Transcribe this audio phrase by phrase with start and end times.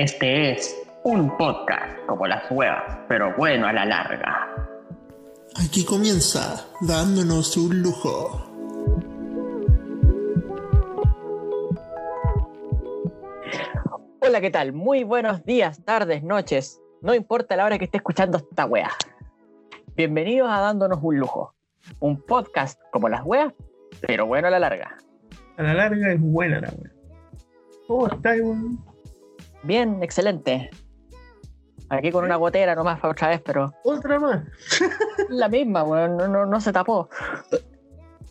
[0.00, 4.70] Este es un podcast como las huevas, pero bueno a la larga.
[5.56, 8.30] Aquí comienza dándonos un lujo.
[14.20, 14.72] Hola, ¿qué tal?
[14.72, 16.80] Muy buenos días, tardes, noches.
[17.02, 18.92] No importa la hora que esté escuchando esta wea.
[19.96, 21.56] Bienvenidos a Dándonos un lujo.
[21.98, 23.52] Un podcast como las weas,
[24.00, 24.96] pero bueno a la larga.
[25.56, 26.92] A la larga es buena la wea.
[27.88, 28.87] ¿Cómo estás, weón?
[29.62, 30.70] Bien, excelente.
[31.90, 34.44] Aquí con una gotera nomás para otra vez, pero Otra más.
[35.30, 37.08] la misma, weón, no, no, no se tapó.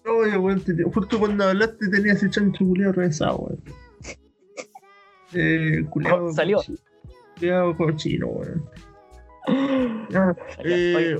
[0.05, 0.63] Oye, weón,
[0.93, 3.63] justo cuando hablaste tenía ese chancho culiao rezado, weón.
[5.33, 6.31] Eh, culiao.
[6.33, 6.61] Salió.
[7.35, 8.69] Culiao cochino, weón.
[10.63, 11.17] Eh,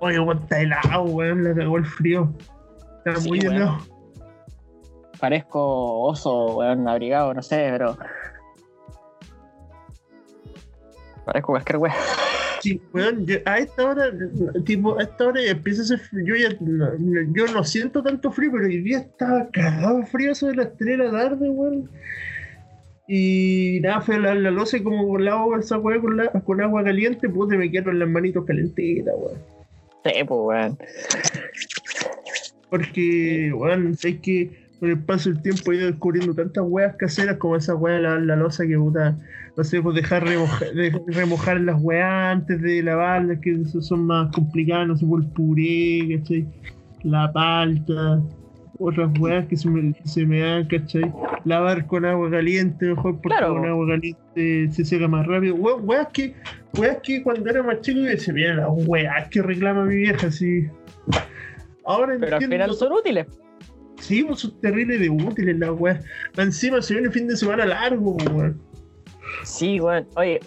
[0.00, 2.32] oye, weón, está helado, weón, le cagó el frío.
[2.98, 3.78] Está Sí, muy helado.
[5.18, 7.96] Parezco oso, weón, abrigado, no sé, pero.
[11.30, 11.94] Parezco cualquier weón.
[12.60, 14.10] Sí, weón, yo- a esta hora,
[14.64, 16.24] tipo, a esta hora empieza a hacer frío.
[16.26, 16.88] Yo, ya, no,
[17.32, 20.98] yo no siento tanto frío, pero hoy día estaba cagado frío eso de las 3
[20.98, 21.88] de la tarde, weón.
[23.08, 26.28] Y nada, fue la, la loza y como con la agua, esa weá con, la-
[26.30, 29.38] con agua caliente, pude me quedaron las manitos calentitas, weón.
[30.04, 30.78] Sí, pues, weón.
[32.68, 37.36] Porque, weón, es que con el paso del tiempo he ido descubriendo tantas weas caseras
[37.36, 39.18] como esa wea de lavar la loza que puta,
[39.56, 44.30] no sé, pues dejar remojar, de- remojar las weas antes de lavarlas, que son más
[44.32, 46.46] complicadas, no sé, por el puré, ¿cachai?
[47.02, 48.22] La palta,
[48.78, 51.12] otras weas que se me, se me dan, ¿cachai?
[51.44, 53.54] Lavar con agua caliente, mejor porque Claro.
[53.54, 55.54] con agua caliente se seca más rápido.
[55.56, 56.34] We- Weas que,
[56.78, 60.66] weas que cuando era más chico decía, mira las weas que reclama mi vieja, así.
[61.84, 63.26] Ahora Pero al final son útiles.
[63.98, 66.02] Sí, pues son terribles de útiles las weas.
[66.36, 68.60] Encima se viene el fin de semana largo, pues, weón.
[69.44, 70.06] Sí, weón.
[70.16, 70.40] Oye,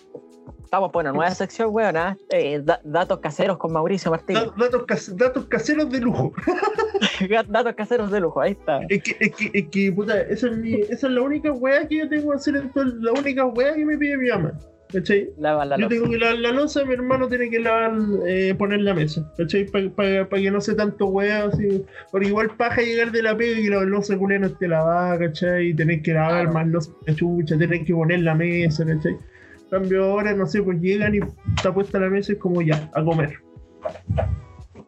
[0.64, 2.18] estamos por una nueva sección, weón, ¿ah?
[2.30, 4.36] Eh, da- datos caseros con Mauricio Martín.
[4.36, 6.32] Da- Datos, cas- datos caseros de lujo.
[7.48, 8.82] datos caseros de lujo, ahí está.
[8.90, 11.88] Es que, es que, es que, puta, esa es, mi, esa es la única wea
[11.88, 14.54] que yo tengo que hacer en todo, la única wea que me pide mi mamá.
[14.94, 15.30] ¿Cachai?
[15.40, 17.94] Lava la Yo tengo que lavar la loza, mi hermano tiene que lavar,
[18.28, 19.66] eh, poner la mesa, ¿cachai?
[19.66, 21.84] Para que no sea tanto wea, así.
[22.12, 25.18] Porque igual paja llegar de la pega y que la loza culia no esté lavada,
[25.18, 25.70] ¿cachai?
[25.70, 26.54] Y tener que lavar Claro.
[26.54, 29.14] más loza de chucha, tener que poner la mesa, ¿cachai?
[29.14, 31.20] En cambio ahora, no sé, pues llegan y
[31.58, 33.40] está puesta la mesa y es como ya, a comer.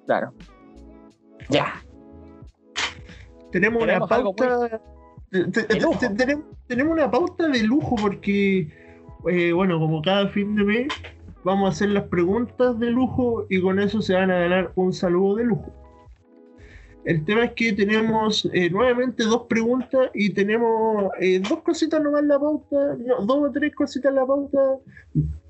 [0.06, 0.34] Claro.
[1.50, 1.82] Ya.
[3.52, 4.82] Tenemos una Tenemos pauta.
[5.32, 5.98] te- te- de lujo.
[6.00, 8.68] te- tenemos, tenemos una pauta de lujo porque,
[9.30, 10.88] eh, bueno, como cada fin de mes,
[11.44, 14.94] vamos a hacer las preguntas de lujo y con eso se van a ganar un
[14.94, 15.72] saludo de lujo.
[17.06, 22.24] El tema es que tenemos eh, nuevamente dos preguntas y tenemos eh, dos cositas nomás
[22.24, 24.58] en la pauta, no, dos o tres cositas en la pauta.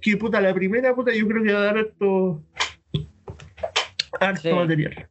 [0.02, 2.44] Que puta, la primera puta, yo creo que va a dar harto,
[4.20, 4.52] harto Sí.
[4.54, 5.10] material.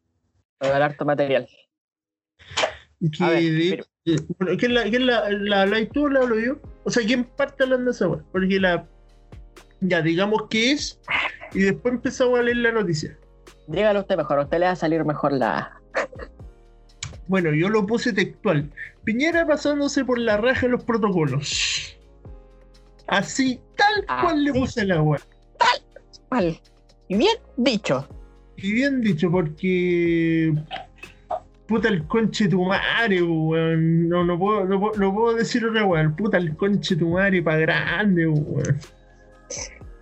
[0.58, 1.48] Para dar harto material.
[3.00, 6.56] Que A ver, de- ¿quién la, quién la, la habláis tú o la hablo yo?
[6.84, 8.22] O sea, ¿quién parte hablando de esa weá?
[8.32, 8.86] Porque la.
[9.80, 11.00] Ya, digamos que es.
[11.52, 13.18] Y después empezamos a leer la noticia.
[13.66, 15.80] Dígalo usted mejor, a usted le va a salir mejor la.
[17.26, 18.70] Bueno, yo lo puse textual.
[19.04, 21.96] Piñera pasándose por la raja de los protocolos.
[23.06, 25.20] Así, tal cual le puse la weá.
[26.30, 26.60] Mal.
[27.08, 28.06] Y bien dicho.
[28.56, 30.54] Y bien dicho, porque.
[31.66, 34.08] Puta el conche tu madre, weón.
[34.08, 36.14] No, no, puedo, no, puedo, no puedo decir otra weón.
[36.14, 38.78] Puta el conche tu madre pa' grande, weón.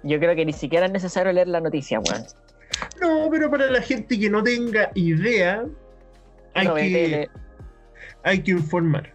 [0.02, 2.24] Yo creo que ni siquiera es necesario leer la noticia, weón.
[3.00, 5.64] No, pero para la gente que no tenga idea,
[6.54, 7.30] hay, No, que, vete,
[8.24, 9.14] hay que informar.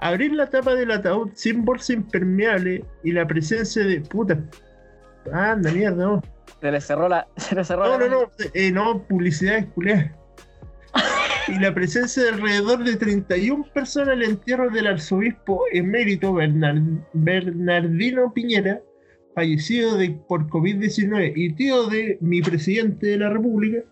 [0.00, 4.00] Abrir la tapa del ataúd sin bolsa impermeable y la presencia de.
[4.00, 4.38] Puta.
[5.32, 6.22] Anda, mierda, no.
[6.60, 7.26] Se le cerró la.
[7.36, 8.30] Se le cerró No, la no, no.
[8.52, 10.10] eh, no, publicidad culiadas.
[11.48, 18.32] Y la presencia de alrededor de 31 personas el entierro del arzobispo emérito Bernard- Bernardino
[18.32, 18.80] Piñera,
[19.34, 23.82] fallecido de, por COVID-19 y tío de mi presidente de la República,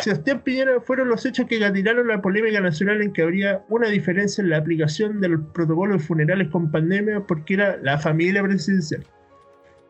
[0.00, 4.40] Sebastián Piñera fueron los hechos que gatinaron la polémica nacional en que habría una diferencia
[4.42, 9.04] en la aplicación del protocolo de funerales con pandemia porque era la familia presidencial.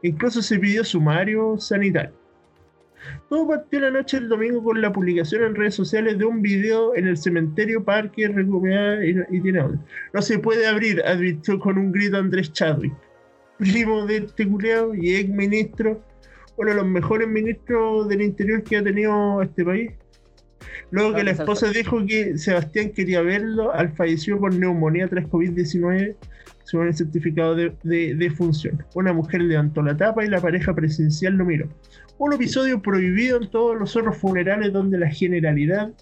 [0.02, 2.23] Incluso se pidió sumario sanitario.
[3.28, 6.94] Todo partió la noche del domingo con la publicación en redes sociales de un video
[6.94, 9.80] en el cementerio Parque Recomendada y, y tiene audio.
[10.12, 12.94] No se puede abrir, advirtió con un grito Andrés Chadwick,
[13.58, 16.02] primo de este culeado y ex ministro,
[16.56, 19.90] uno de los mejores ministros del interior que ha tenido este país.
[20.90, 26.14] Luego que la esposa dijo que Sebastián quería verlo, al falleció por neumonía tras COVID-19,
[26.64, 28.84] según el certificado de, de, de función.
[28.94, 31.68] Una mujer levantó la tapa y la pareja presencial lo miró.
[32.16, 35.92] Un episodio prohibido en todos los otros funerales donde la generalidad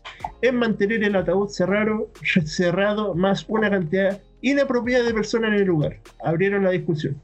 [0.42, 2.10] es mantener el ataúd cerrado,
[2.44, 5.98] cerrado más una cantidad inapropiada de personas en el lugar.
[6.22, 7.20] Abrieron la discusión.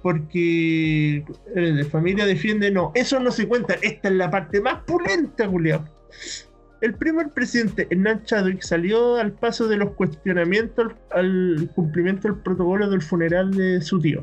[0.00, 1.24] Porque
[1.56, 5.48] eh, de familia defiende, no, eso no se cuenta, esta es la parte más pulenta,
[5.48, 5.88] Julián.
[6.80, 12.88] El primer presidente, Hernán Chadwick, salió al paso de los cuestionamientos al cumplimiento del protocolo
[12.88, 14.22] del funeral de su tío.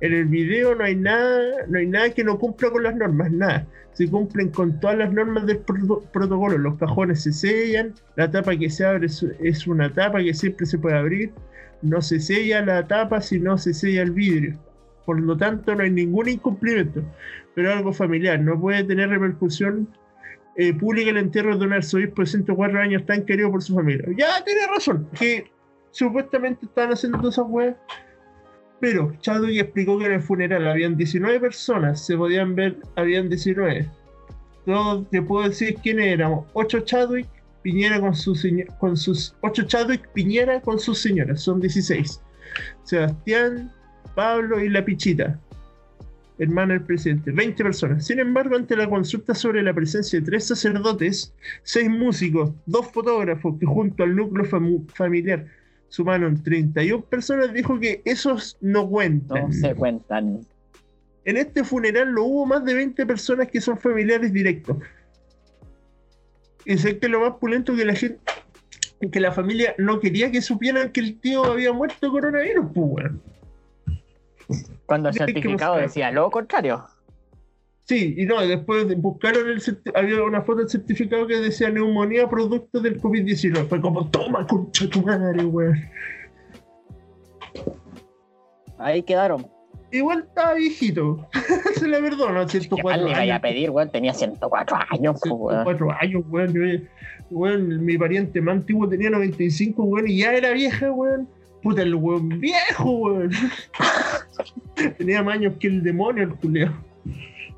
[0.00, 3.30] En el video no hay nada, no hay nada que no cumpla con las normas,
[3.30, 3.66] nada.
[3.92, 6.58] Se cumplen con todas las normas del proto- protocolo.
[6.58, 10.78] Los cajones se sellan, la tapa que se abre es, una tapa que siempre se
[10.78, 11.32] puede abrir.
[11.82, 14.58] No se sella la tapa si no se sella el vidrio.
[15.06, 17.02] Por lo tanto, no hay ningún incumplimiento.
[17.54, 19.88] Pero algo familiar, no puede tener repercusión
[20.56, 24.06] eh, pública el entierro de un arzobispo de 104 años tan querido por su familia.
[24.16, 25.50] Ya tiene razón, que
[25.90, 27.76] supuestamente estaban haciendo todas esas weas.
[28.80, 33.88] Pero Chadwick explicó que en el funeral habían 19 personas, se podían ver, habían 19.
[34.66, 36.46] Todos te puedo decir quiénes éramos.
[36.52, 37.26] 8 Chadwick,
[37.62, 42.20] Piñera con sus seño- con sus 8 Chadwick, Piñera con sus señoras, son 16.
[42.82, 43.72] Sebastián,
[44.14, 45.38] Pablo y la Pichita,
[46.38, 48.06] hermana del presidente, 20 personas.
[48.06, 53.56] Sin embargo, ante la consulta sobre la presencia de tres sacerdotes, seis músicos, dos fotógrafos
[53.58, 54.44] que junto al núcleo
[54.94, 55.46] familiar
[55.88, 59.48] sumaron 31 personas, dijo que esos no cuentan.
[59.48, 60.40] No se cuentan.
[61.24, 64.76] En este funeral lo hubo más de 20 personas que son familiares directos.
[66.66, 68.20] Y sé que lo más pulento que la gente,
[69.10, 72.86] que la familia no quería que supieran que el tío había muerto de coronavirus, pues
[72.90, 73.22] weón.
[74.86, 76.84] Cuando el certificado decía lo contrario.
[77.86, 79.60] Sí, y no, después de- buscaron el
[79.94, 83.68] había una foto del certificado que decía neumonía producto del COVID-19.
[83.68, 85.78] Fue como, toma, concha tu madre, weón.
[88.78, 89.46] Ahí quedaron.
[89.92, 91.28] Igual estaba viejito.
[91.76, 93.42] Se le perdona, ¿Qué 104 mal le vaya a años.
[93.42, 93.90] pedir, weón?
[93.90, 95.64] Tenía 104 años, pues, weón.
[95.64, 96.88] 104 años, weón.
[97.30, 101.28] Weón, Mi pariente más antiguo tenía 95, weón, y ya era vieja, weón.
[101.62, 103.30] Puta, el weón viejo, weón.
[104.98, 106.72] tenía más años que el demonio, el culeo.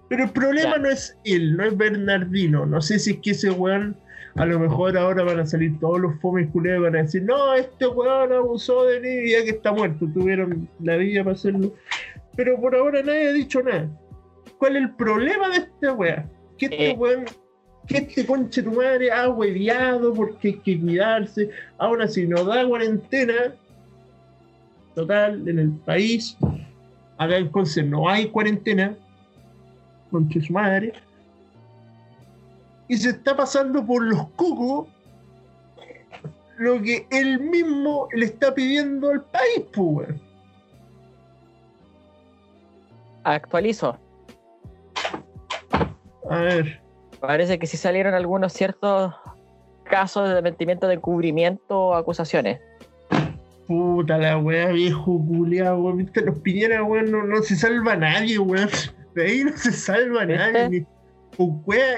[0.09, 2.65] Pero el problema no es él, no es Bernardino.
[2.67, 3.97] No sé si es que ese weón,
[4.37, 7.23] a lo mejor ahora van a salir todos los fomes culeos y van a decir,
[7.23, 10.07] no, este weón abusó de mí y ya que está muerto.
[10.13, 11.75] Tuvieron la vida para hacerlo.
[12.37, 13.89] Pero por ahora nadie ha dicho nada.
[14.59, 16.29] ¿Cuál es el problema de esta weá?
[16.59, 16.97] Que este Eh.
[16.97, 17.25] weón,
[17.87, 21.51] que este conche tu madre ha hueviado porque hay que cuidarse.
[21.79, 23.55] Aún así, no da cuarentena
[24.95, 26.37] total en el país.
[27.19, 28.97] Acá en Conce no hay cuarentena.
[30.11, 30.93] Conche su madre.
[32.89, 34.89] Y se está pasando por los cucos
[36.59, 40.21] lo que él mismo le está pidiendo al país, pues, weón.
[43.25, 43.99] Actualizo.
[46.31, 46.81] A ver.
[47.21, 49.13] Parece que sí salieron algunos ciertos
[49.85, 52.61] casos de desmentimiento de encubrimiento o acusaciones.
[53.67, 55.99] Puta la weá, viejo culiao, weón.
[55.99, 58.69] Viste, los piñeras, weón, no, no se salva nadie, weón.
[59.17, 60.69] De ahí no se salva nadie.
[60.69, 60.87] Ni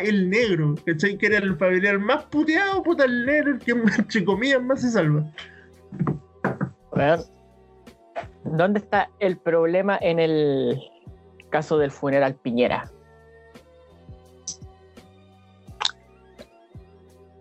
[0.04, 1.18] el negro, ¿cachai?
[1.18, 4.90] Que era el familiar más puteado, puta el negro, el que entre comillas más se
[4.92, 5.28] salva.
[6.92, 7.20] Weón,
[8.44, 10.80] ¿Dónde está el problema en el
[11.50, 12.90] caso del funeral Piñera?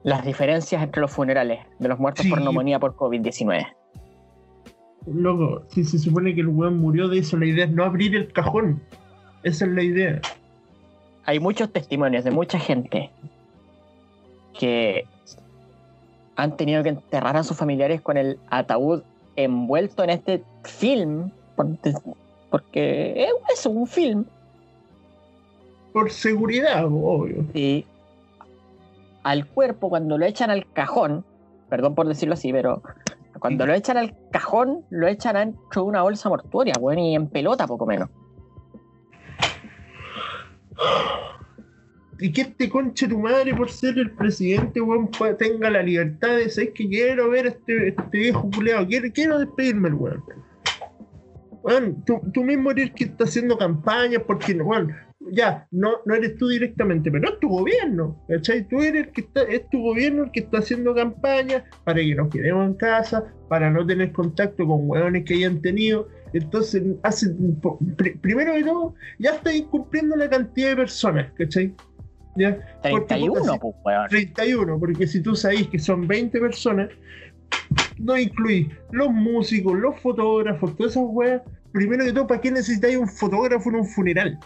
[0.03, 3.67] Las diferencias entre los funerales de los muertos por neumonía por COVID-19.
[5.05, 8.15] Loco, si se supone que el weón murió de eso, la idea es no abrir
[8.15, 8.81] el cajón.
[9.47, 10.21] Esa es la idea.
[11.25, 13.09] Hay muchos testimonios de mucha gente
[14.59, 15.05] que
[16.35, 19.03] han tenido que enterrar a sus familiares con el ataúd
[19.35, 21.67] envuelto en este film, por-
[22.49, 24.25] porque es es un film,
[25.93, 27.45] Por seguridad, obvio.
[27.53, 27.85] y
[29.23, 31.23] al cuerpo cuando lo echan al cajón,
[31.69, 32.81] perdón por decirlo así, pero
[33.39, 37.27] cuando lo echan al cajón, lo echan dentro de una bolsa mortuoria, bueno, y en
[37.27, 38.09] pelota poco menos.
[42.19, 46.45] Y que este conche tu madre, por ser el presidente, weón, tenga la libertad de
[46.45, 50.23] decir que quiero ver a este, este viejo culeado, quiero, quiero despedirme weón.
[51.61, 54.95] Weón, tú, tú mismo eres que está haciendo campañas porque, weón,
[55.31, 58.67] ya, no, no eres tú directamente, pero es tu gobierno, ¿cachai?
[58.67, 62.15] Tú eres el que está, es tu gobierno el que está haciendo campañas para que
[62.15, 66.07] nos quedemos en casa, para no tener contacto con weones que hayan tenido.
[66.33, 67.29] Entonces, hace,
[67.95, 71.73] pri- primero de todo, ya está incumpliendo la cantidad de personas, ¿cachai?
[72.35, 72.57] ¿Ya?
[72.83, 74.07] Porque, puta, 31, si- pues, weón.
[74.09, 76.89] 31, porque si tú sabes que son 20 personas,
[77.97, 81.41] no incluís los músicos, los fotógrafos, todas esas weas.
[81.71, 84.39] Primero que todo, ¿para qué necesitáis un fotógrafo en un funeral?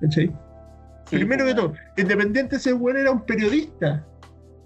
[0.00, 0.26] ¿Cachai?
[1.06, 1.72] Sí, Primero pues, weón.
[1.72, 4.06] todo, independiente ese weón era un periodista.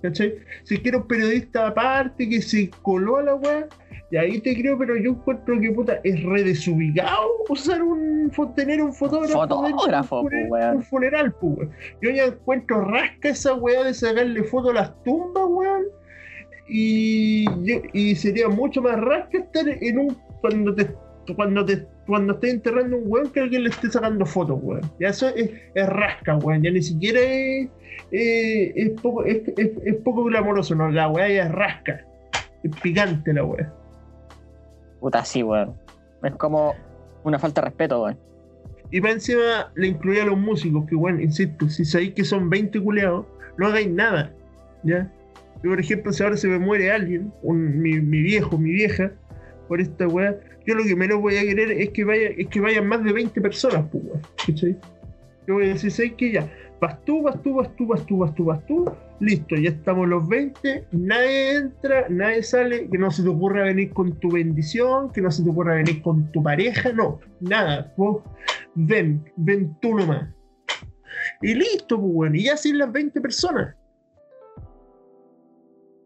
[0.03, 0.35] ¿Cachai?
[0.65, 3.67] Si era un periodista aparte que se coló a la wea,
[4.11, 8.81] y ahí te creo, pero yo encuentro que puta, es re desubicado usar un tener
[8.83, 9.47] un fotógrafo.
[9.47, 11.69] de un Fotógrafo, funeral- un funeral, pues.
[12.01, 15.85] Yo ya encuentro rasca esa weá de sacarle fotos a las tumbas, weón.
[16.69, 17.47] Y,
[17.93, 20.17] y sería mucho más rasca estar en un.
[20.41, 20.89] cuando te.
[21.37, 21.87] Cuando te.
[22.07, 24.91] cuando estés enterrando un weón que alguien le esté sacando fotos, weón.
[25.01, 26.63] Ya eso es, es rasca, weón.
[26.63, 27.69] Ya ni siquiera es.
[28.11, 30.91] eh, es, poco, es, es- poco glamoroso, no.
[30.91, 32.05] La weá ya es rasca.
[32.63, 33.73] Es picante la weá.
[35.01, 35.75] Puta, sí, weón.
[36.23, 36.75] Es como
[37.25, 38.19] una falta de respeto, weón.
[38.91, 42.49] Y para encima le incluía a los músicos, que bueno, insisto, si sabéis que son
[42.49, 43.27] 20 culeados,
[43.59, 44.33] no hagáis nada.
[44.83, 45.13] ¿Ya?
[45.63, 49.13] Yo, por ejemplo, si ahora se me muere alguien, un- mi, mi viejo, mi vieja,
[49.69, 50.35] por esta weá,
[50.69, 53.11] yo lo que menos voy a querer es que vaya, es que vayan más de
[53.11, 54.05] 20 personas, pues.
[54.47, 54.77] ¿Cachai?
[55.47, 56.31] Yo voy a decir, ¿sabes qué?
[56.31, 58.85] Ya, vas tú, vas tú, vas tú, vas tú, vas tú, vas tú,
[59.19, 63.95] listo, ya estamos los 20, nadie entra, nadie sale, que no se te ocurra venir
[63.95, 68.23] con tu bendición, que no se te ocurra venir con tu pareja, no, nada, vos
[68.75, 70.29] ven, ven tú nomás.
[71.41, 73.75] Y listo, pues y ya sin las 20 personas.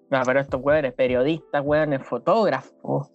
[0.09, 3.11] No, pero estos weones, periodistas, weones, fotógrafos.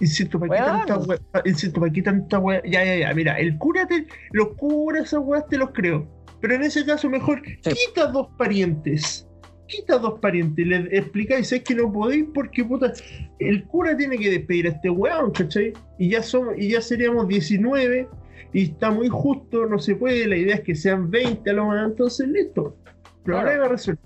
[0.00, 0.94] Insisto, ¿para qué tanta
[1.32, 2.62] pa- Insisto, ¿para qué tanta wea?
[2.64, 6.06] Ya, ya, ya, mira, el cura, te, los curas, esas weas te los creo.
[6.40, 9.26] Pero en ese caso, mejor quita dos parientes.
[9.66, 10.66] Quita dos parientes.
[10.66, 12.92] Le explicáis, es que no podéis porque, puta,
[13.38, 15.72] el cura tiene que despedir a este weón, ¿cachai?
[15.98, 18.08] Y ya, somos, y ya seríamos 19
[18.52, 20.26] y está muy justo, no se puede.
[20.28, 22.76] La idea es que sean 20 a lo más, entonces listo.
[23.24, 24.02] Problema resuelto.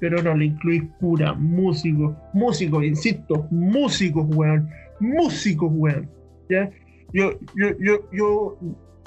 [0.00, 6.08] Pero no, le incluís cura, músicos, músicos, insisto, músicos, weón, músicos, weón.
[6.48, 6.70] ¿Ya?
[7.12, 8.58] Yo, yo, yo, yo,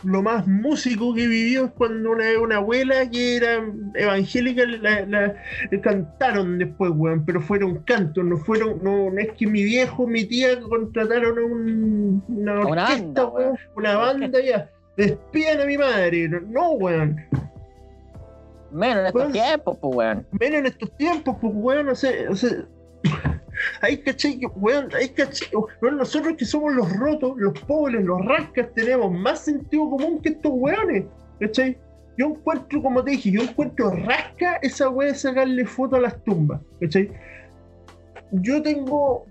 [0.03, 3.63] lo más músico que vivió es cuando una, una abuela que era
[3.95, 5.35] evangélica la, la-
[5.71, 10.05] la cantaron después, weón, pero fueron cantos, no fueron, no, no es que mi viejo,
[10.05, 14.69] mi tía contrataron a un- una Una orquesta, banda, weón, una banda ya.
[14.97, 17.15] Despidan a mi madre, no, weón.
[18.73, 19.31] Menos en estos Weón.
[19.31, 20.27] tiempos, pues, weón.
[20.39, 22.51] menos en estos tiempos, pues, weón, o sea, o sea,
[23.81, 25.45] ahí caché, que, weón, ahí caché,
[25.81, 30.29] weón, nosotros que somos los rotos, los pobres, los rascas, tenemos más sentido común que
[30.29, 31.05] estos weones,
[31.39, 31.77] ¿cachai?
[32.17, 36.23] Yo encuentro, como te dije, yo encuentro rasca esa weá de sacarle foto a las
[36.23, 37.11] tumbas, ¿cachai?
[38.31, 39.25] Yo tengo.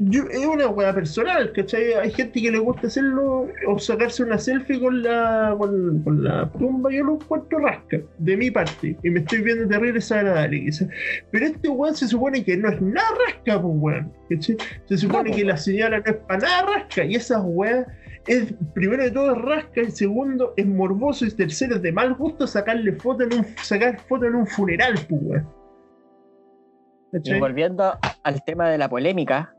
[0.00, 1.92] Yo, es una weá personal, ¿cachai?
[1.94, 6.48] Hay gente que le gusta hacerlo o sacarse una selfie con la, con, con la
[6.52, 10.88] tumba, yo lo encuentro rasca, de mi parte, y me estoy viendo terrible desagradable, quizás.
[11.32, 14.56] Pero este weón se supone que no es nada rasca, pues weón, ¿cachai?
[14.84, 17.84] Se supone No, que pues, la señora no es para nada rasca, y esas weas
[18.28, 22.14] es, primero de todo es rasca, y segundo es morboso, y tercero es de mal
[22.14, 25.58] gusto sacarle foto en un, sacar foto en un funeral, pues weón.
[27.24, 29.54] Y volviendo al tema de la polémica,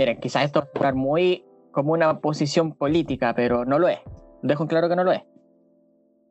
[0.00, 3.98] miren, quizás esto va a sonar muy como una posición política, pero no lo es.
[4.42, 5.20] Dejo en claro que no lo es.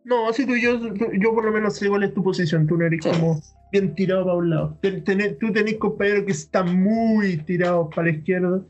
[0.04, 2.66] No, así tú y yo, yo por lo menos sé cuál es tu posición.
[2.66, 3.12] Tú no eres Sí.
[3.12, 3.40] como
[3.72, 4.78] bien tirado para un lado.
[4.82, 5.04] Ten-
[5.40, 8.62] tú tenés compañeros que están muy tirados para la izquierda,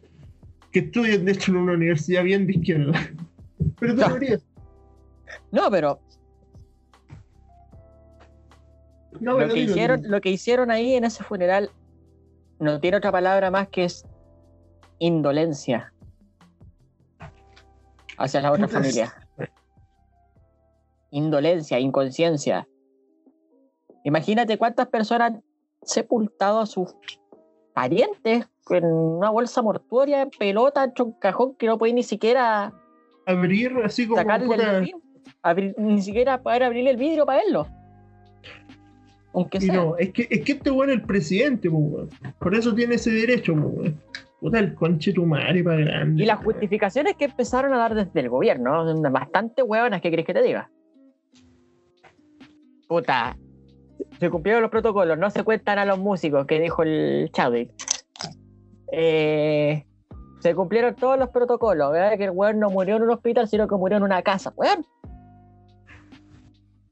[0.73, 2.91] que estudian de hecho en una universidad bien de izquierda.
[3.79, 4.07] Pero tú Ya.
[4.09, 4.45] deberías.
[5.51, 5.99] No, pero
[9.21, 10.15] No, lo pero que, dilo, hicieron, dilo.
[10.15, 11.69] lo que hicieron ahí en ese funeral
[12.59, 14.05] no tiene otra palabra más que es
[14.99, 15.93] indolencia
[18.17, 19.13] hacia la otra familia.
[21.11, 22.67] Indolencia, inconsciencia.
[24.03, 25.43] Imagínate cuántas personas han
[25.81, 26.93] sepultado a sus
[27.73, 32.73] parientes en una bolsa mortuoria, en pelota, en un cajón que no puede ni siquiera
[33.25, 34.21] Abrir así como.
[34.21, 35.01] puta, vidrio,
[35.41, 37.67] abrir- ni siquiera poder abrirle el vidrio para verlo.
[39.33, 39.75] Aunque y sea.
[39.75, 42.09] no, es que, es que este es el presidente, pues.
[42.39, 43.93] Por eso tiene ese derecho, pues.
[44.39, 46.23] Puta, el conche tu madre para grande.
[46.23, 50.25] Y las justificaciones que empezaron a dar desde el gobierno son bastante hueonas, ¿qué querés
[50.25, 50.69] que te diga?
[52.87, 53.37] Puta,
[54.19, 57.71] se cumplieron los protocolos, no se cuentan a los músicos, que dijo el Chadwick.
[58.91, 59.85] Eh,
[60.39, 62.17] se cumplieron todos los protocolos, ¿verdad?
[62.17, 64.53] Que el weón no murió en un hospital, sino que murió en una casa.
[64.55, 64.85] Weón,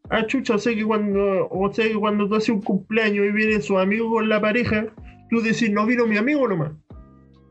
[0.09, 3.59] Ah, chucha, sea que cuando, o sea que cuando tú haces un cumpleaños y viene
[3.59, 4.85] su amigo con la pareja,
[5.29, 6.71] tú decís, no vino mi amigo nomás.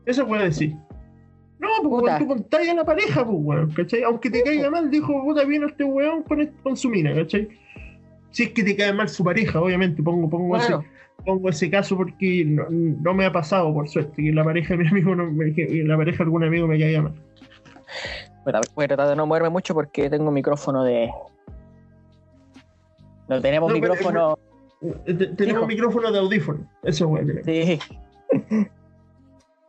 [0.07, 0.73] Eso puede decir.
[1.59, 4.03] No, pues weón, tú contáis a la pareja, pues weón, ¿cachai?
[4.03, 7.47] Aunque te caiga mal, dijo, puta, vino este weón con, este- con su mina, ¿cachai?
[8.31, 10.75] Si es que te cae mal su pareja, obviamente, pongo, pongo, Bueno, ese,
[11.25, 14.83] pongo ese caso porque no, no me ha pasado, por suerte, que la pareja de
[14.83, 17.13] mi amigo, no, que la pareja de algún amigo me caiga mal.
[18.45, 21.09] puta, voy a tratar de no moverme mucho porque tengo un micrófono de.
[23.27, 24.37] No tenemos No, pero- micrófono.
[25.07, 25.67] Eh, te- Tenemos Hijo.
[25.67, 27.41] micrófono de audífono, eso weón.
[27.43, 27.79] Sí,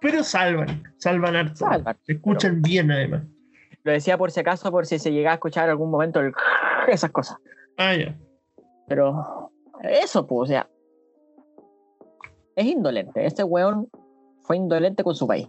[0.01, 1.57] Pero salvan, salvan harto.
[1.57, 3.23] Salvan, Se escuchan bien además.
[3.83, 6.33] lo decía por si acaso, por si se llegaba a escuchar en algún momento el
[6.89, 7.37] esas cosas.
[7.77, 8.17] Ah, ya.
[8.87, 9.51] Pero
[9.83, 10.69] eso, pues, o sea,
[12.57, 13.25] es indolente.
[13.27, 13.89] Este weón
[14.43, 15.49] fue indolente con su país.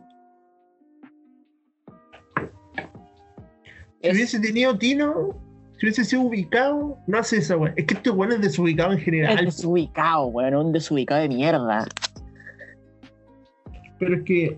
[4.01, 5.35] Si Es- hubiese tenido Tino,
[5.77, 7.73] si hubiese sido ubicado, no hace esa weón.
[7.77, 9.45] Es que este weón es desubicado en es general.
[9.45, 11.85] desubicado, weón, un desubicado de mierda.
[13.99, 14.57] Pero es que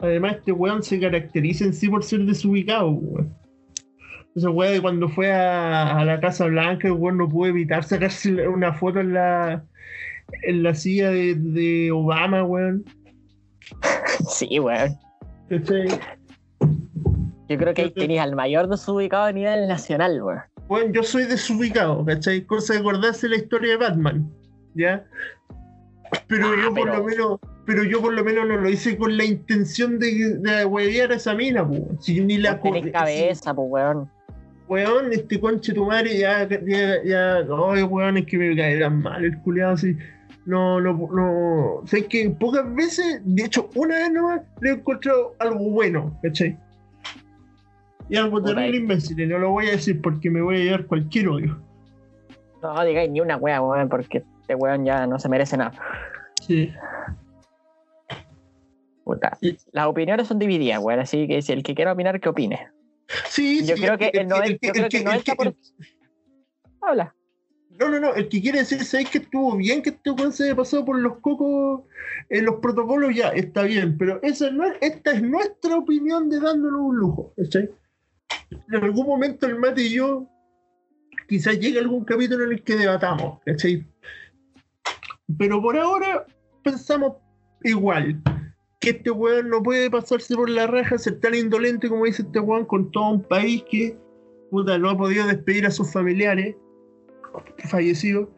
[0.00, 3.34] además este weón se caracteriza en sí por ser desubicado, weón.
[4.34, 7.84] Esa weón de cuando fue a, a la Casa Blanca, el weón no pudo evitar
[7.84, 9.64] sacarse una foto en la
[10.44, 12.84] en la silla de, de Obama, weón.
[14.28, 14.96] Sí, weón.
[15.48, 15.88] ¿Cachai?
[17.48, 20.40] Yo creo que ahí Yo te- tenías al mayor desubicado a nivel nacional, weón.
[20.68, 22.42] Weón, yo soy desubicado, ¿cachai?
[22.46, 24.30] Cosa de acordarse la historia de Batman,
[24.76, 25.04] ¿ya?
[26.28, 27.38] Pero Ah, yo por pero- lo menos,
[27.70, 31.14] pero yo por lo menos no lo hice con la intención de, de huevear a
[31.14, 31.80] esa mina, pues.
[32.00, 34.10] Si yo ni la tenés cabeza, pues, weón.
[34.66, 36.48] weón, este conche tu madre ya,
[37.04, 39.96] ya, weón, es que me caerán mal el culiado así.
[40.46, 41.74] No, no, no.
[41.76, 45.70] O sea, es que pocas veces, de hecho, una vez nomás le he encontrado algo
[45.70, 46.58] bueno, ¿cachai?
[48.08, 50.86] Y algo terrible imbécil, y no lo voy a decir porque me voy a llevar
[50.86, 51.56] cualquier odio.
[52.64, 55.70] No digáis ni una wea, weón, porque este weón ya no se merece nada.
[56.40, 56.74] Sí.
[59.04, 59.38] Puta.
[59.72, 62.68] Las opiniones son divididas, weón, así que si el que quiera opinar, que opine.
[63.28, 65.56] Sí, Yo sí, creo que el, el yo creo que el el 90%.
[66.82, 67.14] Habla.
[67.80, 70.44] No, no, no, el que quiere decir, ¿sabes que estuvo bien que este weón se
[70.44, 71.82] haya pasado por los cocos
[72.28, 73.14] en los protocolos?
[73.14, 77.32] Ya, está bien, pero esa no es, esta es nuestra opinión de dándonos un lujo,
[77.38, 77.70] ¿cachai?
[78.50, 80.26] En algún momento el mate y yo,
[81.26, 83.86] quizás llegue algún capítulo en el que debatamos, ¿cachai?
[85.38, 86.26] Pero por ahora
[86.62, 87.14] pensamos
[87.62, 88.20] igual,
[88.80, 92.40] que este weón no puede pasarse por la raja, ser tan indolente como dice este
[92.40, 93.96] weón con todo un país que,
[94.50, 96.56] puta, no ha podido despedir a sus familiares
[97.68, 98.28] fallecidos.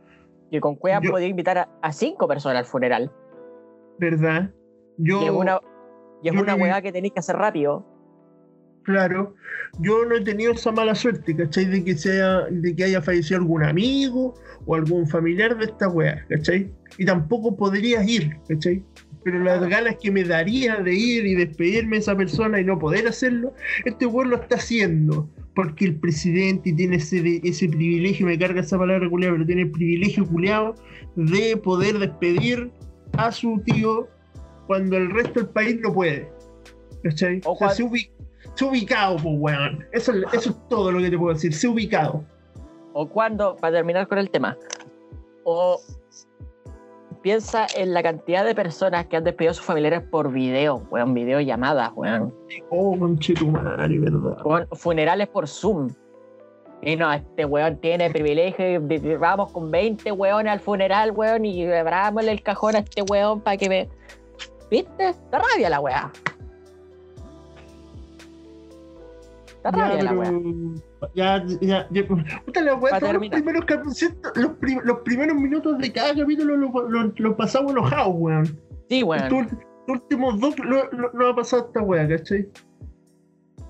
[0.51, 3.11] Que con cueva Yo- podía invitar a, a cinco personas al funeral.
[3.99, 4.51] ¿verdad?
[4.99, 5.61] Yo, Y es una,
[6.23, 7.87] y es una weá que tenéis que hacer rápido.
[8.83, 9.35] claro,
[9.79, 11.67] yo no he tenido esa mala suerte, ¿cachai?
[11.67, 14.35] De que, sea, de que haya fallecido algún amigo
[14.67, 16.71] o algún familiar de esta wea, ¿cachai?
[16.99, 18.85] Y tampoco podrías ir, ¿cachai?
[19.25, 22.79] Pero las ganas que me daría de ir y despedirme de esa persona y no
[22.79, 23.55] poder hacerlo,
[23.85, 25.29] este weón lo está haciendo.
[25.55, 29.71] Porque el presidente tiene ese, ese privilegio, me carga esa palabra culiada, pero tiene el
[29.71, 30.75] privilegio culiado
[31.15, 32.71] de poder despedir
[33.19, 34.09] a su tío
[34.67, 36.29] cuando el resto del país no puede.
[37.05, 37.41] ¿Cachai?
[37.45, 38.11] O sea, se, ubi-
[38.55, 39.85] se ubicado, pues, weón.
[39.93, 42.25] Eso, es- eso es todo lo que te puedo decir, se ubicado.
[42.95, 44.57] O cuando, para terminar con el tema,
[45.45, 45.79] o
[47.23, 51.15] piensa en la cantidad de personas que han despedido a sus familiares por video, weón,
[51.15, 52.35] videollamadas, weón.
[52.71, 54.45] Oh, conchetumare, verdad.
[54.45, 55.91] Weón, funerales por Zoom.
[56.83, 58.83] Y no, este weón tiene privilegio.
[59.19, 63.57] Vamos con 20 weones al funeral, weón, y abrámosle el cajón a este weón para
[63.57, 63.89] que me.
[64.69, 65.15] ¿Viste?
[65.31, 66.11] Da rabia la weá.
[69.63, 70.75] Da Ya, rabia la pero-.
[71.15, 72.07] Ya, ya, ya.
[72.45, 73.65] Puta la weá, Pa' todos los primeros,
[74.35, 78.47] los, prim- los primeros minutos de cada capítulo los lo, lo pasamos enojados, weón.
[78.89, 79.29] Sí, weón.
[79.89, 82.49] Los últimos dos lo, lo, lo ha pasado esta weá, ¿cachai?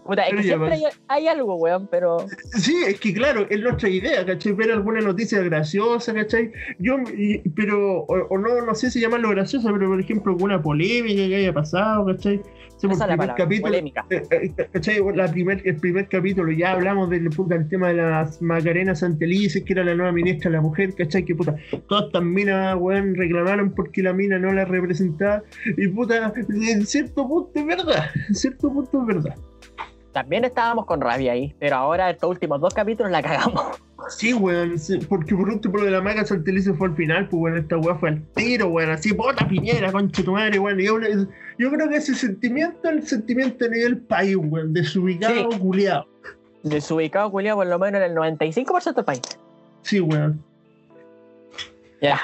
[0.04, 2.26] Puta, es que siempre hay, hay algo, weón, pero.
[2.54, 4.52] Sí, es que claro, es nuestra idea, ¿cachai?
[4.52, 6.50] Ver alguna noticia graciosa, ¿cachai?
[6.78, 10.60] Yo, y- pero, o, o no, no sé si llamarlo graciosa, pero por ejemplo, alguna
[10.60, 12.40] polémica que haya pasado, ¿cachai?
[12.82, 14.04] Por Esa es la primer palabra, capítulo, polémica.
[14.10, 15.00] eh, eh, ¿cachai?
[15.14, 19.62] La primer, el primer capítulo, ya hablamos del, puta, el tema de las Macarena Santelices,
[19.62, 21.24] que era la nueva ministra de la mujer, ¿cachai?
[21.24, 21.54] Que puta,
[21.88, 25.44] todas estas minas, weón, reclamaron porque la mina no la representaba,
[25.76, 29.36] y puta, en cierto punto es verdad, en cierto punto es verdad.
[30.12, 33.81] También estábamos con rabia ahí, pero ahora estos últimos dos capítulos la cagamos.
[34.09, 37.40] Sí, weón, sí, porque por último lo de la maga Santelice fue al final, pues
[37.40, 40.77] weón, esta weá fue al tiro, weón, así, bota piñera, concha tu madre, weón.
[40.81, 40.98] yo,
[41.57, 45.59] yo creo que ese sentimiento es el sentimiento a nivel país, weón, desubicado, Sí.
[45.61, 46.09] culiado.
[46.64, 49.20] Desubicado, culiado, por lo menos en el 95% del país.
[49.83, 50.42] Sí, weón.
[52.01, 52.20] Ya.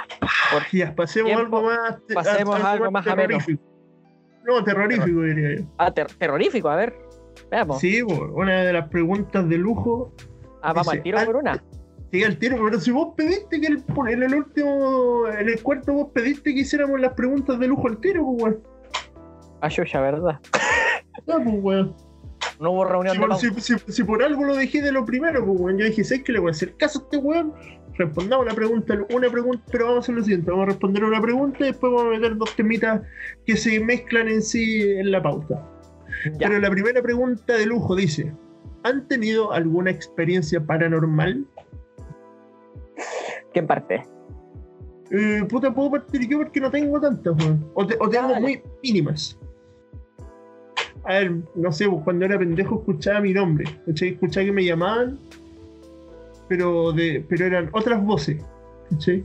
[0.73, 1.97] Ya, pasemos Tiempo, algo más.
[2.13, 3.63] pasemos a algo más terrorífico.
[4.45, 5.65] No, terrorífico diría yo.
[5.79, 6.97] Ah, ter- terrorífico, a ver.
[7.51, 7.79] Veamos.
[7.81, 10.13] Sí, una de las preguntas de lujo.
[10.63, 11.63] ah, vamos dice, al tiro por una.
[12.11, 15.93] Sí, al tiro, pero si vos pediste que el- en el último, en el cuarto
[15.93, 18.61] vos pediste que hiciéramos las preguntas de lujo al tiro, pues weón.
[19.61, 20.39] Ah, chucha, ¿verdad?
[21.27, 21.95] Ya, pues weón.
[22.61, 23.61] No hubo reunión Si de por, pauta.
[23.61, 25.79] si- si- si por algo lo dejé de lo primero, pues weón.
[25.79, 27.53] Yo dije, ¿sabes que le voy a hacer caso a este weón?
[27.95, 31.21] Respondamos la pregunta, una pregunta, pero vamos a hacer lo siguiente, vamos a responder una
[31.21, 33.03] pregunta y después vamos a meter dos temitas
[33.45, 35.63] que se mezclan en sí en la pauta.
[36.39, 36.49] Ya.
[36.49, 38.33] Pero la primera pregunta de lujo dice:
[38.85, 41.47] ¿Han tenido alguna experiencia paranormal?
[43.53, 44.03] ¿Quién parte?
[45.11, 47.67] Eh, puta, puedo partir yo porque no tengo tantas, weón.
[47.75, 49.39] O, te- o tengo muy mínimas.
[51.05, 53.65] A ver, no sé, cuando era pendejo escuchaba mi nombre.
[53.87, 54.11] ¿cachai?
[54.11, 55.19] Escuchaba que me llamaban,
[56.49, 58.45] pero de pero eran otras voces.
[58.91, 59.25] ¿cachai?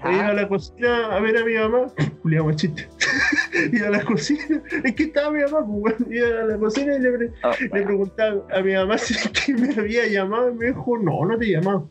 [0.00, 0.12] Ah.
[0.12, 1.86] Iba a la cocina a ver a mi mamá.
[2.22, 2.88] Julián machiste.
[3.72, 4.62] Iba a la cocina.
[4.84, 6.12] Es que estaba mi mamá, pues, weón.
[6.12, 7.86] Iba a la cocina y le, pre- Oh, le bueno.
[7.86, 11.36] preguntaba a mi mamá si es que me había llamado y me dijo, no, no
[11.38, 11.90] te he llamado.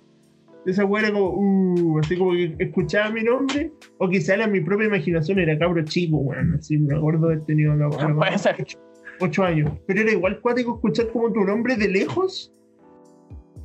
[0.66, 4.60] Esa weá era como, uh, así como que escuchaba mi nombre, o quizá era mi
[4.60, 8.38] propia imaginación, era cabro chico, weón, así me acuerdo de haber tenido la, la- Puede
[8.38, 8.56] ser.
[8.60, 8.78] ocho,
[9.22, 9.72] ocho años.
[9.88, 12.52] Pero era igual cuático escuchar como tu nombre de lejos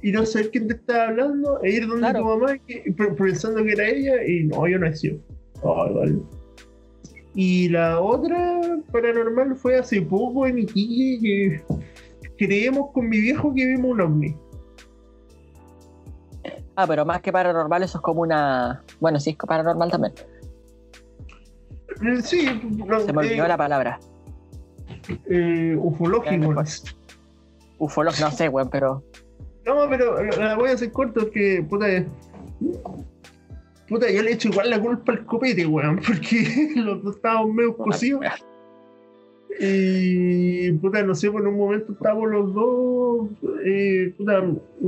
[0.03, 2.19] y no saber quién te estaba hablando, e ir donde Claro.
[2.21, 5.19] tu mamá que- pensando que era ella, y no, yo no he sido.
[5.63, 6.23] Oh, igual.
[7.35, 8.61] Y la otra
[8.91, 11.63] paranormal fue hace poco en Iquique
[12.21, 14.37] que creemos con mi viejo que vimos un ovni.
[16.75, 18.83] Ah, pero más que paranormal, eso es como una.
[19.01, 20.13] Bueno, sí, es paranormal también.
[22.23, 22.47] Sí,
[22.87, 24.01] no, Se me olvidó eh, la palabra.
[25.29, 26.47] eh, ufológico.
[26.49, 26.83] Después.
[27.79, 29.05] Ufolog, no sé, weón, pero.
[29.67, 32.07] No, pero la voy a hacer corto que, puta, eh,
[33.89, 37.77] puta, yo le echo igual la culpa al copete, weón, porque los dos estábamos medio
[37.77, 38.25] cosidos.
[39.61, 43.29] Y, puta, no sé, por un momento estábamos los dos,
[43.65, 44.43] eh, puta,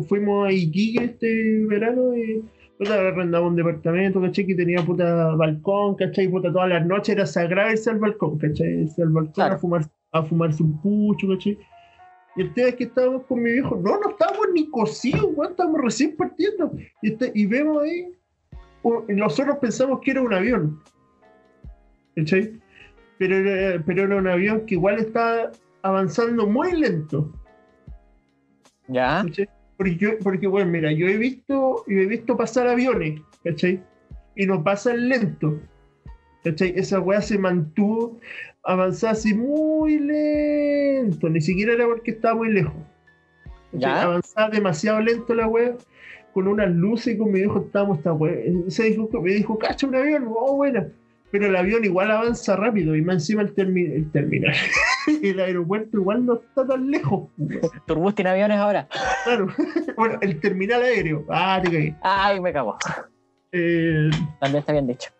[0.08, 2.42] fuimos a Iquique este verano y,
[2.78, 4.46] puta, arrendamos un departamento, ¿cachai?
[4.46, 6.28] Que tenía, puta, balcón, ¿cachai?
[6.28, 8.82] Puta, todas las noches era sagrado irse al balcón, ¿cachai?
[8.82, 9.54] Irse al balcón Claro.
[9.54, 9.82] a, fumar,
[10.12, 11.58] a fumarse un pucho, ¿cachai?
[12.36, 15.52] Y el tema es que estábamos con mi viejo, no, no estábamos ni cocidos, weón,
[15.52, 16.72] estábamos recién partiendo.
[17.02, 18.12] Y, este- y vemos ahí,
[19.08, 20.80] nosotros pensamos que era un avión.
[22.16, 22.60] ¿Cachai?
[23.18, 25.50] Pero era, pero era un avión que igual estaba
[25.82, 27.32] avanzando muy lento.
[28.88, 29.22] ¿Ya?
[29.26, 29.48] ¿cachai?
[29.76, 33.82] Porque, yo- porque, bueno, mira, yo he visto, yo he visto pasar aviones, ¿cachai?
[34.36, 35.58] Y no pasan lento.
[36.44, 36.74] ¿Cachai?
[36.76, 38.20] Esa weá se mantuvo
[38.64, 41.28] avanzada así muy lento.
[41.30, 42.74] Ni siquiera era porque estaba muy lejos.
[43.74, 44.02] ¿Ya?
[44.02, 45.74] Avanzaba demasiado lento la weá.
[46.32, 48.34] Con unas luces y con mi viejo estábamos esta weá.
[48.68, 50.88] Se dijo, me dijo, cacha un avión, oh buena.
[51.30, 54.54] Pero el avión igual avanza rápido y más encima el, termi- el terminal.
[55.22, 57.28] el aeropuerto igual no está tan lejos.
[57.86, 58.88] Turbus tiene aviones ahora.
[59.24, 59.48] Claro.
[59.96, 61.24] bueno, el terminal aéreo.
[61.28, 61.94] Ah, te caí.
[62.02, 62.76] Ay, me cago.
[63.52, 64.10] Eh,
[64.40, 65.10] También está bien dicho.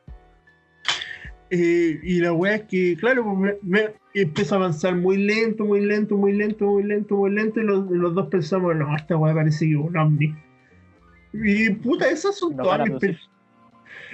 [1.55, 5.65] Eh, y la wea es que, claro, pues, me, me- empezó a avanzar muy lento,
[5.65, 7.61] muy lento, muy lento, muy lento, muy lento.
[7.61, 10.35] Y los, los dos pensamos, no, esta wea parece que un ovni.
[11.33, 13.19] Y puta, esas son No todas mis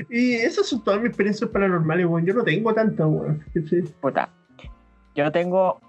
[0.08, 2.24] Y esas son todas mis experiencias paranormales, weón.
[2.24, 3.44] Yo no tengo tantas, weón.
[4.00, 4.30] Puta.
[5.14, 5.80] Yo tengo.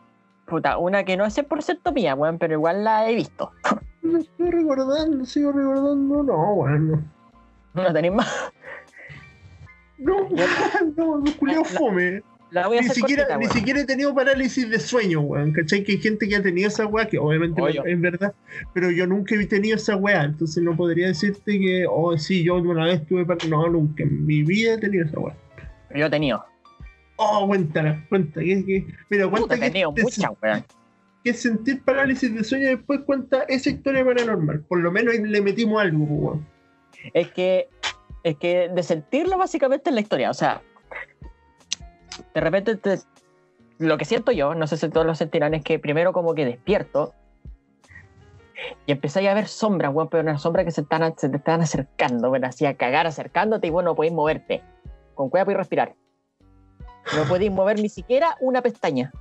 [0.45, 3.51] Puta, una que no es 100% mía, weón, pero igual la he visto.
[4.03, 6.23] No estoy recordando, sigo recordando.
[6.23, 6.89] No, weón.
[7.75, 8.51] No, ¿No tenéis más?
[10.01, 10.29] No,
[10.95, 12.21] no, La- fome.
[12.51, 13.57] La voy a Ni hacer siquiera, cortita, ni weón.
[13.57, 15.53] siquiera he tenido parálisis de sueño, weón.
[15.53, 15.85] ¿Cachai?
[15.85, 18.33] Que hay gente que ha tenido esa weá, que obviamente es verdad,
[18.73, 22.55] pero yo nunca he tenido esa weá, entonces no podría decirte que, oh, sí, yo
[22.57, 25.33] una vez tuve par- No, nunca en mi vida he tenido esa weá.
[25.95, 26.43] Yo he tenido.
[27.15, 30.65] Oh, cuéntala, cuenta, que, que, mira, Puta, cuenta he que, tenido muchas, weón.
[31.23, 34.59] que sentir parálisis de sueño y después cuenta esa historia paranormal.
[34.67, 36.45] Por lo menos le metimos algo, weón.
[37.13, 37.69] Es que.
[38.23, 40.29] Es que de sentirlo básicamente en la historia.
[40.29, 40.61] O sea.
[42.33, 42.99] De repente te-
[43.79, 46.45] lo que siento yo, no sé si todos lo sentirán, es que primero como que
[46.45, 47.13] despierto.
[48.85, 51.61] Y empezáis a ver sombras, weón, pero una sombra que se, están, se te están
[51.61, 54.61] acercando, weón, así a cagar acercándote y bueno, no podéis moverte.
[55.15, 55.95] Con cuidado podéis respirar.
[57.17, 59.11] No podéis mover ni siquiera una pestaña.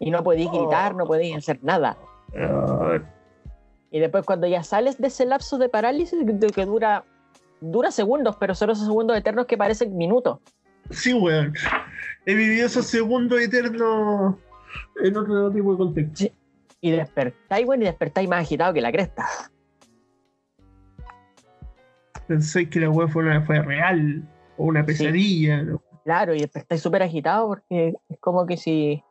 [0.00, 1.96] Y no podéis gritar, no podéis hacer nada.
[2.36, 2.98] Ah,
[3.92, 6.18] Y después cuando ya sales de ese lapso de parálisis
[6.54, 7.04] que dura
[7.60, 10.38] dura segundos, pero son esos segundos eternos que parecen minutos.
[10.90, 11.54] sí, weón.
[12.24, 14.34] He vivido esos segundos eternos
[15.02, 16.24] en otro tipo de contexto.
[16.80, 19.26] Y despertáis, bueno, y despertáis más agitado que la cresta.
[22.26, 25.82] Pensé que la weá fue, una- fue real o una pesadilla, ¿no?
[26.04, 29.02] Claro, y despertáis súper agitado porque es como que si.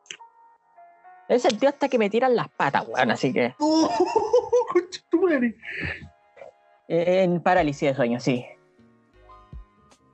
[1.28, 3.54] He sentido hasta que me tiran las patas, weón, así que.
[3.58, 3.90] ¡Oh!
[4.72, 5.56] concha tu madre!
[6.88, 8.44] Eh, En parálisis de sueño, sí.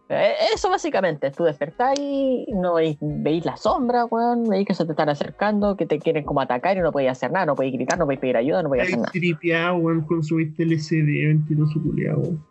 [0.09, 4.93] Eh, Eso básicamente, tú despertáis, no veis, veis la sombra, weón, veis que se te
[4.93, 7.99] están acercando, que te quieren como atacar y no podéis hacer nada, no podéis gritar,
[7.99, 9.11] no podéis pedir ayuda, no podéis hacer nada.
[9.13, 12.45] tripeado, weón, con subiste LCD, mentiroso culiao, weón.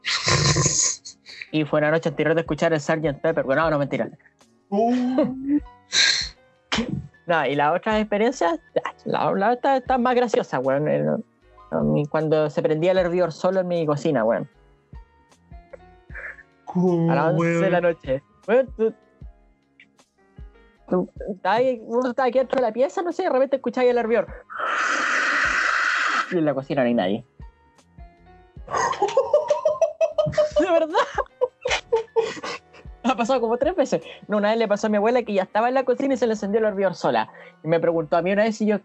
[1.51, 3.21] Y fue una noche anterior de escuchar el Sgt.
[3.21, 4.09] Pepper, bueno, no, no, mentira.
[4.69, 4.91] Oh,
[7.27, 8.59] No, y las otras experiencias,
[9.05, 11.23] la, la otra está más graciosa, weón.
[12.09, 14.49] Cuando se prendía el hervidor solo en mi cocina, weón.
[16.65, 18.23] ¿Cómo, A las 11 de la noche.
[18.77, 18.93] Tú.
[20.89, 21.09] tú-
[21.43, 24.27] ahí- uno está aquí dentro de la pieza, no sé, de repente escucháis el hervidor.
[26.31, 27.25] Y en la cocina no hay nadie.
[30.59, 30.95] De verdad.
[33.03, 34.03] Ha pasado como tres veces.
[34.27, 36.17] No, una vez le pasó a mi abuela que ya estaba en la cocina y
[36.17, 37.29] se le encendió el hervidor sola.
[37.63, 38.77] Y me preguntó a mí una vez si yo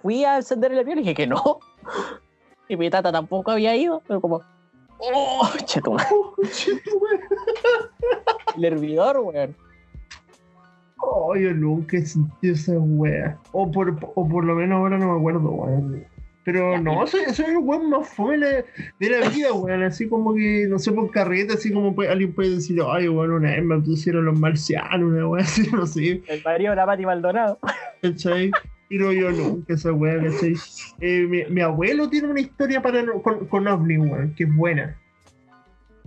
[0.00, 1.58] fui a encender el hervidor y dije que no.
[2.68, 4.42] Y mi tata tampoco había ido, pero como.
[4.98, 5.48] ¡Oh!
[5.64, 6.06] Chetumare.
[6.14, 6.34] Oh.
[8.56, 9.54] El hervidor, weón.
[10.98, 13.38] Oh, yo nunca he sentido esa wea.
[13.52, 16.04] O por, o por lo menos ahora no me acuerdo, weón.
[16.44, 18.64] Pero no, soy, soy el weón más fome de
[19.00, 19.82] la, vida, weón.
[19.82, 23.32] Así como que, no sé, por carreta, así como puede- alguien puede decir, ay, weón,
[23.32, 26.86] una vez me pusieron los marcianos, una wea así, no sé, El marido de la
[26.86, 27.58] Pati Maldonado.
[28.02, 28.50] ¿cachai?
[28.96, 30.54] Pero yo nunca esa wea, ¿cachai?
[31.00, 34.96] Eh, mi, mi abuelo tiene una historia para, con, con ovni, weón, que es buena.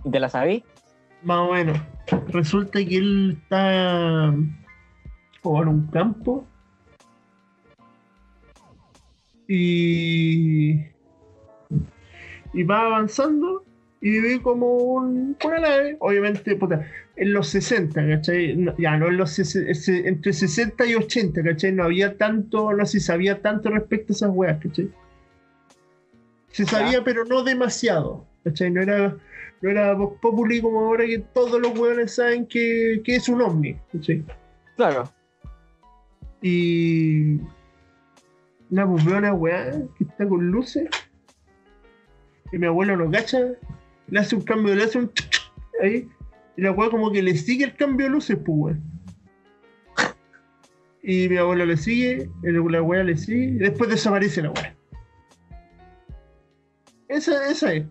[0.04, 0.64] ¿Y te la sabí?
[1.22, 1.78] Más o menos.
[2.28, 4.34] Resulta que él está
[5.42, 6.46] como en un campo
[9.46, 10.80] y,
[12.54, 13.66] y va avanzando
[14.00, 18.56] y ve como un, una nave, obviamente, puta, en los 60, ¿cachai?
[18.78, 19.38] Ya no en los
[19.88, 21.72] entre 60 y 80, ¿cachai?
[21.72, 24.90] No había tanto, no se sabía tanto respecto a esas weas, ¿cachai?
[26.52, 28.70] Se sabía, pero no demasiado, ¿cachai?
[28.70, 29.16] No era,
[29.60, 33.76] no era Populi como ahora que todos los weones saben que, que es un ovni,
[33.92, 34.24] ¿cachai?
[34.76, 35.10] Claro.
[36.40, 37.40] Y.
[38.70, 40.88] Una pues una weá que está con luces.
[42.52, 43.38] Y mi abuelo no cacha.
[44.10, 45.12] Le hace un cambio, le hace un.
[45.82, 46.08] Ahí.
[46.56, 48.82] Y la weá como que le sigue el cambio de luces, pues weón.
[51.02, 54.74] Y mi abuelo le sigue, la weá le sigue, y después desaparece la weá.
[57.08, 57.84] Esa, esa es.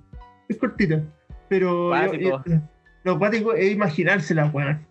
[0.49, 1.01] Es cortita.
[1.49, 1.89] Pero.
[1.95, 2.43] yo- Cuático.
[2.45, 2.62] yo-
[3.03, 4.82] lo cuático es imaginarse la weá.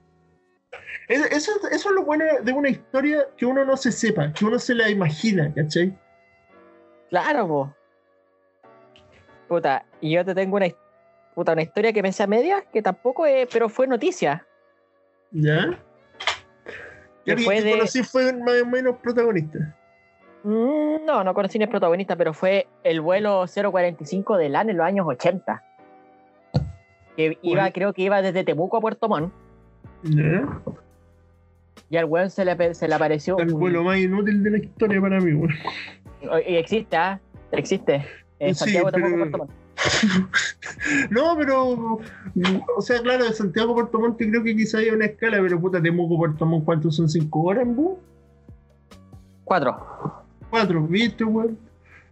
[1.08, 4.44] Es- Eso, eso es lo bueno de una historia que uno no se sepa, que
[4.44, 5.96] uno se la imagina, ¿cachai?
[7.10, 7.74] Claro, po.
[9.48, 10.74] Puta, y yo te tengo una, his-
[11.36, 14.46] puta, una historia que me sé a medias, que tampoco es, pero fue noticia.
[15.30, 15.78] ¿Ya?
[17.26, 19.76] Que ¿Alguien fue que de- conocí fue más o menos protagonista?
[20.44, 24.78] Mm, No, no conocí ni el protagonista, pero fue el vuelo 045 del LAN en
[24.78, 25.62] los años 80.
[27.16, 29.32] Que iba, creo que iba desde Temuco a Puerto Montt.
[30.04, 30.42] ¿Ya?
[31.90, 33.38] Y al weón se le, se le apareció.
[33.38, 35.52] El un- vuelo más inútil de la historia para mí, weón.
[36.46, 37.20] Y existe, ¿ah?
[37.52, 38.06] Existe.
[38.38, 39.50] En Sí, Santiago, Temuco, pero- Puerto Montt.
[41.10, 41.98] No, pero.
[42.76, 45.60] O sea, claro, de Santiago a Puerto Montt creo que quizá hay una escala, pero
[45.60, 47.08] puta, Temuco Puerto Montt, ¿cuántos son?
[47.08, 47.98] ¿Cinco horas en bus?
[49.44, 50.24] Cuatro.
[50.50, 51.58] Cuatro, ¿viste, weón?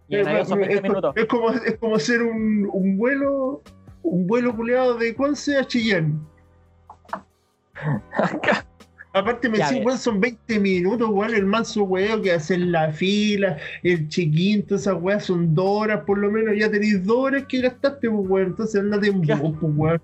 [0.07, 3.61] Y en avión son 20 es, como, es como hacer un, un vuelo.
[4.03, 6.27] Un vuelo culeado de Conce a Chillán.
[9.15, 9.85] Aparte me bien.
[9.85, 14.81] weón, son 20 minutos, weón, el manso weón que hacen la fila, el check-in, todas
[14.81, 18.29] esas weas son dos horas por lo menos, ya tenéis dos horas que gastaste, pues,
[18.29, 20.01] weón, entonces andate en pues, weón.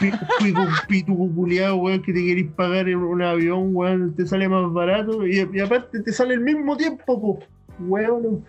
[0.00, 4.48] Pi- Pico, pituco culiado, weón, que te queréis pagar en un avión, weón, te sale
[4.48, 7.48] más barato y, y aparte te sale el mismo tiempo, pues,
[7.80, 8.46] weón.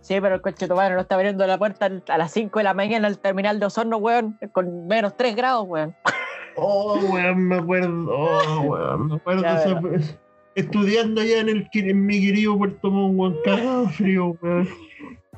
[0.00, 2.64] Sí, pero el coche tu madre no está abriendo la puerta a las 5 de
[2.64, 5.94] la mañana al terminal de Osorno, weón, con menos 3 grados, weón.
[6.56, 10.18] Oh, weón, me acuerdo, oh, weón, me acuerdo esa.
[10.54, 14.68] Estudiando allá en, el, en mi querido Puerto Montt, weón, cagado frío, weón.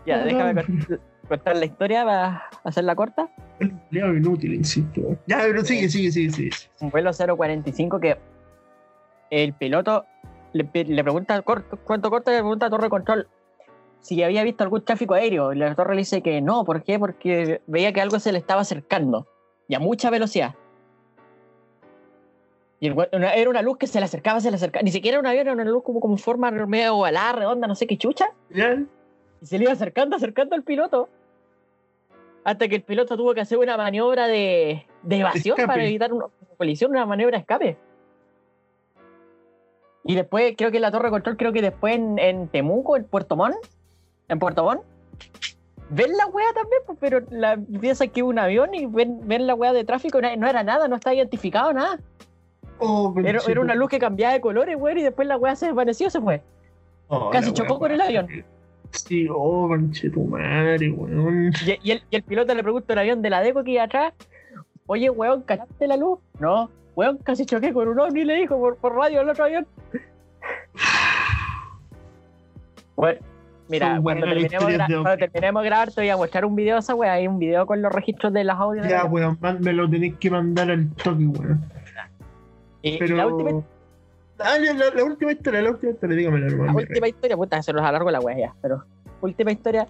[0.07, 0.63] Ya, déjame
[1.29, 3.31] contar la historia para hacerla corta.
[3.61, 5.01] El empleado inútil, insisto.
[5.27, 6.51] Ya, pero sigue, sigue, sigue, sigue.
[6.81, 8.17] Un vuelo 045 que
[9.31, 10.05] el piloto
[10.53, 13.29] le, pregunta, corto, cuánto corta, le pregunta a Torre Control
[14.01, 15.53] si había visto algún tráfico aéreo.
[15.53, 16.99] Y la torre le dice que no, ¿por qué?
[16.99, 19.27] Porque veía que algo se le estaba acercando
[19.67, 20.55] y a mucha velocidad.
[22.81, 24.83] Y el güey- una- era una luz que se le acercaba, se le acercaba.
[24.83, 27.75] Ni siquiera era un avión, era una luz como, como forma medio ovalada, redonda, no
[27.75, 28.27] sé qué chucha.
[28.51, 28.83] ¿Ya?
[29.41, 31.09] Y se le iba acercando, acercando al piloto.
[32.45, 35.67] Hasta que el piloto tuvo que hacer una maniobra de, de evasión Escape.
[35.67, 36.27] para evitar una
[36.59, 37.77] colisión, una maniobra de escape.
[40.05, 43.05] Y después, creo que la torre de control, creo que después en, en Temuco, en
[43.05, 43.57] Puerto Montt,
[44.29, 44.83] en Puerto Montt,
[45.89, 49.47] ven la weá también, pues, pero la, piensan que es un avión y ven, ven
[49.47, 51.99] la weá de tráfico, no, no era nada, no está identificado nada.
[52.79, 56.11] Oh, Era, una luz que cambiaba de colores, weón, y después la weá se desvaneció,
[56.11, 56.43] se fue.
[57.09, 58.29] Oh, casi chocó con el avión.
[58.91, 61.53] Sí, oh, conche tu madre, weón.
[61.67, 63.85] Y, y el, y el piloto le pregunta al avión de la deco que iba
[63.85, 64.13] atrás,
[64.87, 66.19] oye, weón, ¿cachaste la luz?
[66.39, 69.67] No, weón, casi choqué con un ovni, le dijo por, por radio al otro avión.
[72.97, 73.19] Bueno,
[73.69, 76.81] mira, cuando terminemos, de cuando terminemos de grabar te voy a mostrar un video de
[76.81, 78.87] esa weá, hay un video con los registros de las audios.
[78.87, 81.65] Ya, weón, me lo tenéis que mandar al toque, weón.
[82.85, 83.17] Y, Pero.
[83.17, 83.65] la última,
[84.37, 86.73] Dale, la, la última historia, la última historia, dígamela, hermano.
[86.73, 88.85] la última historia, puta, se los alargo la weá ya, pero
[89.21, 89.87] última historia,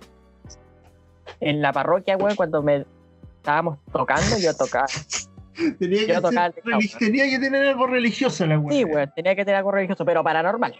[1.40, 2.84] en la parroquia, weón, cuando me
[3.36, 4.86] estábamos tocando, yo tocaba.
[5.78, 6.80] Tenía que, ser teclado.
[6.98, 8.72] tenía que tener algo religioso la weón.
[8.72, 10.74] Sí, weón, tenía que tener algo religioso, pero paranormal.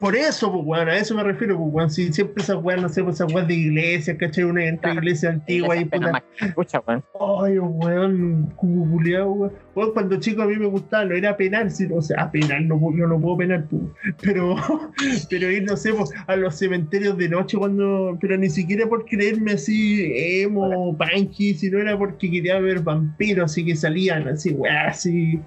[0.00, 1.90] Por eso, pues, weón, a eso me refiero, pues, weón.
[1.90, 4.44] Si siempre esas weas, no sé, pues esas weas de iglesia, ¿cachai?
[4.44, 6.24] Una iglesia antigua y puta.
[6.54, 7.04] chucha, weón.
[7.44, 9.52] Ay, weón, como culiao, weón.
[9.74, 12.80] Weón, cuando chico a mí me gustaba, no era penar, sino, o sea, penar, no,
[12.80, 13.82] puedo- yo no puedo penar, pues.
[14.22, 14.56] Pero,
[15.30, 18.16] pero ir, no sé, pues, a los cementerios de noche cuando.
[18.22, 23.66] Pero ni siquiera por creerme así, emo, punky, sino era porque quería ver vampiros, así
[23.66, 25.40] que salían, así, weón, así.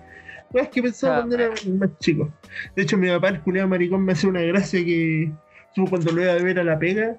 [0.53, 2.31] Weón, que pensaba Ah, cuando era más chico.
[2.75, 5.31] De hecho, mi papá, el culiao maricón, me hace una gracia que.
[5.89, 7.17] Cuando lo iba a ver a la pega,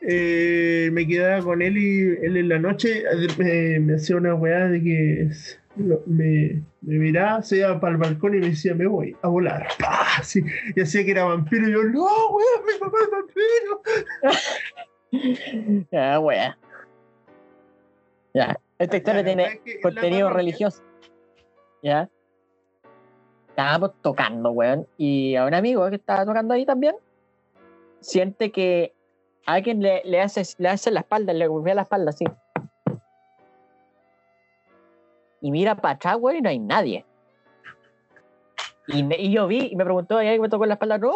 [0.00, 3.04] eh, me quedaba con él y él en la noche
[3.38, 5.28] eh, me, hacía una weá de que
[5.76, 9.68] me, me miraba, se iba para el balcón y me decía, me voy a volar.
[9.78, 10.18] ¡Pah!
[10.18, 10.42] Así,
[10.74, 13.82] y hacía que era vampiro y yo, no, weón, mi papá es vampiro.
[15.92, 16.58] Ya, wea.
[18.34, 20.82] Ya, esta historia la weá tiene contenido religioso.
[21.84, 22.10] Ya.
[23.54, 24.84] Estábamos tocando, weón.
[24.98, 26.96] Y a un amigo que estaba tocando ahí también,
[28.00, 28.92] siente que
[29.46, 32.24] alguien le, le hace, le hace la espalda, le golpea la espalda así.
[35.40, 37.04] Y mira para atrás, weón, y no hay nadie.
[38.88, 40.98] Y, me- y yo vi y me preguntó, ¿hay alguien me tocó la espalda?
[40.98, 41.12] No.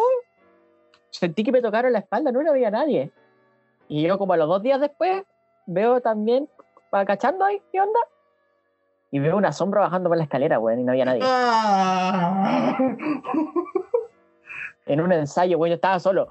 [1.09, 3.11] Sentí que me tocaron la espalda, no, no había nadie.
[3.89, 5.23] Y yo como a los dos días después
[5.65, 6.47] veo también,
[6.93, 7.99] va cachando ahí, ¿qué onda?
[9.11, 11.21] Y veo una sombra bajando por la escalera, weón, y no había nadie.
[11.23, 12.77] Ah.
[14.85, 16.27] En un ensayo, weón, yo estaba solo.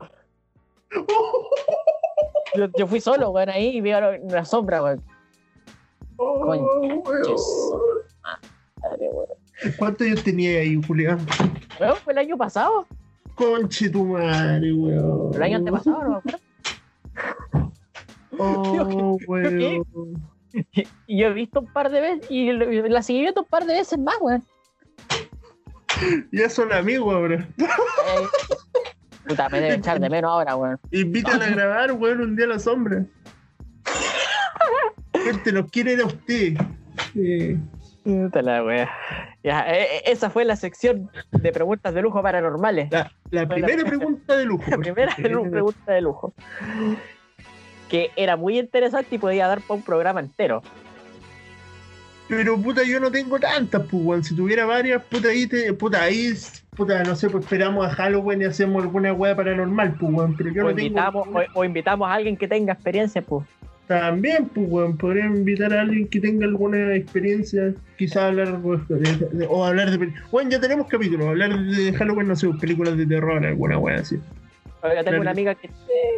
[2.54, 5.02] Yo, yo fui solo, weón, ahí y veo una sombra, weón.
[6.16, 6.40] Oh,
[7.04, 7.40] Conches.
[7.70, 7.80] weón.
[8.82, 9.28] Madre, weón.
[9.76, 11.18] ¿Cuántos años tenía ahí, Julián?
[11.80, 12.86] Weón, fue el año pasado.
[13.34, 15.34] Conche tu madre, weón.
[15.34, 16.38] El año antepasado, no me acuerdo.
[18.38, 20.37] Oh, weón.
[21.06, 23.74] Y yo he visto un par de veces y la seguí viendo un par de
[23.74, 24.44] veces más, weón.
[26.32, 27.48] Ya son amigos ahora.
[27.58, 28.26] Eh,
[29.26, 30.78] puta, me debe echar de menos ahora, weón.
[30.92, 33.04] Invitan a grabar, weón, un día a la sombra.
[35.12, 36.54] Gente, nos quiere ir a usted.
[38.04, 38.88] Puta la wea.
[39.42, 42.90] Ya, eh, eh, esa fue la sección de preguntas de lujo paranormales.
[43.30, 44.64] la, primera pregunta de lujo.
[44.70, 46.32] La primera Sí, pregunta de lujo.
[47.88, 50.62] Que era muy interesante y podía dar para un programa entero.
[52.28, 54.26] Pero puta, yo no tengo tantas, pues.
[54.26, 56.30] Si tuviera varias, puta, ahí, te, puta, ahí,
[56.76, 60.30] puta, no sé, pues esperamos a Halloween y hacemos alguna weá paranormal, pues.
[60.36, 60.86] Pero yo O no tengo.
[60.88, 63.46] invitamos, o, o invitamos a alguien que tenga experiencia, pues.
[63.86, 68.98] También, pues, podría invitar a alguien que tenga alguna experiencia, quizás hablar pues, de,
[69.32, 70.12] de- o hablar de...
[70.30, 74.18] Bueno, ya tenemos capítulos, hablar de Halloween, no sé, películas de terror, alguna weá así.
[74.82, 75.68] Yo tengo una amiga que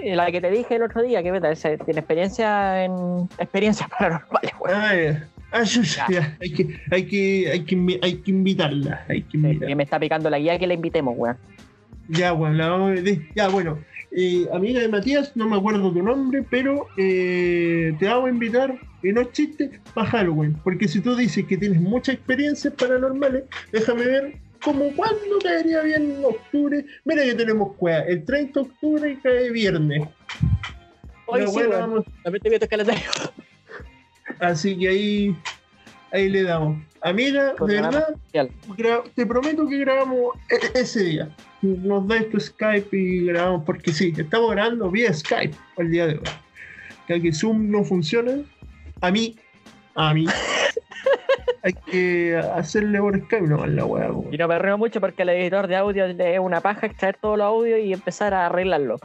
[0.04, 2.92] eh, la que te dije el otro día, que vete, ese- tiene experiencia en
[3.38, 4.76] experiencias paranormales, weón.
[4.80, 4.92] Ah.
[5.52, 5.64] Ah.
[6.40, 9.74] Hay que, hay que, hay que, hay que invitarla, hay que invitarla.
[9.74, 11.36] me está picando la guía que la invitemos, weón.
[12.08, 13.18] Ya, bueno, la vamos a ver.
[13.34, 13.78] Ya, bueno.
[14.12, 18.74] eh, amiga de Matías, no me acuerdo tu nombre, pero eh, te vamos a invitar,
[19.02, 20.56] y no es chiste, para Halloween.
[20.62, 26.16] Porque si tú dices que tienes muchas experiencias paranormales, déjame ver como cuándo caería bien
[26.18, 26.84] en octubre.
[27.04, 30.08] Mira que tenemos cueva, el 30 de octubre cae viernes.
[31.26, 31.70] Hoy sí, weón.
[31.70, 33.02] vamos- También te vi tu calendario.
[34.38, 35.36] Así que ahí,
[36.12, 36.82] ahí le damos.
[37.02, 38.14] Amiga, de verdad,
[39.14, 41.34] te prometo que grabamos e- ese día.
[41.62, 46.14] Nos da tu Skype y grabamos, porque sí, estamos grabando vía Skype el día de
[46.14, 46.24] hoy.
[47.08, 48.42] Ya que Zoom no funciona,
[49.00, 49.36] a mí,
[49.94, 50.26] a mí,
[51.62, 54.08] hay que hacerle por Skype nomás la weá.
[54.30, 57.38] Y no me río mucho porque el editor de audio es una paja extraer todos
[57.38, 58.96] los audios y empezar a arreglarlo.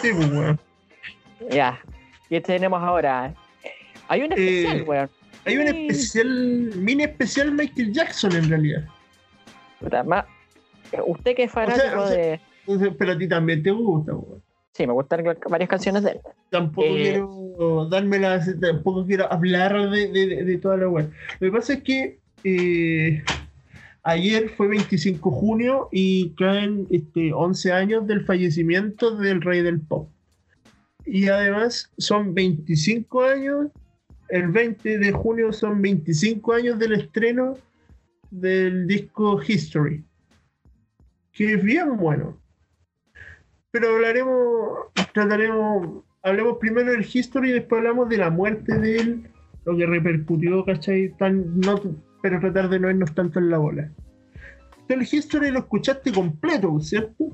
[0.00, 0.58] Sí, pues, weón.
[1.50, 1.80] Ya.
[2.28, 3.32] Y este tenemos ahora.
[4.08, 5.10] Hay un especial, Eh, weón.
[5.46, 8.84] Hay un especial, mini especial Michael Jackson en realidad.
[9.80, 10.26] Puta, más,
[11.06, 12.40] Usted que es fanático o sea- de.
[12.98, 14.42] Pero a ti también te gusta, weón.
[14.72, 16.20] Sí, me gustan varias canciones de él.
[16.50, 21.10] Tampoco Eh, quiero darme la, tampoco quiero hablar de, de, de- de toda la web.
[21.40, 23.22] Lo que pasa es que eh,
[24.02, 29.80] ayer fue 25 de junio y caen este, 11 años del fallecimiento del rey del
[29.80, 30.08] pop.
[31.04, 33.68] Y además son 25 años,
[34.28, 37.58] el 20 de junio son 25 años del estreno
[38.30, 40.04] del disco History,
[41.32, 42.38] que es bien bueno.
[43.72, 44.78] Pero hablaremos,
[45.12, 49.30] trataremos, hablemos primero del History y después hablamos de la muerte de él,
[49.64, 51.14] lo que repercutió, ¿cachai?
[51.16, 51.80] Tan, no,
[52.22, 53.90] pero tratar de no irnos tanto en la bola.
[54.88, 57.26] El History lo escuchaste completo, ¿cierto?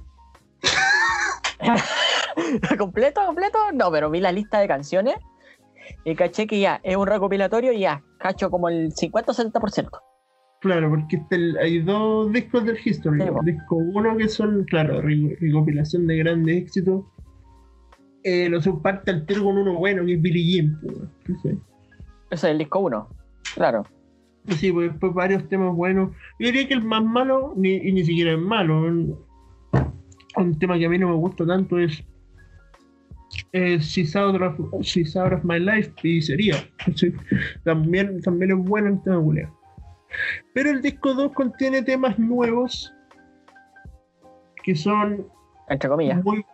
[2.78, 3.58] ¿Completo, completo?
[3.72, 5.16] No, pero vi la lista de canciones
[6.04, 9.88] y caché que ya es un recopilatorio y ya, cacho como el 50 o 60%.
[10.60, 11.22] Claro, porque
[11.60, 13.20] hay dos discos del History.
[13.20, 17.04] Sí, disco uno que son, claro, re- recopilación de grandes éxitos.
[18.24, 20.22] Eh, lo parte al tiro con uno bueno, que es
[21.28, 21.50] no sé.
[21.50, 21.58] Ese
[22.30, 23.08] es el disco 1.
[23.54, 23.84] Claro.
[24.48, 26.10] Sí, pues después varios temas buenos.
[26.40, 28.80] Yo diría que el más malo, ni, y ni siquiera es malo.
[28.80, 29.16] Un,
[30.36, 32.02] un tema que a mí no me gusta tanto es
[33.52, 36.56] eh, She's, out of, She's Out of My Life y sería.
[37.64, 39.56] También, también es bueno el tema culeo.
[40.54, 42.94] Pero el disco 2 contiene temas nuevos
[44.62, 45.26] que son
[45.68, 46.22] Entre comillas.
[46.24, 46.44] muy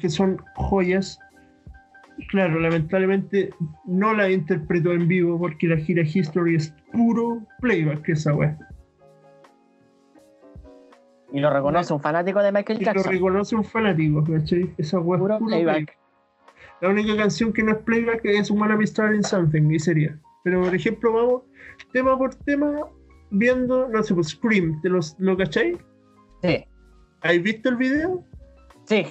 [0.00, 1.18] que son joyas.
[2.28, 3.50] Claro, lamentablemente
[3.84, 8.58] no la interpretó en vivo porque la gira History es puro playback esa weá.
[11.32, 14.72] Y lo reconoce un fanático de Michael Y lo reconoce un fanático, ¿cachai?
[14.78, 15.74] Esa weá es Puro puro playback.
[15.74, 15.98] playback.
[16.80, 20.18] La única canción que no es playback es Wanna Be Starting Something, y sería.
[20.44, 21.42] Pero por ejemplo, vamos
[21.92, 22.74] tema por tema
[23.30, 25.76] viendo, no sé, pues Scream, ¿te los, ¿lo cachai?
[26.42, 26.64] Sí.
[27.22, 28.24] ¿Has visto el video?
[28.84, 29.04] Sí.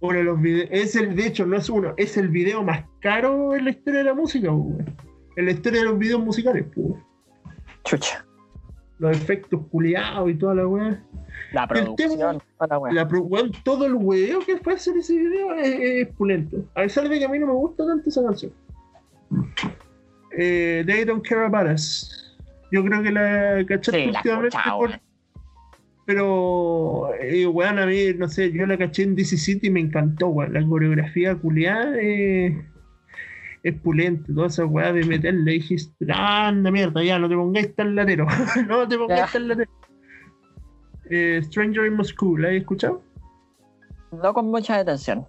[0.00, 2.84] Uno de los videos, es el, de hecho, no es uno, es el video más
[3.00, 4.84] caro en la historia de la música, weón.
[5.36, 6.88] En la historia de los videos musicales, pues.
[7.84, 8.26] Chucha.
[8.98, 11.04] Los efectos culiados y toda la weá.
[11.52, 12.10] La producción.
[12.10, 12.92] tema- toda la wea.
[12.92, 13.08] La
[13.64, 16.64] todo el weón que fue hacer ese video es, es pulento.
[16.74, 18.52] A pesar de que a mí no me gusta tanto esa canción.
[20.36, 22.36] Eh, They Don't Care About Us.
[22.70, 25.00] Yo creo que la cachaste Sí, la últimamente escuchado, por-.
[26.04, 29.80] Pero, eh, weón, a mí, no sé, yo la caché en DC City y me
[29.80, 30.52] encantó, weón.
[30.52, 32.60] La coreografía culiada eh,
[33.62, 34.32] es pulente.
[34.32, 38.26] Toda esa weá de meterle, dijiste, anda mierda, ya, no te pongáis tan latero.
[38.68, 39.26] no te pongáis Ya.
[39.32, 39.70] tan latero.
[41.10, 43.02] Eh, Stranger in Moscow, ¿la has escuchado?
[44.10, 45.26] No con mucha detención.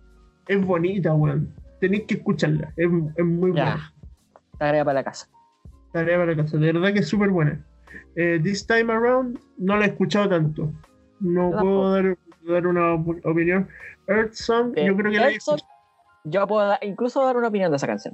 [0.48, 1.54] Es bonita, weón.
[1.82, 2.74] Tenéis que escucharla.
[2.78, 3.93] Es, es muy buena.
[4.58, 5.28] Tarea para la casa.
[5.92, 6.58] Tarea para casa.
[6.58, 7.64] De verdad que es súper buena.
[8.16, 10.72] Eh, This Time Around no la he escuchado tanto.
[11.20, 13.68] No Yo puedo dar, dar una op- opinión.
[14.08, 15.62] Earth Song, Eh, yo creo que la he Earth Song-.
[16.26, 18.14] Yo puedo incluso dar una opinión de esa canción.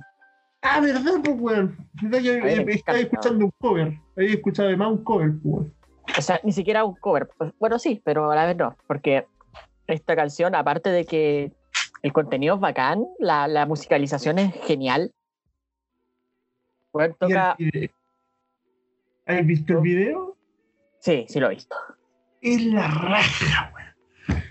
[0.62, 1.78] Ah, ¿verdad, pues, weón?
[2.02, 3.94] ¿Verdad que eh, estaba escuchando un cover?
[4.18, 5.68] Había escuchado además un cover, pues.
[6.18, 7.30] O sea, ni siquiera un cover.
[7.38, 8.76] Pues, Bueno, sí, pero a la vez no.
[8.88, 9.26] Porque
[9.88, 11.54] esta canción, aparte de que
[12.02, 15.12] el contenido es bacán, la, la musicalización es genial.
[16.92, 17.58] Bueno, toca.
[19.26, 20.38] ¿Has visto el video?
[21.00, 21.76] Sí, sí lo he visto.
[22.42, 24.44] Es la raja, weón.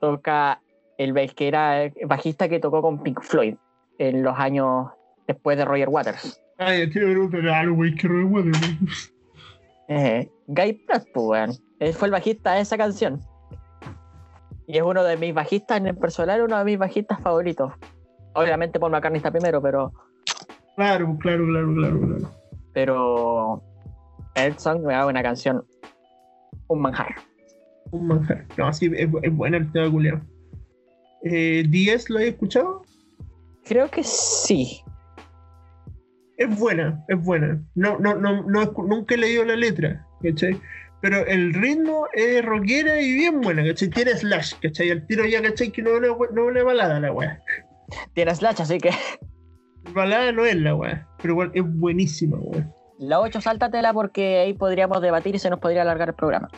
[0.00, 0.60] Toca
[0.98, 3.56] el que era el bajista que tocó con Pink Floyd
[3.98, 4.88] en los años
[5.26, 6.42] después de Roger Waters.
[6.58, 8.78] Ay, te preguntan algo, que bueno, weón.
[9.88, 11.50] Eh, Guy Pratt, pues, weón.
[11.78, 13.20] Él fue el bajista de esa canción.
[14.66, 17.72] Y es uno de mis bajistas en el personal, uno de mis bajistas favoritos.
[18.34, 19.92] Obviamente Paul McCartney está primero, pero
[20.78, 22.30] Claro, claro, claro, claro, claro.
[22.72, 23.60] pero
[24.36, 25.66] Earth Song me da una canción
[26.68, 27.16] un manjar.
[27.90, 28.46] Un manjar.
[28.56, 30.20] No, sí, es, es buena el tema culiao.
[31.24, 32.82] Eh, ¿10 lo he escuchado?
[33.64, 34.80] Creo que sí.
[36.36, 37.60] Es buena, es buena.
[37.74, 40.60] No, no, no, no nunca he leído la letra, ¿cachai?
[41.00, 43.88] Pero el ritmo es rockera y bien buena, ¿cachai?
[43.88, 44.92] Tiene slash, ¿cachai?
[44.92, 45.72] Al tiro ya, ¿cachai?
[45.72, 47.42] Que no una, no es una balada la weá.
[48.14, 48.90] Tiene slash, así que
[49.92, 52.68] Balada no es la weá, pero igual es buenísima, weá.
[52.98, 56.48] la 8 sáltatela porque ahí podríamos debatir y se nos podría alargar el programa.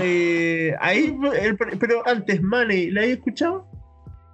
[0.00, 3.66] Eh, ahí, el- pero antes, Money, ¿la he escuchado?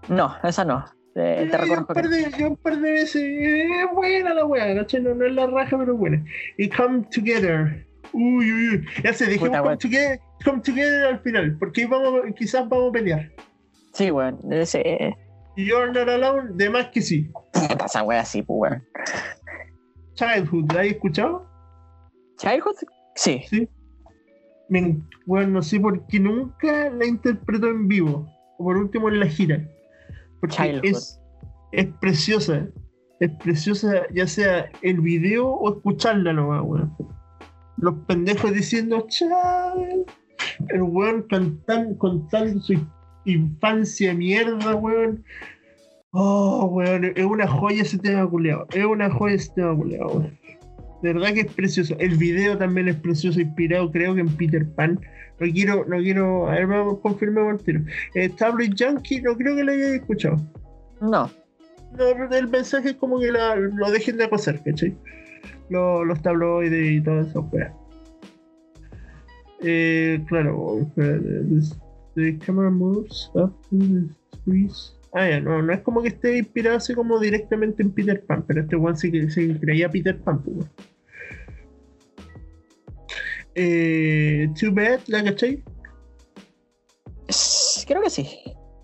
[0.08, 0.84] No, esa no.
[1.16, 3.22] Eh, te Eh, un par de, yo un par de veces.
[3.22, 5.00] eh, Es buena la weá, ¿cachai?
[5.02, 6.24] No, no es la raja, pero buena.
[6.58, 7.86] Y Come Together.
[8.12, 8.86] Uy, uy, uy.
[9.02, 9.78] Ya sé, dejemos Puta, come weón.
[9.78, 13.30] together, come together al final, porque vamos, quizás vamos a pelear.
[13.92, 14.38] sí, weón.
[14.52, 15.16] Ese,
[15.56, 17.28] You're Not Alone, de más que sí.
[17.68, 18.84] Puta, esa wea sí, pues, weón.
[20.14, 21.46] Childhood, ¿la has escuchado?
[22.38, 22.76] Childhood,
[23.16, 23.42] sí.
[23.48, 23.68] Sí.
[24.68, 28.28] me, bueno, no sé por qué nunca la interpretó en vivo.
[28.58, 29.68] O por último en la gira.
[30.40, 30.84] Porque Childhood.
[30.84, 31.20] es,
[31.72, 32.68] es preciosa.
[33.20, 36.96] Es preciosa, ya sea el video o escucharla nomás, weón.
[37.78, 39.84] Los pendejos diciendo chao.
[40.68, 42.74] El weón cantan, contando su
[43.24, 45.24] infancia mierda, weón.
[46.16, 48.66] Oh, weón, es una joya ese tema culeado.
[48.72, 50.38] Es una joya ese tema culeado, weón.
[51.02, 51.96] De verdad que es precioso.
[51.98, 55.00] El video también es precioso, inspirado creo que en Peter Pan.
[55.40, 57.80] No quiero, no quiero, a ver, vamos, confirmemos el tiro.
[58.14, 60.36] Eh, Tabloid Junkie, no creo que lo hayáis escuchado.
[61.00, 61.28] No.
[61.98, 64.96] No, el mensaje es como que la- lo dejen de pasar, ¿cachai?
[65.68, 67.72] Lo- los tabloides y todo eso, weón.
[69.62, 70.86] Eh, claro,
[72.14, 74.06] the camera moves up to the
[74.44, 74.96] trees.
[75.16, 78.44] Ah, ya, no, no es como que esté inspirado así como directamente en Peter Pan,
[78.46, 80.66] pero este one sí que se creía Peter Pan, pues.
[83.54, 85.62] Eh, Too Bad, ¿la cachai?
[87.86, 88.28] Creo que sí.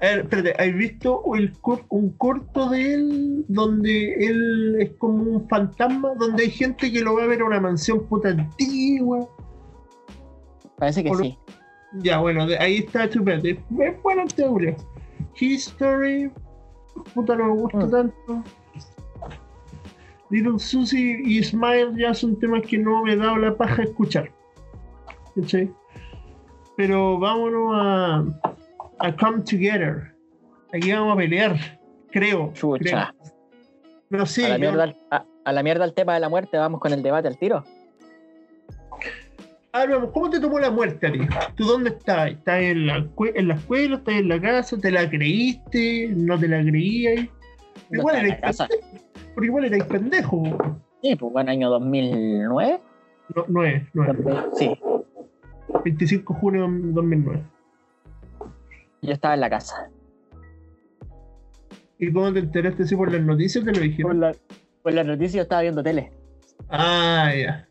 [0.00, 1.52] A ver, espérate, ¿has visto el
[1.88, 6.14] un corto de él donde él es como un fantasma?
[6.14, 9.28] Donde hay gente que lo va a ver a una mansión puta antigua.
[10.78, 11.36] Parece que Por- sí.
[11.94, 13.58] Ya, bueno, de- ahí está chupete.
[13.80, 14.76] Es buena teoría.
[15.40, 16.30] History.
[17.14, 17.90] Puta, no me gusta Mm.
[17.90, 18.44] tanto.
[20.30, 24.30] Little Susie y Smile ya son temas que no me he dado la paja escuchar.
[26.76, 28.24] Pero vámonos a,
[28.98, 30.14] a Come Together.
[30.72, 31.56] Aquí vamos a pelear.
[32.12, 32.52] Creo.
[32.54, 33.12] Chucha.
[33.12, 33.32] creo.
[34.10, 34.46] No sé.
[34.46, 36.80] a, la yo- mierda, al- a, a la mierda el tema de la muerte, vamos
[36.80, 37.64] con el debate al tiro.
[39.72, 41.20] A ver, vamos, ¿cómo te tomó la muerte a ti?
[41.54, 42.30] ¿Tú dónde estás?
[42.32, 43.96] ¿Estás en la, en la escuela?
[43.96, 44.78] ¿Estás en la casa?
[44.78, 46.08] ¿Te la creíste?
[46.16, 47.28] ¿No te la creías?
[47.90, 48.66] No Igual erais la casa.
[48.68, 48.98] pendejo.
[49.34, 50.42] Porque igual erais pendejo.
[51.02, 52.80] Sí, pues bueno, año 2009.
[53.36, 54.16] No, no es, no es.
[54.58, 54.76] Sí,
[55.84, 57.42] 25 de junio de 2009.
[59.02, 59.88] yo estaba en la casa.
[61.98, 64.20] ¿Y cómo te enteraste si por las noticias te lo Por dijeron?
[64.20, 64.34] la,
[64.82, 66.10] por la noticia yo estaba viendo tele.
[66.68, 67.68] Ah, ya.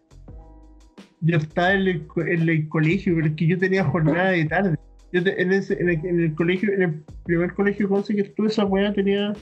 [1.22, 4.78] Yo estaba en el, en el colegio, pero es que yo tenía jornada de tarde.
[5.12, 8.22] Yo te- en, ese, en, el, en el colegio, en el primer colegio con que
[8.22, 9.34] estuve esa weá tenía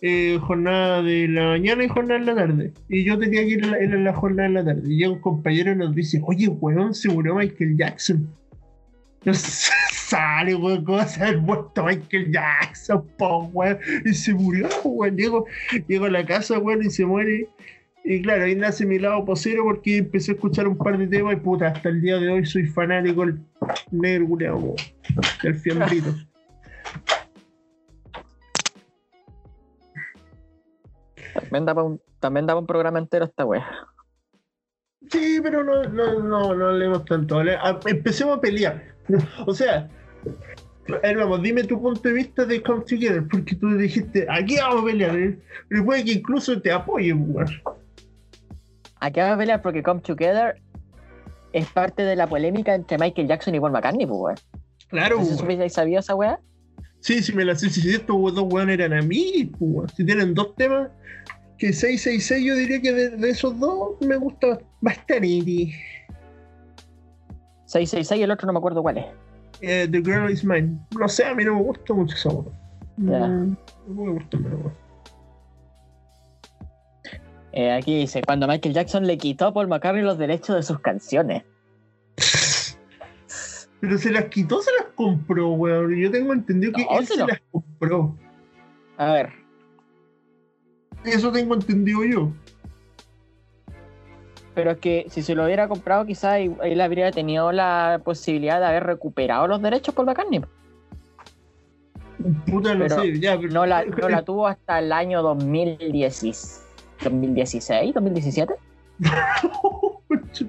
[0.00, 2.72] eh, jornada de la mañana y jornada en la tarde.
[2.88, 4.82] Y yo tenía que ir a la, jornada en la tarde.
[4.86, 8.28] Y llega un compañero y nos dice, oye, weón, se murió Michael Jackson.
[9.24, 13.78] No sale, weón, ¿cómo se ha muerto Michael Jackson, po, weón?
[14.04, 15.16] Y se murió, weón.
[15.16, 15.46] Llego,
[15.88, 17.48] llego a la casa, weón, y se muere.
[18.04, 21.34] Y claro, ahí nace mi lado posero porque empecé a escuchar un par de temas
[21.34, 23.38] y puta, hasta el día de hoy soy fanático del
[23.90, 24.74] negro culeado,
[25.42, 26.14] del fiambrito.
[31.34, 33.66] También daba un, también daba un programa entero esta wea.
[35.10, 37.40] Sí, pero no, no, no, no hablemos tanto.
[37.86, 38.82] Empecemos a pelear.
[39.46, 39.88] O sea,
[41.02, 44.84] vamos, dime tu punto de vista de Come Together, porque tú dijiste, aquí vamos a
[44.86, 45.16] pelear.
[45.16, 45.38] ¿eh?
[45.68, 47.48] Pero puede que incluso te apoye, weón.
[49.00, 50.60] Aquí vamos a pelear porque Come Together
[51.52, 54.36] es parte de la polémica entre Michael Jackson y Paul McCartney, pues weón.
[54.88, 55.38] Claro, No weón.
[55.38, 56.40] sabido esa wea.
[57.00, 57.70] Sí, sí, me la sé.
[57.70, 59.88] Si estos dos weones eran amigos, pues, weón.
[59.90, 60.90] Si tienen dos temas,
[61.58, 65.72] que 666 yo diría que de, de esos dos me gusta bastante.
[67.66, 69.06] 666 y el otro no me acuerdo cuál es.
[69.60, 70.78] Eh, The Girl Is Mine.
[70.98, 72.52] No sé, a mí no me gusta mucho esa weón.
[72.98, 73.28] Ya.
[73.28, 73.56] No,
[73.88, 74.87] no me gusta, pero weón.
[77.52, 80.80] Eh, aquí dice, cuando Michael Jackson le quitó a Paul McCartney los derechos de sus
[80.80, 81.44] canciones.
[83.80, 85.94] Pero se las quitó, se las compró, weón.
[85.96, 88.16] Yo tengo entendido que No, él se las compró.
[88.96, 89.30] A ver,
[91.04, 92.32] Eso tengo entendido yo.
[94.54, 98.66] pero es que si se lo hubiera comprado quizás él habría tenido la posibilidad de
[98.66, 100.40] haber recuperado los derechos Paul McCartney.
[102.50, 103.52] Puta, no Pero sé, ya, pero.
[103.52, 106.64] No la, no la tuvo hasta el año 2010,
[107.02, 108.54] 2016, 2017.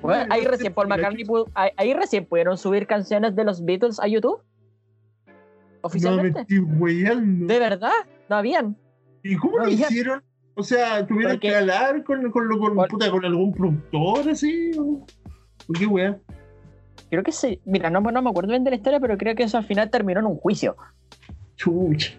[0.01, 3.99] Bueno, ahí recién Paul McCartney pudo- ahí, ahí recién pudieron subir canciones de los Beatles
[3.99, 4.41] a YouTube.
[5.25, 6.41] No me Oficialmente.
[6.41, 7.45] estoy.
[7.47, 7.91] De verdad,
[8.29, 8.75] no habían.
[9.23, 10.23] ¿Y cómo No, lo hicieron?
[10.55, 14.71] O sea, ¿tuvieron Porque- que hablar con, con, con, Por- puta, con algún productor así?
[14.77, 15.05] ¿O
[15.67, 16.17] ¿Por qué, weá?
[17.09, 17.61] Creo que sí.
[17.65, 19.89] Mira, no, no me acuerdo bien de la historia, pero creo que eso al final
[19.89, 20.75] terminó en un juicio.
[21.55, 22.13] Chucha.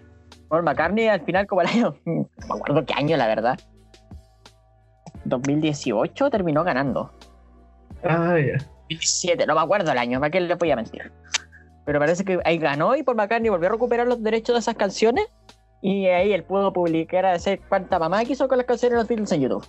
[0.47, 1.95] Paul McCartney al final, como el año.
[2.05, 3.59] No me acuerdo qué año, la verdad.
[5.25, 7.11] 2018 terminó ganando.
[8.03, 8.57] Ah, ya.
[8.89, 11.11] 2017, no me acuerdo el año, ¿para qué le podía mentir?
[11.85, 14.75] Pero parece que ahí ganó y Paul McCartney volvió a recuperar los derechos de esas
[14.75, 15.25] canciones.
[15.81, 19.07] Y ahí él pudo publicar a decir cuánta mamá quiso con las canciones de los
[19.07, 19.65] Beatles en YouTube.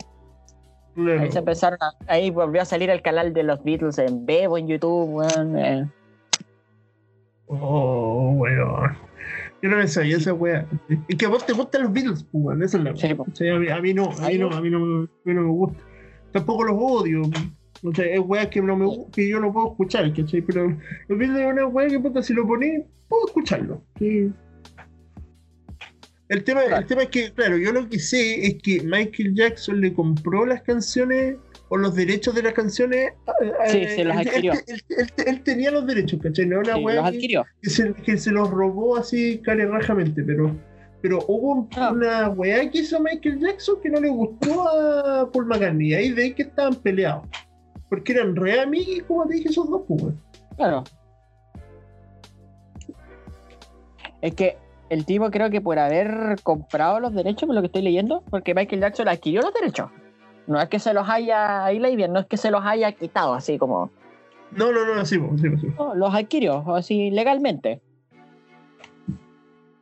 [0.95, 1.21] Claro.
[1.23, 4.59] Ahí se empezaron a- ahí volvió a salir el canal de los Beatles en Bebo
[4.59, 5.59] en YouTube, weón.
[5.59, 5.89] eh.
[7.47, 8.97] Oh, weón.
[9.63, 10.67] Yo no me sabía esa weá.
[11.09, 12.63] Es que a vos te gustan los Beatles, pues, weón.
[12.63, 13.23] Esa es la po.
[13.31, 15.09] O sea, a, mí, a mí no, a mí no, a mí no, me- a
[15.25, 15.79] mí no me gusta.
[16.33, 17.23] Tampoco los odio.
[17.85, 20.43] O sea, es weá que, no me, que yo no puedo escuchar, ¿cachai?
[20.43, 20.77] Pero
[21.09, 23.83] los Beatles es una weá que puta, si lo ponés, puedo escucharlo.
[23.99, 24.31] Sí.
[26.29, 29.81] El tema, el tema es que, claro, yo lo que sé es que Michael Jackson
[29.81, 31.37] le compró las canciones
[31.75, 33.13] o los derechos de las canciones.
[33.27, 34.53] a- Sí, se los él- adquirió.
[34.53, 36.45] Él, él- él tenía los derechos, ¿cachai?
[36.45, 37.47] No Sí, una weá los adquirió.
[37.63, 40.55] que se, que se los robó así carerrajamente, pero,
[41.01, 41.91] pero hubo Ah.
[41.93, 46.11] una weá que hizo Michael Jackson que no le gustó a Paul McCartney, y ahí
[46.13, 47.27] de ahí que estaban peleados.
[47.89, 50.15] Porque eran re amigos, como te dije, esos dos, pues.
[50.57, 50.85] Claro.
[54.21, 54.57] Es que
[54.91, 58.55] el tipo creo que por haber comprado los derechos, por lo que estoy leyendo, porque
[58.55, 59.91] Michael Jackson adquirió los derechos.
[60.47, 63.35] No es que se los haya, ahí bien, no es que se los haya quitado
[63.35, 63.91] así como.
[64.51, 65.67] No, no, no, así, así, así.
[65.79, 67.81] No, los adquirió así legalmente.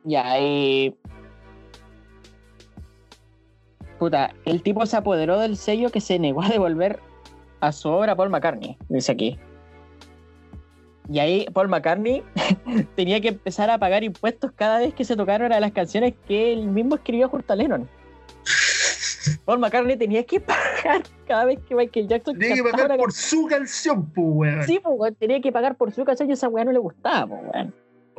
[0.03, 0.95] Ya, y.
[3.99, 6.99] Puta, el tipo se apoderó del sello que se negó a devolver
[7.59, 9.39] a su obra Paul McCartney, dice aquí.
[11.09, 12.23] Y ahí Paul McCartney
[12.95, 16.53] tenía que empezar a pagar impuestos cada vez que se tocaron de las canciones que
[16.53, 17.87] él mismo escribió junto a Lennon.
[19.45, 23.45] Paul McCartney tenía que pagar cada vez que Michael Jackson Tenía que pagar por su
[23.47, 24.63] canción, pues, weón.
[24.63, 27.27] Sí, pues, weón, tenía que pagar por su canción y esa weá no le gustaba,
[27.27, 27.73] pues, weón.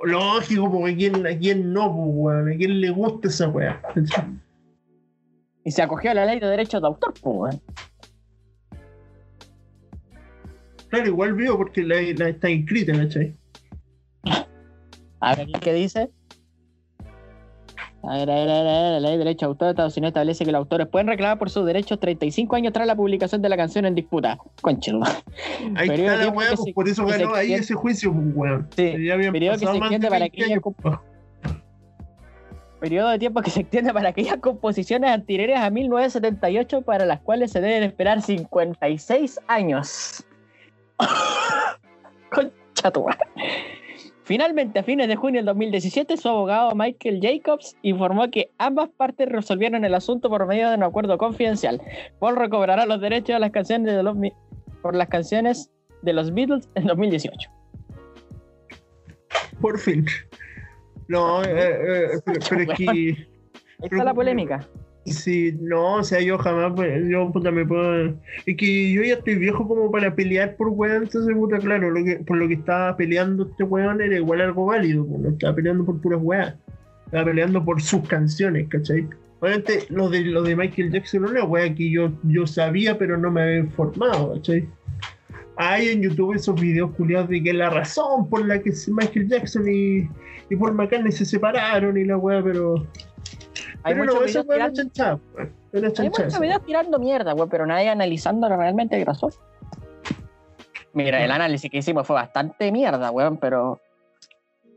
[0.05, 2.53] Lógico, porque a quién, a quién no, pues, weón.
[2.53, 3.81] A quién le gusta esa weá.
[5.65, 7.63] Y se acogió a la ley de derechos de autor, pues, weón.
[10.89, 13.35] Claro, igual veo porque la, la está inscrita, ¿cachai?
[15.21, 16.11] A ver, ¿qué dice?
[18.05, 19.71] A ver, a ver, a ver, a ver, la ley de derechos de autor de
[19.71, 22.97] Estados Unidos establece que los autores pueden reclamar por sus derechos 35 años tras la
[22.97, 24.39] publicación de la canción en disputa.
[24.61, 25.03] Conchelo.
[25.77, 28.69] Ahí Periodo está la que pues por eso ganó ahí ese juicio, pues, weón.
[28.75, 31.01] Sí, Ya periodo que se extiende para 20 aquella años, comp-.
[32.81, 37.53] Periodo de tiempo que se extiende para aquellas composiciones anteriores a 1978 para las cuales
[37.53, 40.25] se deben esperar 56 años.
[42.33, 43.07] Concha tu.
[44.33, 49.29] Finalmente, a fines de junio del 2017, su abogado Michael Jacobs informó que ambas partes
[49.29, 51.83] resolvieron el asunto por medio de un acuerdo confidencial.
[52.19, 54.17] Paul recobrará los derechos de las canciones de los
[54.81, 55.71] por las canciones
[56.01, 57.51] de los Beatles en 2018.
[59.61, 60.07] Por fin.
[61.09, 62.73] No, eh, eh, pero.
[62.89, 63.29] Ahí
[63.83, 64.67] está la polémica.
[65.05, 66.73] Sí, no, o sea, yo jamás,
[67.09, 68.15] yo puta me puedo.
[68.47, 72.05] Es que yo ya estoy viejo como para pelear por weón, entonces puta, claro, lo
[72.05, 75.57] que, por lo que estaba peleando este weón era igual algo válido, pues, no estaba
[75.57, 76.55] peleando por puras weas,
[77.07, 79.09] estaba peleando por sus canciones, ¿cachai?
[79.41, 83.19] Obviamente, lo de, lo de Michael Jackson era una wea que yo, yo sabía, pero
[83.19, 84.69] no me había informado, ¿cachai?
[85.57, 89.69] Hay en YouTube esos videos culiados de que la razón por la que Michael Jackson
[89.69, 90.09] y,
[90.49, 92.87] y Paul McCartney se separaron y la wea, pero.
[93.85, 95.53] Hay Pero muchos no, esa videos tirando- chanchada, weón.
[95.73, 96.25] Era Hay chanchada.
[96.27, 99.31] muchos videos tirando mierda, güey, pero nadie analizando realmente qué pasó.
[100.93, 103.81] Mira, el análisis que hicimos fue bastante mierda, weón, pero.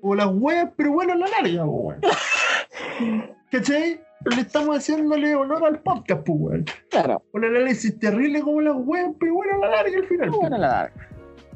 [0.01, 2.01] O las weas, pero bueno, la larga, po, weón.
[3.51, 3.99] ¿Cachai?
[4.33, 6.65] Le estamos haciéndole honor al podcast, pues, weón.
[6.89, 10.29] Claro, Un análisis terrible como las weas, pero bueno, la larga al final.
[10.29, 10.59] bueno, pues.
[10.61, 11.09] la larga.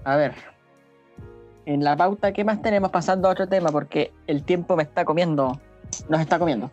[0.04, 0.34] A ver.
[1.66, 3.70] En la pauta, ¿qué más tenemos pasando a otro tema?
[3.70, 5.60] Porque el tiempo me está comiendo.
[6.10, 6.72] Nos está comiendo.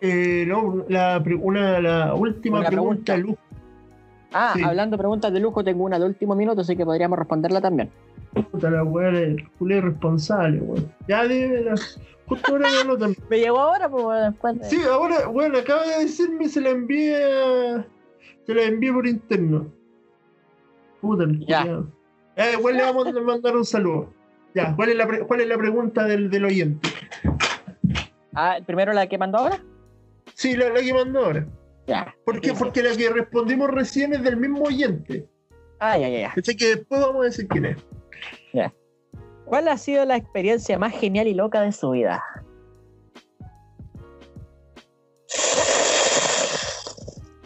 [0.00, 3.16] Eh, no, la, una, la última Una pregunta, pregunta.
[3.16, 3.36] Luz.
[4.32, 4.62] Ah, Sí.
[4.62, 7.90] hablando de preguntas de lujo, tengo una de último minuto, así que podríamos responderla también.
[8.50, 10.92] Puta, la el culé responsable, weón.
[11.08, 11.74] Ya debe la.
[12.26, 13.22] Justo ahora no también.
[13.30, 17.14] Me llegó ahora, pues después de- Sí, ahora, bueno, acaba de decirme se la envíe
[17.14, 17.86] a-
[18.44, 19.66] Se la envíe por interno.
[21.00, 21.60] Puta, Ya.
[21.62, 21.86] culiao.
[22.36, 24.12] Ya, igual le vamos a mandar un saludo.
[24.54, 26.88] Ya, ¿cuál es la, pre- cuál es la pregunta del, del oyente?
[28.34, 29.60] Ah, primero la que mandó ahora.
[30.36, 31.46] Sí, la, la que mandó ahora.
[31.86, 32.14] Ya.
[32.26, 32.52] ¿Por qué?
[32.52, 35.26] Porque la que respondimos recién es del mismo oyente.
[35.80, 36.34] Ah, ya, ya, ya.
[36.36, 37.76] Así que después vamos a decir quién es.
[39.46, 42.22] ¿Cuál ha sido la experiencia más genial y loca de su vida?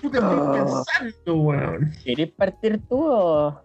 [0.02, 0.52] Puta, estoy Oh.
[0.52, 1.92] pensando, weón.
[2.04, 3.62] ¿Querés partir tú o.?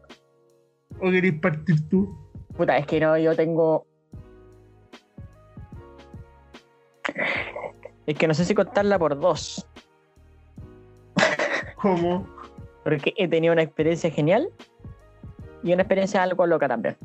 [1.01, 2.15] ¿O querés partir tú?
[2.55, 3.85] Puta, es que no, yo tengo.
[8.07, 9.67] Es que no sé si contarla por dos.
[11.75, 12.27] ¿Cómo?
[12.83, 14.49] Porque he tenido una experiencia genial
[15.63, 16.95] y una experiencia algo loca también.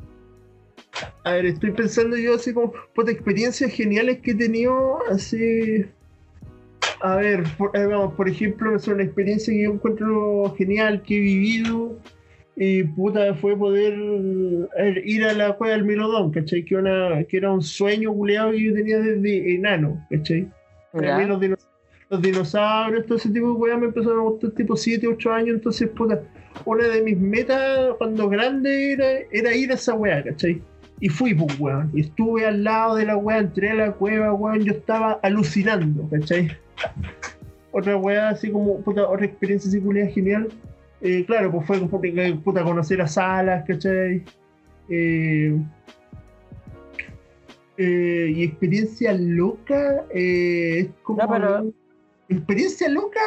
[1.23, 5.85] A ver, estoy pensando yo así como, puta, experiencias geniales que he tenido así.
[7.01, 11.17] A ver, por, eh, vamos, por ejemplo, es una experiencia que yo encuentro genial que
[11.17, 11.97] he vivido.
[12.55, 13.93] Y puta, fue poder
[14.77, 16.63] eh, ir a la cueva del Milodón, ¿cachai?
[16.63, 20.47] Que, una, que era un sueño culeado que yo tenía desde enano, ¿cachai?
[20.93, 21.67] A mí los, dinos-
[22.09, 25.55] los dinosaurios, todo ese tipo de weas me empezaron a gustar tipo 7, 8 años,
[25.55, 26.21] entonces puta,
[26.65, 30.61] una de mis metas cuando grande era, era ir a esa wea, ¿cachai?
[30.99, 34.33] Y fui, pues weón, y estuve al lado de la wea, entré a la cueva,
[34.33, 36.51] weón, yo estaba alucinando, ¿cachai?
[37.71, 39.81] Otra wea así como, puta, otra experiencia así
[40.13, 40.49] genial.
[40.99, 41.79] Eh, claro, pues fue
[42.43, 44.23] puta, conocer a salas, ¿cachai?
[44.89, 45.57] Eh,
[47.81, 51.73] eh, y experiencia loca eh, es como No, pero-
[52.29, 53.19] experiencia loca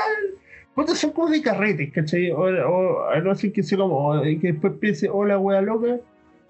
[0.74, 2.30] puta, son como de carretes ¿cachai?
[2.30, 5.98] o, o a no sé que sea como o que después piense hola wea loca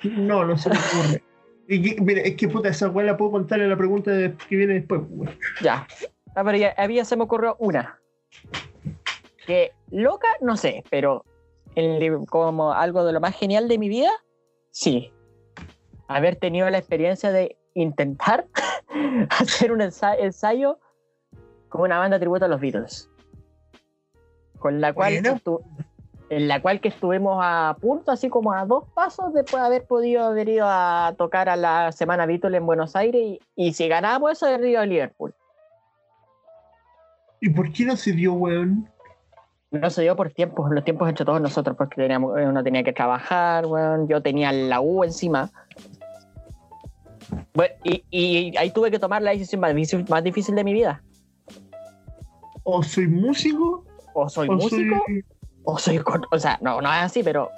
[0.02, 1.22] no no se me ocurre
[1.68, 4.56] Y que- mira, es que puta esa wea la puedo contarle la pregunta de- que
[4.56, 5.38] viene después pues, wea.
[5.62, 5.86] Ya.
[6.36, 8.00] A ver, ya, a mí ya se me ocurrió una.
[9.46, 11.24] Que loca, no sé, pero
[11.74, 14.10] el- como algo de lo más genial de mi vida,
[14.72, 15.10] sí.
[16.06, 18.46] Haber tenido la experiencia de intentar
[19.40, 20.78] hacer un ensa- ensayo
[21.68, 23.10] con una banda tributo a los Beatles.
[24.58, 25.60] Con la cual Bueno.
[26.30, 29.86] en la cual que estuvimos a punto, así como a dos pasos después de haber
[29.86, 33.88] podido haber ido a tocar a la Semana Beatles en Buenos Aires y, y si
[33.88, 35.34] ganábamos eso, haber ido a Liverpool.
[37.40, 38.88] ¿y por qué no se dio weón?
[39.70, 42.92] No se dio por tiempos, los tiempos entre todos nosotros, porque teníamos, uno tenía que
[42.94, 45.50] trabajar, weón, yo tenía la U encima.
[47.54, 50.72] Bueno, y, y ahí tuve que tomar la decisión más difícil, más difícil de mi
[50.72, 51.02] vida.
[52.64, 55.24] o soy músico O soy o músico, soy
[55.64, 56.02] o soy...
[56.30, 57.50] o sea, no, no es así, pero...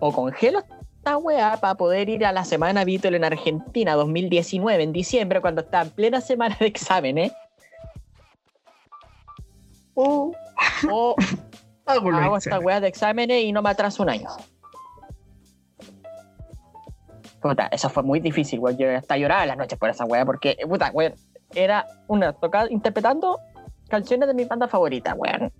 [0.00, 0.62] O congelo
[1.00, 5.62] esta weá para poder ir a la Semana Beatle en Argentina 2019, en diciembre, cuando
[5.62, 7.32] está en plena semana de exámenes.
[9.94, 10.32] o
[10.90, 11.14] O
[11.86, 14.28] hago hago esta weá de exámenes y no me atraso un año.
[17.40, 18.76] Puta, eso fue muy difícil, weón.
[18.76, 21.14] Yo hasta lloraba en las noches por esa weá, porque, puta, weón,
[21.54, 23.38] era una tocada interpretando
[23.88, 25.52] canciones de mi banda favorita, weón.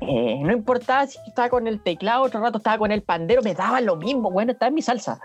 [0.00, 3.54] Eh, no importaba si estaba con el teclado, otro rato estaba con el pandero, me
[3.54, 5.18] daba lo mismo, weón, estaba en mi salsa.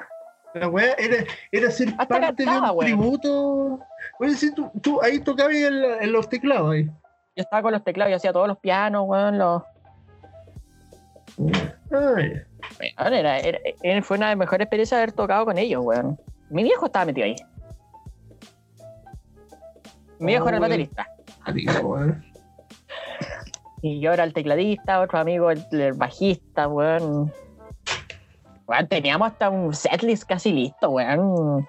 [0.53, 2.85] La weá era, era ser Hasta parte cantaba, de un weón.
[2.87, 3.79] tributo.
[4.19, 6.85] Oye, sí, tú, tú ahí tocabas en, en los teclados ahí.
[6.85, 9.63] Yo estaba con los teclados y hacía todos los pianos, weón, los...
[11.91, 12.33] Ay,
[12.99, 16.19] Weón, era, era- era- fue una de las mejores experiencias haber tocado con ellos, weón.
[16.49, 17.35] Mi viejo estaba metido ahí.
[20.19, 20.71] Mi viejo Oh, era el weón.
[20.71, 21.07] baterista.
[21.83, 22.25] weón.
[23.81, 27.31] Y yo era el tecladista, otro amigo el, el bajista, weón.
[28.67, 31.65] Weón, teníamos hasta un setlist casi listo, weón.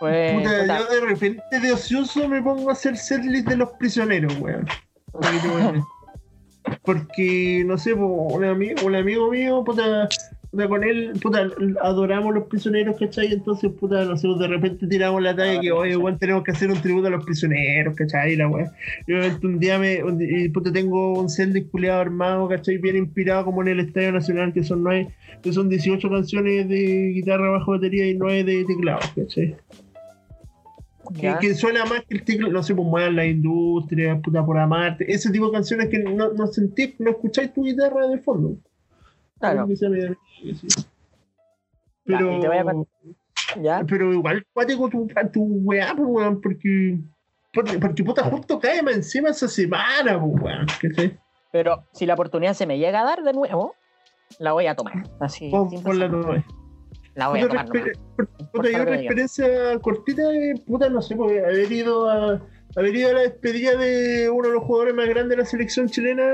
[0.00, 4.36] Puta, puta, yo de repente de ocioso me pongo a hacer setlist de los prisioneros,
[4.38, 4.66] weón.
[6.82, 10.08] Porque, no sé, un, amigo, un amigo mío, puta,
[10.50, 11.48] puta, con él, puta,
[11.82, 13.32] adoramos los prisioneros, ¿cachai?
[13.32, 16.70] Entonces, puta, nosotros de repente tiramos la talla Ah, que, oye, weón, tenemos que hacer
[16.70, 18.36] un tributo a los prisioneros, ¿cachai?
[18.36, 18.68] La weón.
[19.06, 22.78] Yo un día me, un y, puta, tengo un setlist culiado armado, ¿cachai?
[22.78, 25.08] Bien inspirado como en el Estadio Nacional, que son nueve,
[25.42, 29.56] que son 18 canciones de guitarra, bajo batería y 9 de teclado, ¿cachai?
[31.14, 31.38] Que, ya.
[31.38, 35.10] que suena más que el teclado, no sé, pues muevan la industria, puta por amarte,
[35.12, 38.56] ese tipo de canciones que no, no sentís, no escucháis tu guitarra de fondo.
[39.38, 39.66] Claro.
[39.66, 40.66] Medio- sí.
[40.68, 42.64] Ya, Pero, y te voy a
[43.62, 43.84] ¿Ya?
[43.88, 46.98] pero igual cuático tu, tu weá, pues weón, porque,
[47.52, 50.66] porque, porque puta justo cae más encima esa semana, pues weón.
[51.52, 53.74] Pero si la oportunidad se me llega a dar de nuevo,
[54.38, 55.04] la voy a tomar.
[55.20, 55.50] Así.
[55.50, 56.44] Pon- ponla.
[57.18, 57.66] La voy a tomar.
[57.68, 57.90] nomás.
[58.52, 58.94] Por diga.
[58.94, 62.40] experiencia cortita, eh, puta, no sé, pues, haber ido a
[62.76, 65.88] haber ido a la despedida de uno de los jugadores más grandes de la selección
[65.88, 66.32] chilena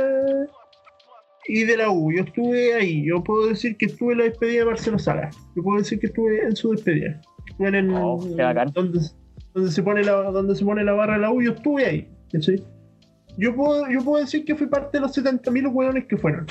[1.49, 2.12] y de la U.
[2.12, 5.30] Yo estuve ahí, yo puedo decir que estuve en la despedida de Marcelo Sala.
[5.57, 7.20] Yo puedo decir que estuve en su despedida.
[7.49, 8.70] Estuve en el- Oh, qué bacán.
[8.72, 9.01] donde,
[9.55, 12.09] donde se pone la donde se pone la barra de la U, yo estuve ahí.
[13.39, 16.47] Yo puedo, yo puedo decir que fui parte de los 70.000 hueones que fueron.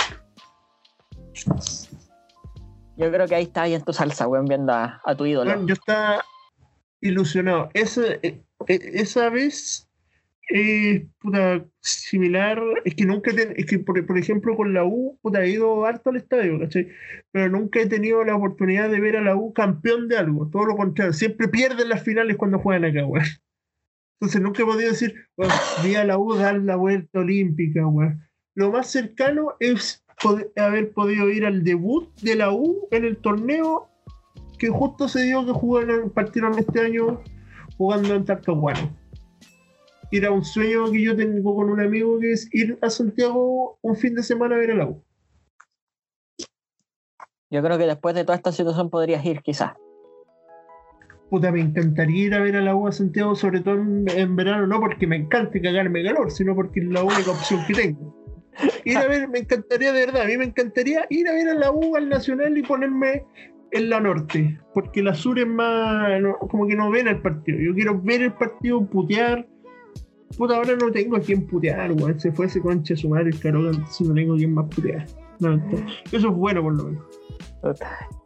[2.96, 5.66] Yo creo que ahí está bien tu salsa, weón, viendo a, tu ídolo.
[5.66, 6.24] Yo estaba
[7.02, 7.70] ilusionado.
[7.74, 9.90] Esa, eh, eh, esa vez,
[10.54, 15.18] eh, puta, similar, es que nunca, ten- es que por, por ejemplo con la U,
[15.22, 16.90] puta, he ido harto al estadio, ¿cachai?
[17.32, 20.66] Pero nunca he tenido la oportunidad de ver a la U campeón de algo, todo
[20.66, 23.26] lo contrario, siempre pierden las finales cuando juegan acá, weón.
[24.20, 25.16] Entonces nunca he podido decir,
[25.84, 28.22] vi a la U dar la vuelta olímpica, weón.
[28.56, 33.18] Lo más cercano es pod- haber podido ir al debut de la U en el
[33.18, 33.90] torneo
[34.58, 37.22] que justo se dio que jugaron, partieron este año
[37.78, 38.96] jugando en Talcahuano.
[40.12, 43.96] Era un sueño que yo tengo con un amigo que es ir a Santiago un
[43.96, 44.98] fin de semana a ver el agua.
[47.50, 49.74] Yo creo que después de toda esta situación podrías ir, quizás.
[51.30, 54.36] Puta, me encantaría ir a ver a la U a Santiago, sobre todo en, en
[54.36, 58.23] verano, no porque me encante cagarme calor, sino porque es la única opción que tengo.
[58.86, 61.54] Ir a ver, me encantaría de verdad, a mí me encantaría ir a ver a
[61.56, 63.24] la U al Nacional y ponerme
[63.72, 67.58] en la norte, porque la sur es más, no- como que no ven el partido.
[67.60, 69.48] Yo quiero ver el partido, putear.
[70.38, 72.20] Puta, ahora no tengo a quien putear, weón.
[72.20, 75.06] Se fue ese concha su madre, el Caroga, entonces no tengo a quien más putear.
[75.40, 75.56] No,
[76.12, 77.04] eso es bueno por lo menos.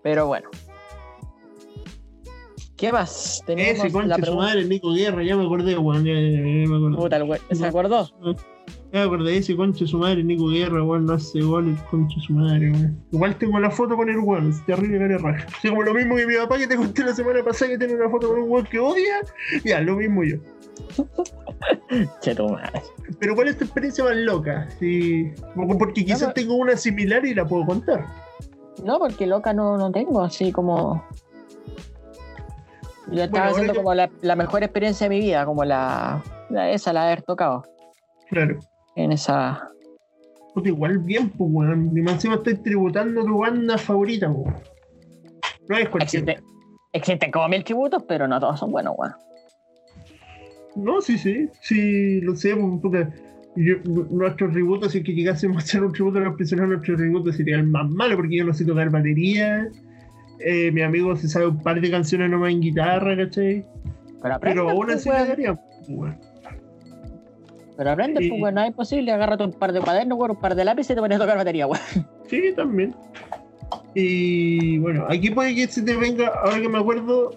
[0.04, 0.50] Pero bueno.
[2.76, 3.42] ¿Qué más?
[3.46, 6.04] Tenemos Ese concha la su madre, Nico Guerra, ya me acordé, weón.
[6.06, 6.96] Ya, ya- ya me acordé.
[6.98, 8.10] Puta, el ¿Se acordó?
[8.94, 11.76] Ya me acordé de ese concha su madre, Nico Guerra, weón, no hace gol el
[11.86, 12.98] concha su madre, weón.
[13.12, 15.46] Igual tengo la foto con el weón, es terrible cara raja.
[15.58, 17.96] Así como lo mismo que mi papá que te conté la semana pasada que tiene
[17.96, 19.20] una foto con un weón que odia,
[19.66, 20.38] ya, lo mismo yo.
[22.52, 22.82] Madre.
[23.20, 24.68] Pero ¿cuál es tu experiencia más loca?
[24.80, 25.32] Sí,
[25.80, 28.06] porque quizás tengo una similar y la puedo contar.
[28.84, 31.04] No, porque loca no, no tengo, así como.
[33.12, 36.94] Yo estaba haciendo como la, la mejor experiencia de mi vida, como la, la esa,
[36.94, 37.64] la de haber tocado
[38.30, 38.60] Claro.
[38.98, 39.70] En esa.
[40.54, 41.94] Puta, igual bien, pues, weón.
[41.94, 44.56] Ni más encima estoy tributando a tu banda favorita, weón.
[45.70, 46.24] No es cualquier.
[46.24, 46.44] Existe-
[46.94, 49.14] existen como mil tributos, pero no todos son buenos, weón.
[50.76, 53.10] No, sí, sí, sí, lo sé, puta.
[53.56, 53.78] Yo-
[54.12, 57.32] nuestro tributo, si es que llegásemos a hacer un tributo a los prisioneros, nuestro tributo
[57.32, 59.68] sería el más malo, porque yo no sé tocar batería.
[60.40, 63.66] Eh, mi amigo se sabe un par de canciones nomás en guitarra, ¿cachai?
[64.22, 66.20] Pero Pero aún pues, así le daría, weón.
[67.78, 69.12] Pero aprende, pues, no es imposible.
[69.12, 71.68] Agárrate un par de cuadernos, un par de lápices y te pones a tocar batería,
[71.68, 71.84] weón.
[72.28, 72.96] Sí, también.
[73.94, 77.32] Y bueno, aquí puede que se te venga, ahora que me acuerdo,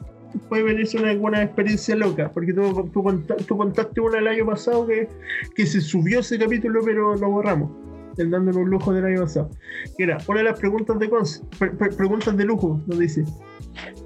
[0.49, 3.03] puede venirse una, alguna experiencia loca, porque tú, tú,
[3.47, 5.09] tú contaste una el año pasado que,
[5.55, 7.71] que se subió ese capítulo, pero lo borramos,
[8.19, 9.51] el dándonos un lujo del año pasado.
[9.97, 13.25] Que era una de las preguntas de Conce, pre- pre- preguntas de lujo, nos dice.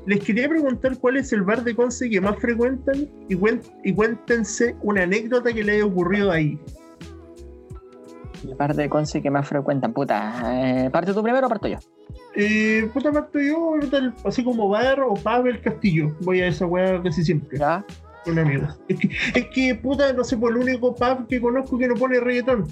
[0.06, 3.92] Les quería preguntar cuál es el bar de Conce que más frecuentan y, cuen- y
[3.94, 6.58] cuéntense una anécdota que le haya ocurrido ahí.
[8.44, 10.84] La parte de Conce que más frecuentan, puta.
[10.84, 11.78] Eh, ¿Parte tú primero o parto yo?
[12.36, 13.76] Eh, puta parto yo,
[14.24, 16.14] así como bar o pub el castillo.
[16.20, 17.82] Voy a esa weá casi siempre, Ya.
[18.24, 18.78] con amigos.
[18.88, 21.94] Es que, es que, puta, no sé, por el único pub que conozco que no
[21.94, 22.66] pone reggaetón.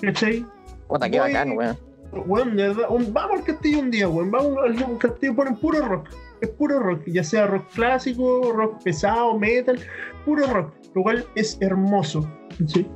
[0.00, 0.44] ¿Cachai?
[0.86, 1.76] Puta, qué Voy- bacán, weón.
[2.12, 4.30] Weón, de verdad, vamos al castillo un día, weón.
[4.30, 6.08] Vamos al castillo, ponen puro rock.
[6.40, 9.78] Es puro rock, ya sea rock clásico, rock pesado, metal,
[10.24, 10.74] puro rock.
[10.94, 12.28] Lo cual es hermoso.
[12.58, 12.86] ¿cachai?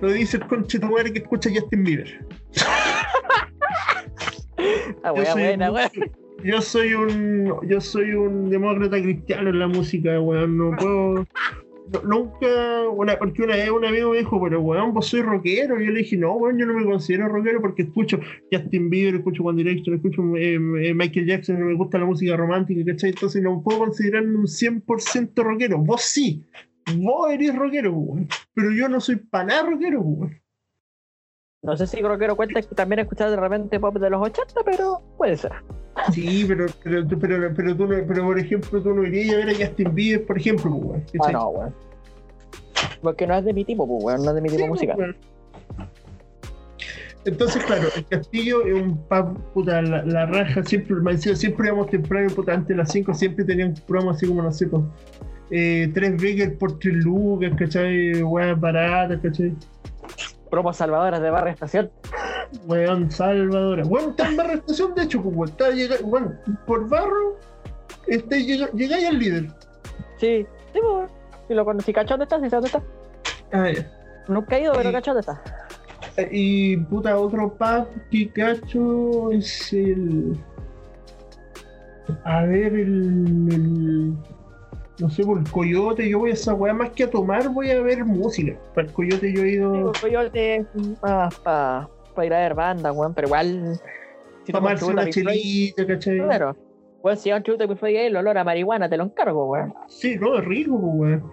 [0.00, 2.26] Lo dice el conche tu madre que escucha Justin Bieber.
[5.02, 6.10] Ah, Yo soy buena, un-.
[6.44, 10.58] Yo soy un yo soy un demócrata cristiano en la música, weón.
[10.58, 11.26] No puedo.
[11.92, 12.88] No- nunca.
[12.90, 15.80] Una, porque una vez un amigo me dijo, pero weón, vos soy rockero.
[15.80, 18.18] Y yo le dije, no, weón, yo no me considero rockero porque escucho
[18.50, 22.82] Justin Bieber, escucho One Direction, escucho eh, eh, Michael Jackson, me gusta la música romántica,
[22.86, 23.10] ¿cachai?
[23.10, 25.78] Entonces no puedo considerarme un 100% rockero.
[25.78, 26.44] Vos sí.
[26.96, 28.28] Vos eres rockero, weón.
[28.54, 30.36] Pero yo no soy para nada rockero, weón.
[31.62, 35.02] No sé si rockero cuenta que también escuchar de repente pop de los 80, pero
[35.18, 35.52] puede ser.
[36.10, 39.50] Sí, pero, pero, pero, pero, tú no, pero por ejemplo, tú no irías a ver
[39.50, 41.04] a Justin Bieber, por ejemplo, weón.
[41.22, 41.74] Ah, no, weón.
[43.02, 44.96] Porque no es de mi tipo, pues, weón, no es de mi tipo Sí, musical.
[45.76, 45.88] pues,
[47.26, 51.90] Entonces, claro, el castillo es un pub, puta, la, la raja, siempre, decía, siempre íbamos
[51.90, 54.82] temprano, puta, antes de las 5 siempre tenían programas así como, no sé, pues,
[55.50, 58.22] eh, tres Becker por tres lucas, ¿cachai?
[58.22, 59.52] Weas baratas, ¿cachai?
[60.50, 61.90] Promos salvadoras de barra estación.
[62.66, 63.84] Weón, Salvadora.
[63.84, 67.38] Weón, está en barra estación, de hecho, pues, weón, está llega, weón, por barro,
[68.08, 69.46] este, llega, llegáis al líder.
[70.18, 71.08] Sí, sí, pues, weón.
[71.48, 72.40] Si lo conocí, ¿cacho dónde está?
[72.40, 73.56] ¿Sí sabes dónde está?
[73.58, 73.90] Ah, ya.
[74.28, 74.94] Nunca he ido, pero Sí.
[74.94, 75.42] ¿cacho dónde está?
[76.30, 80.36] Y puta, otro pub que cacho es el.
[82.24, 83.48] A ver, el.
[83.52, 84.16] el-
[85.00, 86.08] no sé, por el coyote.
[86.08, 88.56] Yo voy a esa weá más que a tomar, voy a ver música.
[88.74, 89.72] Para el coyote yo he ido.
[89.72, 90.64] Digo, yo te.
[91.00, 93.80] Pa, pa, pa ir a ver banda, weón, pero igual.
[94.44, 96.18] Si tomas tomarse una chelita, ¿cachai?
[96.18, 96.56] Claro.
[97.02, 99.74] Weón, si hay un tributo Floyd ahí, el olor a marihuana te lo encargo, weón.
[99.88, 101.30] Sí, no, es rico, pues, weón.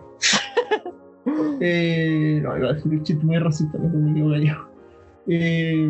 [1.62, 4.68] eh, no, iba a decir un chiste muy racista, no me quedo callado.
[5.28, 5.90] Eh.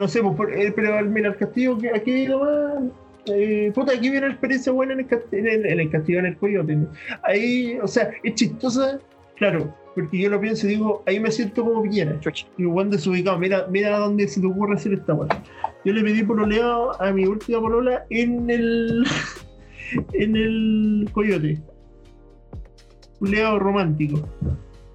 [0.00, 2.84] No sé, pues, por- eh, pero mira, el castillo, que aquí nomás.
[3.26, 6.26] Eh, puta, aquí viene la experiencia buena en el, en el, en el castillo, en
[6.26, 6.78] el coyote.
[7.22, 8.98] Ahí, o sea, es chistosa,
[9.36, 11.84] claro, porque yo lo pienso y digo, ahí me siento como.
[12.20, 12.46] Chuchi.
[12.58, 15.42] Y buen desubicado, mira, mira dónde se te ocurre hacer esta weá.
[15.84, 19.04] Yo le pedí pololeo a mi última polola en el.
[20.12, 21.60] en el coyote.
[23.18, 24.28] Culeado romántico.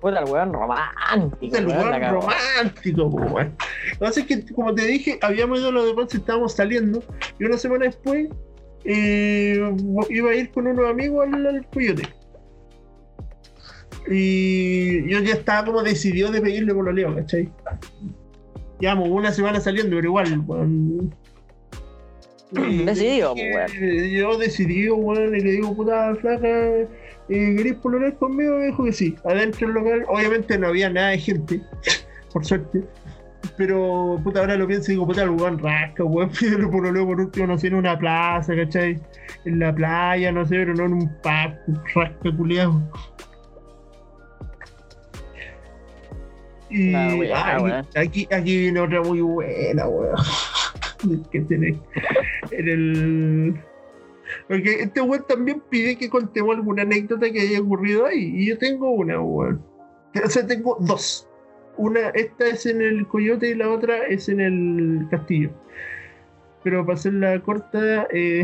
[0.02, 1.58] Puta, el weón romántico.
[1.58, 3.56] el weón, weón romántico, weón.
[4.00, 7.04] Lo que como te dije, habíamos ido a lo de Ponce, estábamos saliendo,
[7.40, 8.30] y una semana después
[8.86, 9.76] eh,
[10.10, 12.04] iba a ir con unos amigos al, al coyote.
[14.08, 17.52] Y yo ya estaba como decidido de pedirle por lo leo, ¿cachai?
[18.80, 21.16] Llevamos una semana saliendo, pero igual, weón.
[22.52, 26.48] Y Decidido, dije, Yo decidido, weón, y le digo, puta flaca,
[27.30, 28.58] eh, ¿querés pololear conmigo?
[28.58, 29.16] Me dijo que sí.
[29.24, 31.62] Adentro del local, obviamente no había nada de gente,
[32.34, 32.84] por suerte.
[33.58, 37.20] Pero, puta, ahora lo pienso y digo, puta, el weón rasca, weón, pídele pololeo por
[37.20, 39.00] último, no sé, en una plaza, ¿cachai?
[39.46, 42.82] En la playa, no sé, pero no en un pub, rasca culiado.
[46.70, 47.86] Y ay, weón.
[47.96, 50.16] aquí, aquí viene otra muy buena, weón.
[51.32, 51.78] que tenés
[52.52, 53.60] en el.
[54.50, 58.34] Porque este weón también pide que contemos alguna anécdota que haya ocurrido ahí.
[58.36, 59.64] Y yo tengo una, weón.
[60.26, 61.30] O sea, tengo dos.
[61.78, 65.52] Una, esta es en el Coyote y la otra es en el Castillo.
[66.64, 68.44] Pero para hacerla corta, eh,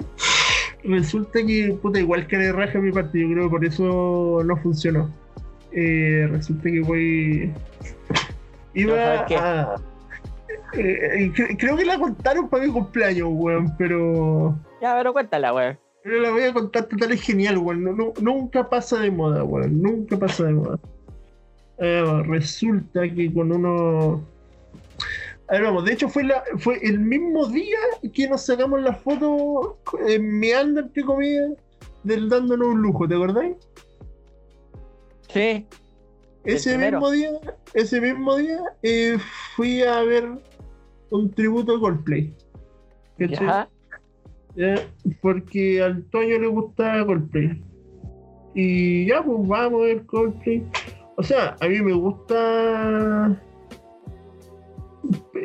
[0.84, 4.56] resulta que, puta, igual que de raja mi parte, yo creo que por eso no
[4.62, 5.14] funcionó.
[5.72, 7.52] Eh, resulta que voy.
[8.72, 9.36] Iba ¿sabes qué?
[9.36, 9.76] a.
[10.74, 14.56] eh, eh, cre- creo que la contaron para mi cumpleaños, weón, pero.
[14.80, 15.78] Ya, pero cuéntala, weón.
[16.02, 17.82] Pero la voy a contar total es genial, weón.
[17.84, 19.80] No- no- nunca pasa de moda, weón.
[19.82, 20.78] Nunca pasa de moda.
[21.78, 24.24] Eh, resulta que con uno.
[25.48, 27.78] A ver, vamos, de hecho fue, la, fue el mismo día
[28.12, 31.50] que nos sacamos la foto eh, meando, entre comillas,
[32.02, 33.54] del dándonos un lujo, ¿te acordáis?
[35.28, 35.66] Sí.
[36.44, 37.30] Ese mismo día,
[37.74, 39.18] ese mismo día, eh,
[39.54, 40.28] fui a ver
[41.10, 42.34] un tributo de Coldplay.
[43.18, 43.46] ¿Cachai?
[45.20, 47.62] Porque al Toño le gusta Coldplay.
[48.54, 50.62] Y ya, pues vamos a ver Coldplay.
[51.16, 53.40] O sea, a mí me gusta.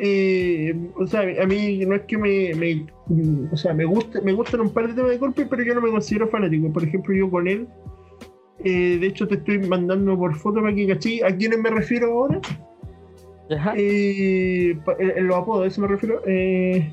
[0.00, 2.86] eh, o sea, a mí no es que me, me-
[3.52, 5.80] o sea, me gusta, me gustan un par de temas de Coldplay, pero yo no
[5.82, 6.72] me considero fanático.
[6.72, 7.68] Por ejemplo, yo con él,
[8.64, 12.12] eh, de hecho te estoy mandando por foto para que cachí a quiénes me refiero
[12.12, 12.40] ahora.
[13.48, 13.74] Ya.
[13.76, 14.78] Eh,
[15.18, 16.22] los apodos, a eso me refiero.
[16.26, 16.92] Eh,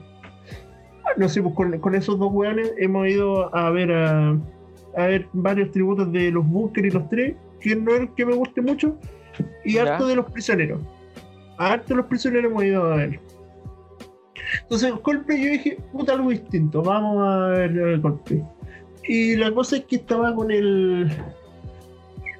[1.18, 4.32] no sé, pues con, con esos dos weones hemos ido a ver a,
[4.98, 8.26] a ver varios tributos de los Bunker y los tres, que no es el que
[8.26, 8.98] me guste mucho,
[9.66, 9.84] y Ya.
[9.84, 10.82] harto de los prisioneros.
[11.58, 13.20] Harto de los prisioneros hemos ido a ver.
[14.64, 18.44] Entonces, Coldplay yo dije, puta, algo distinto, vamos a ver eh, Coldplay.
[19.08, 21.12] Y la cosa es que estaba con el.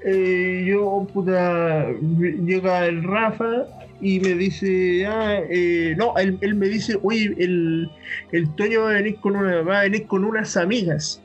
[0.06, 3.66] eh, yo, puta, llega el Rafa
[4.02, 7.90] y me dice, ah, eh, no, él, él me dice, oye, el,
[8.32, 11.22] el Toño va a venir con una, va a venir con unas amigas.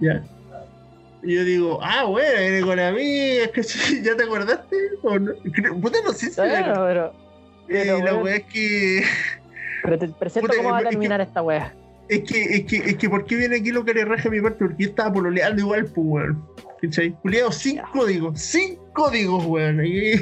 [0.00, 0.22] Ya.
[1.22, 4.02] Y yo digo, ah, bueno, viene con amigas, ¿cachai?
[4.02, 4.76] ¿ya te acordaste?
[5.02, 5.32] ¿O no?
[5.80, 7.12] Puta, no sé si me Bueno, pero,
[7.66, 9.02] pero, Eh, la weá es que.
[9.82, 11.74] pero te presento Puta, cómo va a es que- terminar esta weá.
[12.06, 14.30] Es que, es que, es que, ¿por qué viene aquí lo que le raja a
[14.30, 14.58] mi parte?
[14.66, 16.44] Porque yo estaba pololeando igual, pues, weón.
[16.82, 17.12] ¿Cachai?
[17.22, 19.82] Culeado sin códigos, sin códigos, weón.
[19.86, 20.12] Y,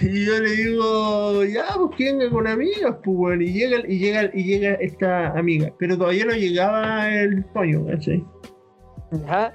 [0.00, 3.42] y yo le digo, ya, pues que venga con amigas, pues, weón.
[3.42, 5.72] Y llega, y llega, y llega esta amiga.
[5.78, 8.24] Pero todavía no llegaba el Toño, ¿cachai?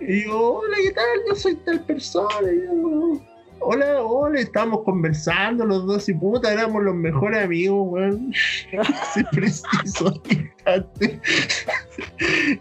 [0.02, 1.06] Y digo, hola, ¿qué tal?
[1.28, 2.52] Yo soy tal persona.
[2.52, 3.22] Y yo,
[3.60, 8.34] hola, hola, estábamos conversando los dos y puta, éramos los mejores amigos, weón.
[9.14, 11.22] Se preciso instante.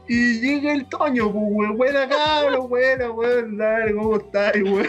[0.09, 4.87] y llega el Toño, pues, weón, buena cabrón, buena, weón, dale, ¿cómo estás, weón?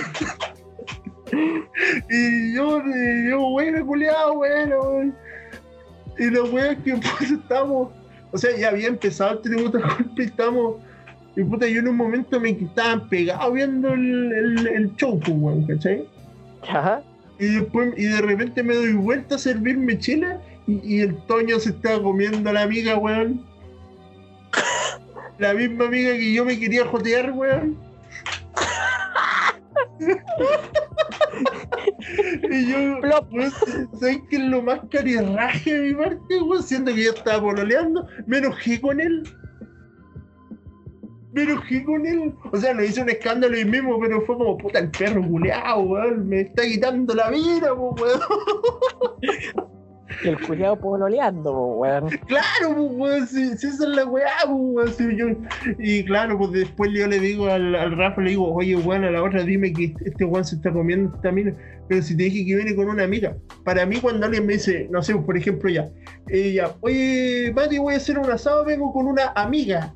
[2.10, 5.14] Y yo, y yo, buena, culiado, bueno.
[6.18, 7.90] Y la weón es que pues estamos,
[8.32, 10.76] o sea, ya había empezado el tributo golpe y estamos.
[11.36, 15.38] Y puta, yo en un momento me estaban pegado viendo el, el, el show, pues,
[15.38, 16.08] weón, ¿cachai?
[16.66, 17.04] Ya.
[17.40, 21.60] Y después, y de repente me doy vuelta a servirme chela y, y el Toño
[21.60, 23.46] se estaba comiendo a la amiga, weón.
[25.38, 27.78] La misma amiga que yo me quería jotear, weón.
[32.50, 33.00] y yo,
[33.32, 33.52] weón,
[34.00, 36.64] ¿sabes qué es lo más carirraje de mi parte, weón?
[36.64, 39.24] Siendo que yo estaba pololeando, me enojé con él.
[41.34, 42.34] Me enojé con él.
[42.52, 45.82] O sea, no hice un escándalo ahí mismo, pero fue como puta el perro culeado,
[45.82, 46.28] weón.
[46.28, 48.20] Me está quitando la vida, weón.
[50.24, 52.10] Y el culiado pololeando, po, weón.
[52.28, 55.48] Claro, pues, weón, si, esa es la weá, pues, weón,
[55.80, 59.12] Y claro, pues después yo le digo al, al Rafa, le digo, oye, weón, a
[59.12, 61.54] la otra dime que este weón se está comiendo esta mina.
[61.88, 63.36] Pero si te dije que viene con una amiga.
[63.64, 65.90] Para mí, cuando alguien me dice, no sé, por ejemplo, ya,
[66.28, 69.94] ella, oye, Mati, voy a hacer un asado, vengo con una amiga.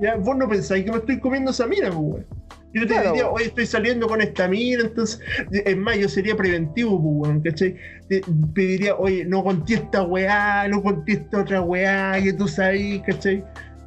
[0.00, 2.37] Ya, vos no pensáis que me estoy comiendo esa mina, pues, weón.
[2.74, 6.36] Yo te Claro, diría, oye, estoy saliendo con esta mina, entonces, es más, yo sería
[6.36, 7.76] preventivo, pues, weón, ¿cachai?
[8.08, 8.22] te
[8.54, 13.42] pediría, oye, no conté esta weá, no conté esta otra weá que tú sabes, ¿cachai?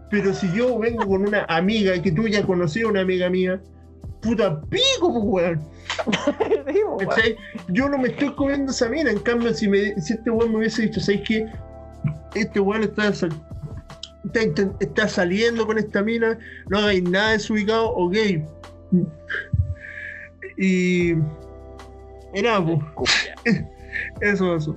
[0.10, 3.62] Pero si yo vengo con una amiga que tú ya conocías, una amiga mía,
[4.22, 5.60] puta pico, pues weón,
[6.66, 7.08] weón.
[7.08, 7.36] ¿cachai?
[7.70, 10.58] Yo no me estoy comiendo esa mina, en cambio, si, me, si este weón me
[10.58, 11.46] hubiese dicho, ¿sabes qué?
[12.34, 13.14] Este weón está,
[14.80, 18.16] está saliendo con esta mina, no hagáis nada desubicado, ok.
[20.58, 21.14] Y.
[22.34, 22.80] Era, pues.
[24.22, 24.76] Eso, eso.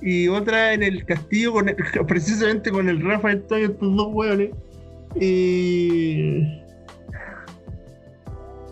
[0.00, 1.76] Y otra en el castillo, con el-
[2.06, 4.50] precisamente con el Rafa Antonio, estos dos hueones.
[5.20, 6.60] Y.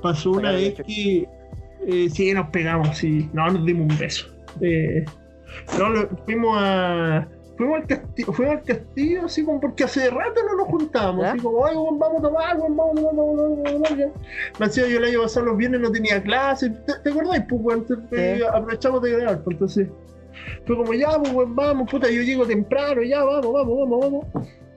[0.03, 1.29] Pasó una vez de que.
[1.87, 3.29] eh, sí, nos pegamos, sí.
[3.33, 4.27] No, nos dimos un beso.
[4.61, 5.05] Eh,
[5.79, 7.27] no, fuimos a.
[7.63, 11.39] Fuimos al castillo, fuimos al castillo así como porque hace rato no nos juntábamos, así
[11.39, 14.13] como, ay, vamos a tomar, vamos a tomar, vamos a tomar.
[14.59, 17.45] Me hacía yo el año pasado los viernes no tenía clase, ¿te, te acordás?
[17.49, 18.43] Pues, Te- Sí.
[18.43, 19.89] aprovechamos de grabar, pues, entonces
[20.67, 24.27] fue como, ya, pues, weón, vamos, puta, yo llego temprano, ya, vamos, vamos, vamos, vamos.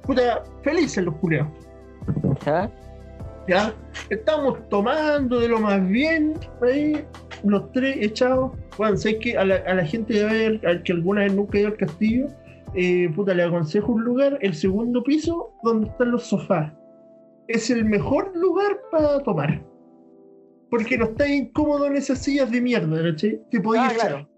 [0.04, 1.48] Puta, felices los culiados,
[2.46, 2.70] ¿Ya?
[3.48, 3.74] ya.
[4.10, 7.04] Estamos tomando de lo más bien, ahí,
[7.44, 8.52] los tres echados.
[8.78, 11.58] Bueno, sé que a la, a la gente de ver, al que alguna vez nunca
[11.58, 12.28] ha ido al castillo,
[12.76, 16.74] eh, puta, le aconsejo un lugar, el segundo piso, donde están los sofás.
[17.48, 19.64] Es el mejor lugar para tomar.
[20.70, 23.40] Porque no estás incómodo en esas sillas de mierda, ¿cachai?
[23.52, 24.08] Te podías Ah, echar.
[24.10, 24.30] claro.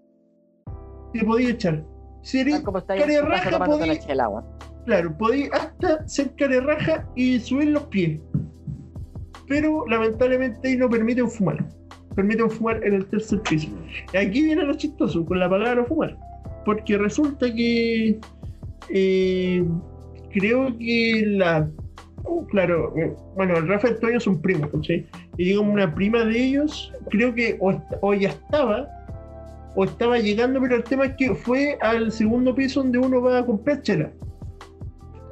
[1.12, 1.84] Te podías echar.
[2.22, 4.28] Si eres- Tal como está ahí en Care su casa raja, tomándote podí- la chela,
[4.28, 4.44] weón.
[4.84, 6.32] Claro, podéis hasta ser
[6.64, 8.20] raja y subir los pies.
[9.48, 11.64] Pero lamentablemente ahí no permiten fumar.
[12.14, 13.68] Permiten fumar en el tercer piso.
[14.12, 16.16] Y aquí viene lo chistoso con la palabra fumar.
[16.68, 18.20] Porque resulta que
[18.90, 19.64] eh,
[20.34, 21.66] creo que la.
[22.24, 25.06] oh, Claro, eh, bueno, el Rafa y el Toño son primos, ¿cachai?
[25.38, 28.86] Y llega una prima de ellos, creo que o, o ya estaba,
[29.76, 33.38] o estaba llegando, pero el tema es que fue al segundo piso donde uno va
[33.38, 34.10] a comprar chela.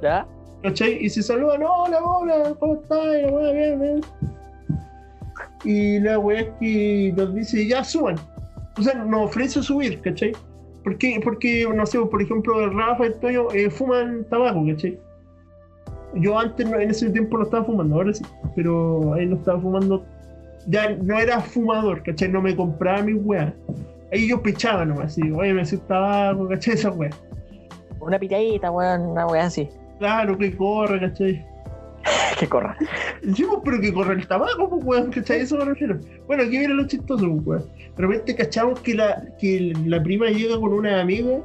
[0.02, 0.26] ¿Ya?
[0.62, 1.04] ¿cachai?
[1.04, 2.98] Y se saludan, hola, hola, ¿cómo estás?
[2.98, 4.00] Y la weá, bien, bien.
[5.64, 8.16] Y la weá es que nos dice, ya suban.
[8.78, 10.32] O sea, nos ofrece subir, ¿cachai?
[10.86, 11.20] ¿Por qué?
[11.20, 14.96] Porque, no sé, por ejemplo, Rafa y el Toño eh, fuman tabaco, ¿cachai?
[16.14, 18.24] Yo antes, en ese tiempo no estaba fumando, ahora sí,
[18.54, 20.04] pero ahí no estaba fumando.
[20.68, 22.28] Ya no era fumador, ¿cachai?
[22.28, 23.52] No me compraba mi weá.
[24.12, 26.74] Ahí yo pechaba nomás, así, oye, me hace tabaco, ¿cachai?
[26.74, 27.10] Esa weá.
[27.98, 29.68] Una pitadita, weón, una weá así.
[29.98, 31.44] Claro, que corre, ¿cachai?
[32.38, 32.76] Que corra.
[33.34, 35.40] Sí, pues, pero que corre el tabaco, pues, weón, ¿cachai?
[35.40, 35.98] Eso me refiero.
[36.26, 37.64] Bueno, aquí viene lo chistoso, pues, weón.
[37.96, 41.38] De repente cachamos que la, que la prima llega con una amiga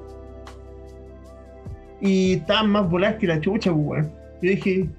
[2.02, 4.06] y estaban más voladas que la chucha, pues.
[4.42, 4.90] Yo dije,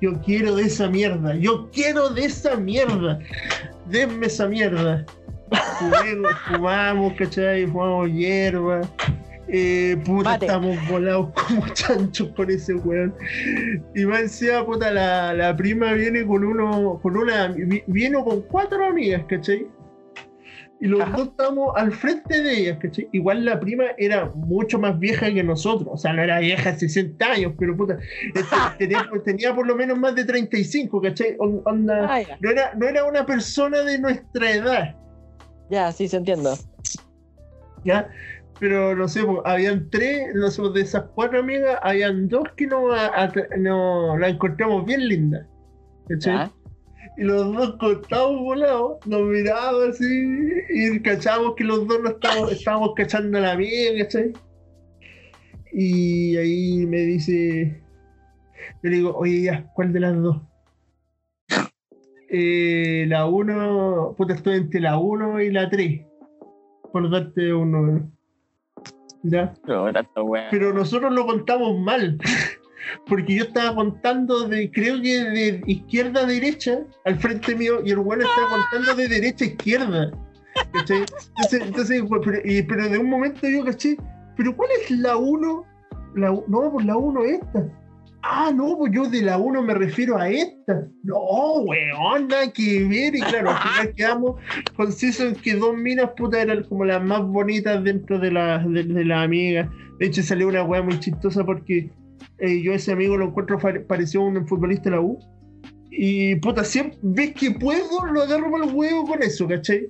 [0.00, 3.18] yo quiero de esa mierda, yo quiero de esa mierda.
[3.86, 5.04] Denme esa mierda.
[6.48, 7.66] Fumamos, ¿cachai?
[7.66, 8.82] Fumamos hierba.
[9.48, 10.46] Eh, puta, Mate.
[10.46, 13.14] estamos volados como chanchos con ese weón.
[13.94, 18.42] Y más encima, puta, la, la prima viene con uno, con una, vi- vino con
[18.42, 19.66] cuatro amigas, ¿cachai?
[20.78, 21.16] Y los Ajá.
[21.16, 23.08] dos estamos al frente de ellas, ¿cachai?
[23.12, 26.78] Igual la prima era mucho más vieja que nosotros, o sea, no era vieja de
[26.80, 27.98] 60 años, pero puta,
[28.34, 31.36] este, tenía, tenía por lo menos más de 35, ¿cachai?
[31.38, 34.96] On- Onda, Ah, no, era, no era una persona de nuestra edad,
[35.70, 36.52] Ya, sí, se entiendo.
[37.84, 38.08] ¿ya?
[38.58, 42.66] Pero no sé, pues, habían tres, no sé, de esas cuatro amigas, habían dos que
[42.66, 45.46] no, a- no la encontramos bien linda.
[46.08, 46.50] ¿Cachai?
[47.18, 50.04] Y los dos contados volados, nos mirábamos así
[50.70, 54.32] y cachábamos que los dos no estábamos, estábamos cachando a la amiga, ¿cachai?
[55.72, 57.82] Y ahí me dice,
[58.82, 60.40] yo le digo, oye, ya, ¿cuál de las dos?
[62.28, 66.02] Eh, la 1, puta, estoy entre la 1 y la 3,
[66.92, 68.10] por darte uno.
[69.28, 69.52] ¿Ya?
[69.66, 70.46] No, tanto weón.
[70.50, 72.18] Pero nosotros lo contamos mal.
[73.06, 77.90] Porque yo estaba contando de, creo que de izquierda a derecha, al frente mío, y
[77.90, 80.10] el bueno estaba contando de derecha a izquierda.
[80.72, 80.98] ¿Cachai?
[81.36, 83.96] Entonces, entonces, pero, y- pero de un momento yo caché,
[84.36, 85.64] pero ¿cuál es la 1?
[86.14, 87.64] La, no, pues la 1 esta.
[88.22, 90.88] Ah, no, pues yo de la 1 me refiero a esta.
[91.04, 93.14] No, weón, nada que ver.
[93.14, 94.40] Y claro, al final quedamos
[94.76, 98.82] concisos en que dos minas putas eran como las más bonitas dentro de las de,
[98.82, 99.68] de las amigas.
[99.98, 101.90] De hecho, salió una weá muy chistosa porque
[102.38, 105.18] eh, yo ese amigo lo encuentro a un futbolista de la U.
[105.90, 109.86] Y puta, siempre ves que puedo, lo agarro para el huevo con eso, ¿cachai?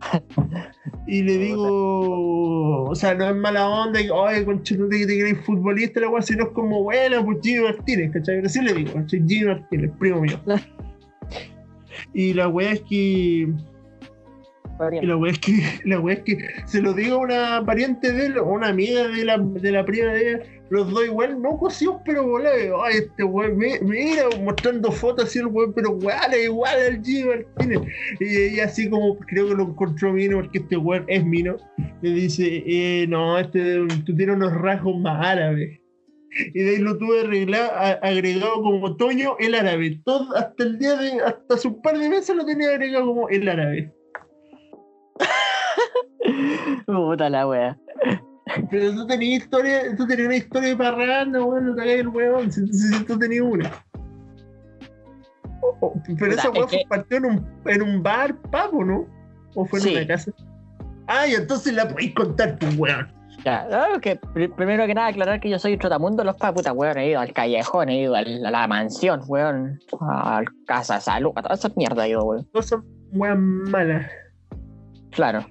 [1.06, 5.44] Y le digo, o sea, no es mala onda, y, oye, conchetumare que te crees
[5.44, 8.36] futbolista, la sino es como, bueno, pues Gino Martínez, ¿cachai?
[8.36, 8.92] Pero sí le digo.
[9.08, 10.40] Gino Martínez, primo mío.
[12.14, 13.48] Y la weá es que,
[15.02, 15.52] la weá es que,
[15.84, 19.24] la es que se lo digo a una pariente de él, o una amiga de
[19.24, 20.40] la, de la prima de ella,
[20.70, 22.82] los dos igual, no cosidos, pero volado.
[22.84, 27.80] Ay, este weón, mira, mostrando fotos así el weón, pero weón, igual al Gino Martínez.
[28.20, 31.56] Y ella así como, creo que lo encontró mino, porque este weón es mino,
[32.02, 35.80] le dice, eh, no, este, tú tienes unos rasgos más árabes.
[36.30, 37.70] Y de ahí lo tuve arreglado,
[38.02, 40.00] agregado como Toño el árabe.
[40.36, 43.92] Hasta el día de, hasta un par de meses lo tenía agregado como el árabe.
[46.86, 47.78] Puta la wea.
[48.70, 52.08] Pero tú tenías historia, tú tenías una historia de parranda, weón, no te hagas el
[52.08, 53.70] weón, si, tú tenías una.
[55.80, 59.06] Pero Puta, esa es que- fue partió en un, en un bar, papo, ¿no?
[59.54, 59.96] ¿O fue en Sí.
[59.96, 60.32] una casa?
[61.06, 63.12] Ah, y entonces la podéis contar, pues weón.
[63.44, 66.72] Ya, no, que pr- primero que nada aclarar que yo soy trotamundo los pa puta
[66.72, 71.00] weón, he ido al callejón, he ido al- a la mansión, weón, a casa de
[71.02, 72.44] salud, a toda esa mierda he ido, weón.
[72.52, 72.80] Cosas
[73.12, 74.10] weón malas.
[75.10, 75.46] Claro.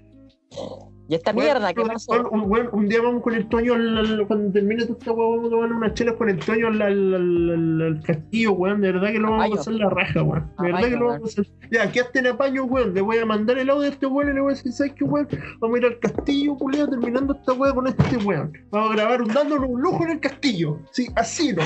[1.10, 2.30] Y esta mierda, ¿qué weón, pasó?
[2.74, 5.50] un día vamos con el Toño, al- al- cuando termine toda esta weón, vamos a
[5.52, 8.82] tomar unas chelas con el Toño al, castillo, weón.
[8.82, 10.52] De verdad que lo vamos a pasar la raja, weón.
[10.60, 11.54] De verdad que lo vamos a hacer.
[11.72, 12.94] Ya, quedaste en apaño, weón.
[12.94, 14.94] Le voy a mandar el audio a este weón y le voy a decir, ¿sabes
[14.98, 15.30] qué, weón?
[15.60, 18.52] Vamos a ir al castillo, culiado, terminando esta weón con este weón.
[18.72, 20.80] Vamos a grabar un dándonos un lujo en el castillo.
[20.92, 21.64] Sí, así no.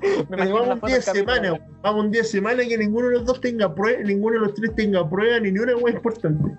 [0.00, 1.62] Pero vamos la un foto día de del capítulo, semana, weón.
[1.62, 1.82] weón.
[1.82, 4.54] Vamos un día de semana que ninguno de los dos tenga prueba, ninguno de los
[4.54, 6.56] tres tenga prueba, ni ni una weón importante.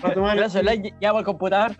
[0.00, 1.72] Para tomar Gracias, like, llamo al computador.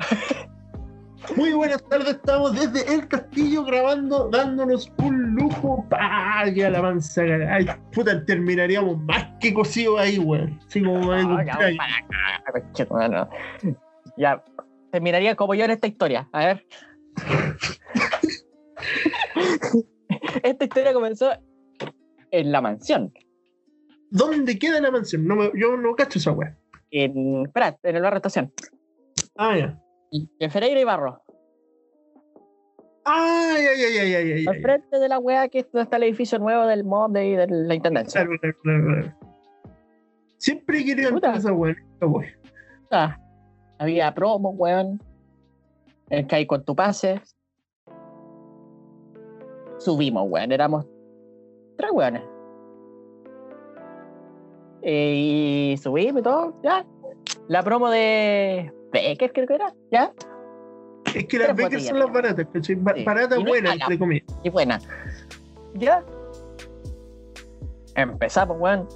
[1.37, 5.87] Muy buenas tardes, estamos desde el castillo grabando, dándonos un lujo.
[5.89, 6.49] ¡Pah!
[6.53, 7.55] Ya la mansa, cara.
[7.55, 10.59] Ay, puta, terminaríamos más que cosidos ahí, weón.
[10.67, 13.27] Así como No, ya, para acá, conchetumare.
[14.17, 14.43] Ya,
[14.91, 16.29] terminaría como yo en esta historia.
[16.33, 16.67] A ver.
[20.43, 21.31] esta historia comenzó
[22.31, 23.13] en la mansión.
[24.11, 25.27] ¿Dónde queda la mansión?
[25.27, 26.57] No me- yo no cacho esa weá.
[26.93, 28.53] En Prat, en el barrio estación.
[29.37, 29.83] Ah, ya.
[30.39, 31.23] En Ferreira y Barro.
[33.05, 34.47] Ay, ay, ay, ay, ay, ay.
[34.47, 37.75] Al frente de la weá que está el edificio nuevo del MOB de, de la
[37.75, 38.21] intendencia.
[38.21, 39.17] Claro, claro, claro, claro.
[40.37, 41.75] Siempre querido entrar esa weá.
[42.91, 43.19] Ah,
[43.79, 45.03] había promo, weón.
[46.11, 47.23] El que hay con tu pase.
[49.79, 50.53] Subimos, weón.
[50.53, 50.87] Éramos
[51.79, 52.23] tres weones.
[54.83, 56.85] Eh, y subimos y todo, ya.
[57.49, 60.13] La promo de Becker, creo que era, ya.
[61.15, 62.77] Es que las Tres Beckers son las baratas, ¿cachai?
[62.77, 63.05] Sí.
[63.05, 64.27] Baratas Y entre comillas.
[64.43, 64.81] Y buena.
[65.75, 66.05] Ya.
[67.95, 68.89] Empezamos, weón.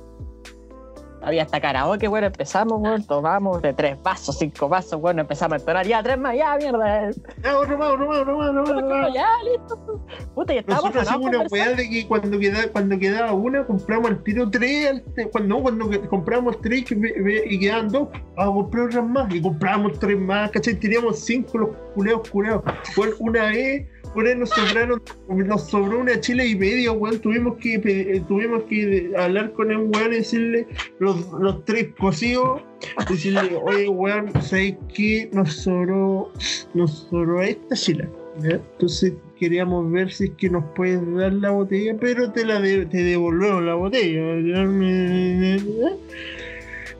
[1.27, 2.23] Había hasta karaoke, weón.
[2.23, 3.05] Empezamos, weón.
[3.05, 5.19] Tomamos de tres vasos, cinco vasos, weón.
[5.19, 5.85] Empezamos a entonar.
[5.85, 7.11] Ya, tres más, ya, mierda.
[7.43, 9.09] Ah, otro más, otro más, otro más, otro.
[9.13, 10.01] Ya, listo.
[10.37, 14.09] Puta, ya estábamos Nosotros hacemos una weá de que cuando quedaba, cuando quedaba una, compramos
[14.09, 19.35] al tiro tres, cuando, no, cuando compramos tres y quedaban dos, a comprar otras más,
[19.35, 20.75] y compramos tres más, ¿cachai?
[20.77, 22.63] Teníamos cinco los culeos culeados.
[22.95, 27.75] Bueno, una vez, una nos sobraron, nos sobró una chile y medio, weón, tuvimos que
[27.75, 30.67] eh, tuvimos que hablar con el weón y decirle
[31.01, 32.63] los, los tres cocidos,
[33.11, 35.29] decirle, oye weón, ¿sabes qué?
[35.33, 36.31] Nos sobró,
[36.75, 38.09] nos sobró esta chila.
[38.43, 42.85] Entonces queríamos ver si es que nos puedes dar la botella, pero te la de-
[42.87, 44.21] te devolvemos la botella.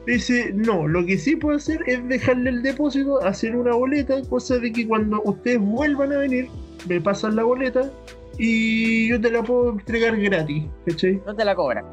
[0.07, 4.57] Dice, no, lo que sí puedo hacer es dejarle el depósito, hacer una boleta, cosa
[4.57, 6.47] de que cuando ustedes vuelvan a venir,
[6.87, 7.91] me pasan la boleta
[8.37, 11.21] y yo te la puedo entregar gratis, ¿cachai?
[11.25, 11.83] No te la cobran.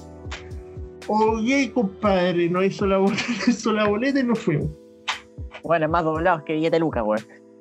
[1.09, 4.69] Ok, compadre, no hizo la boleta, hizo la boleta y nos fuimos.
[5.65, 7.21] Bueno, es más doblados que billete Lucas, weón.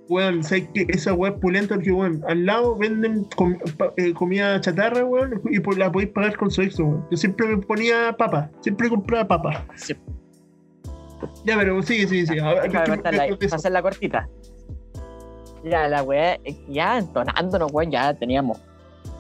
[0.10, 0.86] Weón, ¿sabes qué?
[0.90, 3.58] Esa weá es pulenta porque, weón, al lado venden com-
[3.98, 7.06] eh, comida chatarra, weón, y la podéis pagar con su extra, weón.
[7.10, 9.66] Yo siempre me ponía papa, siempre compraba papa.
[9.76, 9.96] Sí.
[11.46, 12.40] Ya, pero sí, sí, sí.
[12.40, 14.30] A ver, Déjame ¿qué- cortarla ahí, qué- qué- para hacerla cortita.
[15.64, 18.60] Ya, la weá, eh, ya entonándonos, weón, ya teníamos.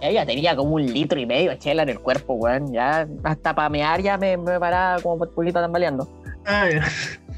[0.01, 2.73] Ya, ya tenía como un litro y medio de chela en el cuerpo, weón.
[2.73, 6.07] Ya hasta para mear ya me, me paraba como por poquito tambaleando.
[6.45, 6.83] Ah, ya.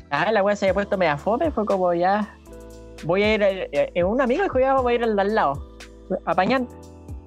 [0.10, 2.36] Ah, la weá se había puesto media fome, fue como ya.
[3.04, 3.42] Voy a ir.
[3.44, 5.68] eh, eh, un amigo dijo ya vamos a ir al de al lado.
[6.26, 6.68] Apañan.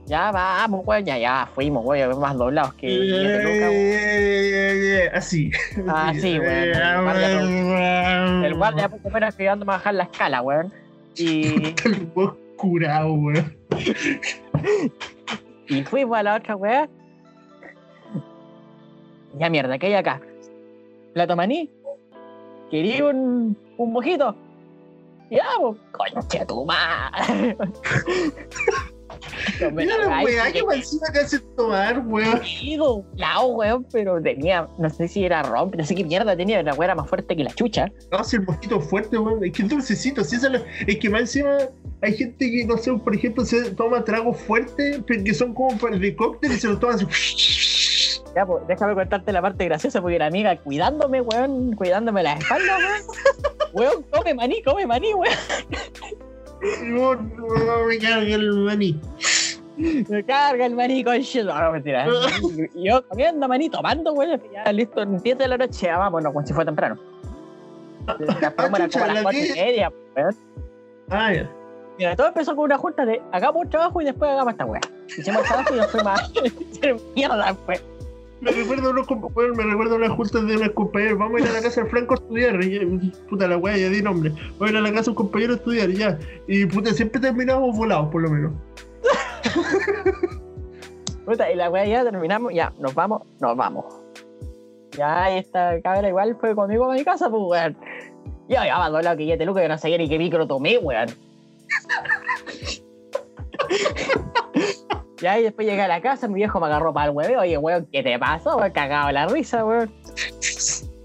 [0.08, 3.36] Ya vamos, weón, ya, ya, fuimos, weón, más doblados que weón.
[3.74, 5.50] Eh, Así.
[5.86, 6.42] Ah, weón.
[6.42, 10.72] El guardia, el guardia poco menos ayudándome a bajar la escala, weón.
[11.18, 13.56] Y, El weón curado, weón.
[15.68, 16.88] y fuimos a la otra weá.
[19.34, 20.20] Ya mierda, ¿qué hay acá?
[21.12, 21.70] Plato maní.
[22.70, 24.34] ¿Quería un, un mojito?
[25.30, 27.56] Ya, pues, concha tu madre.
[29.58, 32.40] Tomé Mira la weá que encima que hace tomar, weón.
[32.78, 36.74] doblado, weón, pero tenía, no sé si era ron, no sé qué mierda tenía, la
[36.74, 37.86] weá era más fuerte que la chucha.
[38.12, 39.44] No, si el mosquito fuerte, weón.
[39.44, 40.22] Es que es dulcecito.
[40.24, 41.56] Si esa la- es que más encima
[42.02, 45.76] hay gente que, no sé, por ejemplo, se toma tragos fuertes, pero que son como
[45.78, 47.06] para- de cóctel y se los toman así.
[48.36, 52.76] Ya, pues, déjame contarte la parte graciosa porque la amiga cuidándome, weón, cuidándome la espalda,
[52.78, 53.02] weón.
[53.72, 55.34] Weón, come maní, come maní, weón.
[56.84, 59.00] No, no me carga el maní.
[59.76, 61.44] Me carga el maní con shit.
[61.44, 62.06] No, no, mentira.
[62.74, 64.40] Yo comiendo maní, tomando, weón.
[64.52, 66.98] Ya listo, 10 de la noche, ya vámonos, como si fuera temprano.
[68.40, 70.36] La promo era como a las chucha, 4 y media, weón.
[71.10, 71.50] Ah, ya.
[71.98, 74.80] Mira, todo empezó con una junta de hagamos un trabajo y después hagamos esta weá.
[75.08, 75.82] Hicimos el trabajo y a
[76.72, 77.82] hacer mierda, pues.
[78.40, 81.18] Me recuerdo unos weón, me recuerdo unas juntas de unos compañeros.
[81.18, 82.62] Vamos a ir a la casa del Franco a estudiar.
[82.62, 84.30] Y, puta la weá, ya di nombre.
[84.30, 86.18] Vamos a ir a la casa de un compañero a estudiar, y ya.
[86.46, 88.52] Y puta, siempre terminamos volados, por lo menos.
[91.28, 93.84] Puta, y la weá ya terminamos, ya, nos vamos, nos vamos.
[94.96, 97.76] Ya, y esta cabra igual fue conmigo a mi casa, pues, weón.
[98.48, 100.78] Yo ya me doblado que ya te luca que no sabía ni qué micro tomé,
[100.78, 101.10] weón.
[105.20, 107.40] ya, y después llegué a la casa, mi viejo me agarró para el hueveo.
[107.40, 108.56] Oye, weón, ¿qué te pasó?
[108.56, 109.92] Weón, cagado la risa, weón.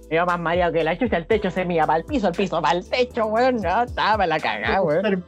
[0.09, 2.61] Yo más mareado que la chucha, el techo se mía para el piso, el piso
[2.61, 3.57] para el techo, weón.
[3.57, 5.23] No, estaba la cagada, weón.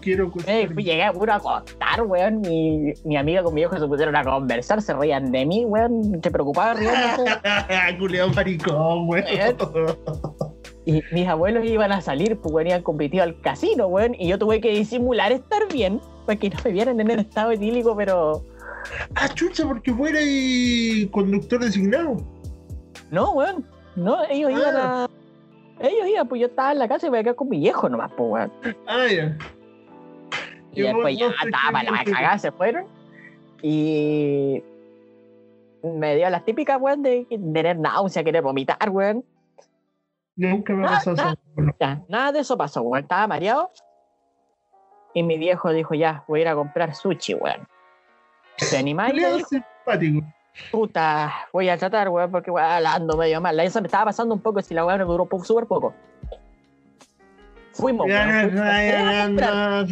[0.00, 2.40] Quiero Eh, llegué a puro a acostar, weón.
[2.40, 6.20] Mi, mi amiga con mi viejo se pusieron a conversar, se reían de mí, weón.
[6.22, 7.24] Se preocupaba riéndose.
[7.98, 9.24] Culeado maricón, weón.
[10.88, 14.14] Y mis abuelos iban a salir, pues venían competido al casino, weón.
[14.14, 17.50] Y yo tuve que disimular estar bien, para que no me vieran en el estado
[17.50, 18.42] etílico, pero.
[19.14, 22.16] Ah, chucha, porque fuera y conductor designado.
[23.10, 23.66] No, weón.
[23.96, 25.10] No, ellos iban a.
[25.78, 28.10] Ellos iban, pues yo estaba en la casa y me quedé con mi viejo nomás,
[28.16, 28.52] pues, weón.
[28.86, 29.36] Ah, ya.
[30.72, 32.86] Y Yo después no- ya no estaba qué- la cagada, se fueron.
[33.62, 34.62] Y.
[35.82, 39.22] Me dio las típicas, weón, de tener náusea, querer vomitar, weón.
[40.38, 41.34] Nunca me ha Ah, pasado ah.
[41.56, 41.74] eso.
[41.80, 43.02] Ya, nada de eso pasó, weón.
[43.02, 43.70] Estaba mareado.
[45.14, 47.66] Y mi viejo dijo, ya, voy a ir a comprar sushi, weón.
[48.56, 50.24] Culeado dijo, simpático.
[50.70, 53.56] puta, voy a tratar, weón, porque weón, ando medio mal.
[53.56, 55.92] La me estaba pasando un poco si la weón me duró po- súper poco.
[57.72, 58.50] Fuimos, weón.
[58.50, 59.90] fuimos.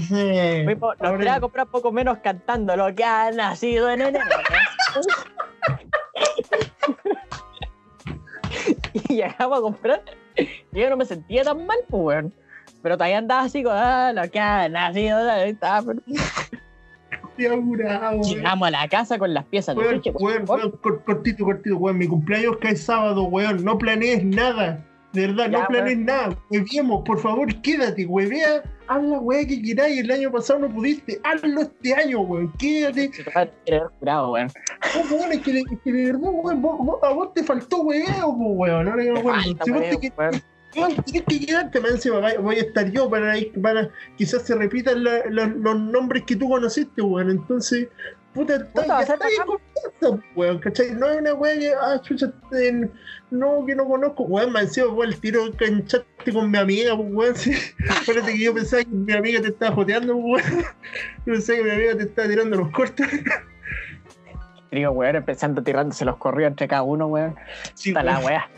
[0.64, 4.24] Fuimos, nos Ahora- tiramos a comprar poco menos cantando lo que ha nacido en enero.
[8.93, 10.02] y llegamos a comprar.
[10.72, 12.32] Yo no me sentía tan mal, pues, weón.
[12.82, 15.28] Pero todavía andaba así con ah, lo que ha nacido.
[15.30, 15.82] Estaba,
[17.38, 18.22] weón.
[18.22, 20.00] Llegamos a la casa con las piezas Weón,
[21.04, 21.98] cortito, cortito, weón.
[21.98, 23.64] Mi cumpleaños cae sábado, weón.
[23.64, 24.84] No planees nada.
[25.12, 26.36] De verdad, Ya, no planees nada.
[26.50, 28.62] Hueviemos, por favor, quédate, huevea.
[28.88, 29.98] Haz la weá que queráis.
[30.00, 31.20] El año pasado no pudiste.
[31.24, 32.52] Hazlo este año, weón.
[32.58, 33.08] Quédate.
[33.08, 34.50] Tu padre quiere haber jurado, weón.
[34.94, 37.78] No, weón, es que, es que de verdad, weón, vos- vos- a vos te faltó
[37.78, 37.84] po,
[38.52, 38.88] weón.
[38.88, 39.40] Ahora que me Te acuerdo.
[39.42, 40.42] Si vos te weón, weón.
[40.76, 44.54] weón, tienes que quedarte, man, encima, va- voy a estar yo para, para quizás se
[44.54, 47.30] repitan la- la- los nombres que tú conociste, weón.
[47.30, 47.88] Entonces,
[48.36, 50.90] puta, está, Puta, está ahí weón, ¿cachai?
[50.92, 52.88] No es una weá que, ah, chucha, eh,
[53.30, 56.94] no, que no conozco, weón, me encima, weón, el tiro que enchaste con mi amiga,
[56.96, 57.50] pues, weón, sí.
[57.78, 60.64] Espérate que yo pensaba que mi amiga te estaba joteando, pues, weón.
[61.24, 63.08] Yo pensaba que mi amiga te estaba tirando los cortes.
[64.70, 67.34] Trío, weón, empezando tirándose los corridos entre cada uno, weón.
[67.74, 68.48] Sí, Está la weá.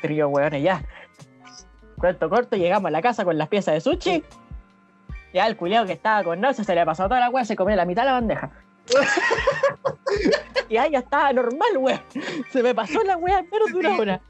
[0.00, 0.82] Trío, weón, y ya.
[1.96, 4.24] Cuento corto, llegamos a la casa con las piezas de sushi.
[5.32, 7.76] Ya el culiao que estaba con náusea se le pasó toda la weá, se comió
[7.76, 8.50] la mitad de la bandeja.
[10.68, 12.00] y ahí ya estaba normal, weón.
[12.50, 14.20] Se me pasó la weá en menos de una hora.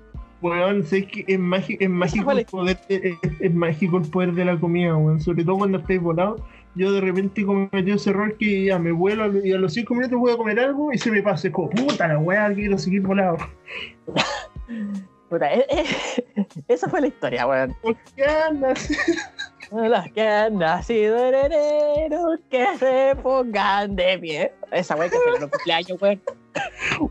[0.41, 4.45] Weón, sé que es mágico, es mágico el poder, es, es mágico el poder de
[4.45, 5.21] la comida, weón.
[5.21, 6.41] Sobre todo cuando estáis volados.
[6.75, 10.19] Yo de repente cometí ese error que ya me vuelo y a los 5 minutos
[10.19, 11.49] voy a comer algo y se me pasa.
[11.49, 13.37] Es como, puta la weá, quiero seguir volado.
[15.33, 17.75] Puta, eh, eh, esa fue la historia, weón.
[17.81, 18.87] ¿Por qué andas?
[19.73, 24.53] Los que han nacido en enero, que se pongan de pie.
[24.71, 26.21] Esa weá que se le cumpleaños, weón.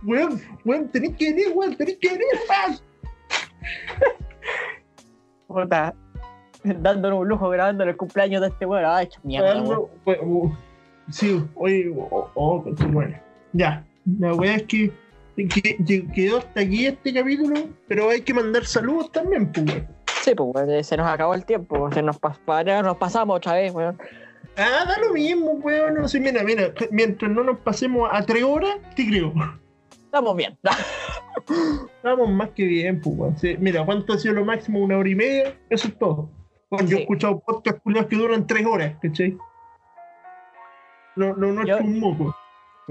[0.04, 2.28] Weón, weón, tenés que venir, weón, tenés que venir.
[5.48, 5.94] Puta,
[6.64, 8.86] dándonos un lujo grabando el cumpleaños de este weón.
[8.86, 9.62] Ay, hecho mierda,
[10.06, 10.58] weón,
[11.10, 13.18] Sí, oye, oh, oh, bueno.
[13.54, 13.84] Ya,
[14.20, 14.92] la weá es que,
[15.36, 20.01] que- que quedó hasta aquí este capítulo, pero hay que mandar saludos también, pues, weón.
[20.22, 23.74] Sí, pues weón, se nos acabó el tiempo, se nos, pas- nos pasamos otra vez,
[23.74, 24.00] weón.
[24.58, 25.96] Ah, da lo mismo, weón.
[25.96, 29.34] No sé, mira, mira, mientras no nos pasemos a tres horas, te creo.
[30.06, 30.58] Estamos bien.
[31.96, 33.38] Estamos más que bien, pues, weón.
[33.38, 34.80] Sí, mira, ¿cuánto ha sido lo máximo?
[34.80, 36.30] Una hora y media, eso es todo.
[36.70, 37.02] Bueno, yo he Sí.
[37.04, 39.38] escuchado podcasts que duran tres horas, ¿cachai?
[41.16, 42.36] No, no, no Yo- es un moco.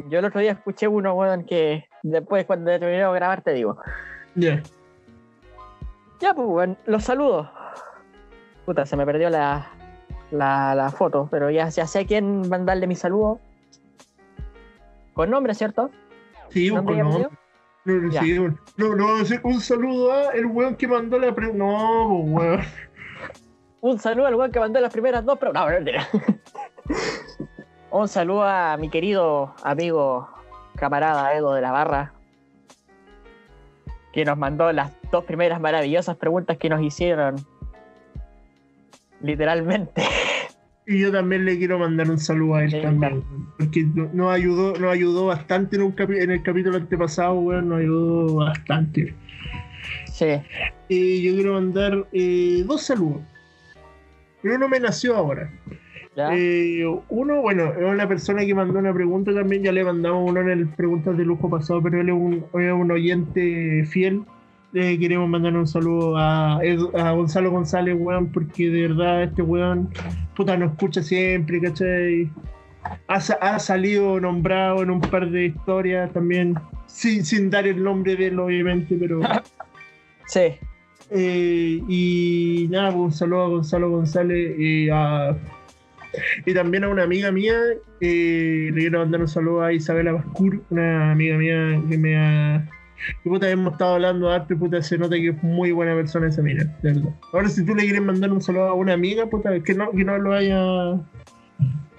[0.08, 3.76] Yo el otro día escuché uno, weón, que después cuando terminemos de grabar te digo.
[4.34, 4.62] Ya.
[6.20, 7.48] Ya, pues, weón, los saludos.
[8.66, 9.70] Puta, se me perdió la,
[10.30, 13.40] la, la foto, pero ya, ya sé a quién mandarle mi saludo.
[15.14, 15.90] Con nombre, ¿cierto?
[16.50, 17.08] Sí, pues, ¿Nombre y no.
[17.08, 17.30] apellido?
[17.84, 18.58] No, no, sí, bueno.
[18.76, 19.06] no, no,
[19.44, 21.52] un saludo a el weón que mandó la pre...
[21.52, 22.60] No, pues, weón.
[23.80, 26.06] Un saludo al weón que mandó las primeras dos, pero no, no, mentira.
[27.90, 30.28] Un saludo a mi querido amigo,
[30.76, 32.12] camarada Edo de la Barra,
[34.12, 37.36] que nos mandó las dos primeras maravillosas preguntas que nos hicieron.
[39.22, 40.02] Literalmente.
[40.86, 44.10] Y yo también le quiero mandar un saludo a él Sí, también, weón, porque no-
[44.12, 48.34] nos ayudó, nos ayudó bastante en, un capi- en el capítulo antepasado, weón, nos ayudó
[48.36, 49.14] bastante.
[50.06, 50.24] Sí.
[50.88, 53.20] Eh, yo quiero mandar eh, dos saludos.
[54.42, 55.52] Pero uno me nació ahora.
[56.16, 60.40] Eh, uno, bueno, es una persona que mandó una pregunta también, ya le mandamos uno
[60.40, 64.22] en el Preguntas de Lujo pasado, pero él es un, es un oyente fiel.
[64.72, 66.60] Queremos mandar un saludo a,
[67.14, 69.88] Gonzalo González, weón, porque de verdad este weón,
[70.36, 72.30] puta, nos escucha siempre, ¿cachai?
[73.08, 76.54] Ha, ha salido nombrado en un par de historias también,
[76.86, 79.20] sin, sin dar el nombre de él, obviamente, pero...
[80.26, 80.42] Sí.
[81.10, 85.36] Eh, y nada, pues un saludo a Gonzalo González y, a-
[86.46, 87.54] y también a una amiga mía.
[88.00, 92.68] eh, le quiero mandar un saludo a Isabela Bascur, una amiga mía que me ha.
[93.22, 96.28] Que puta, hemos estado hablando de arte, puta, se nota que es muy buena persona
[96.28, 97.14] esa mina, de verdad.
[97.32, 100.04] Ahora, si tú le quieres mandar un saludo a una amiga, puta, que no, que
[100.04, 101.00] no lo haya.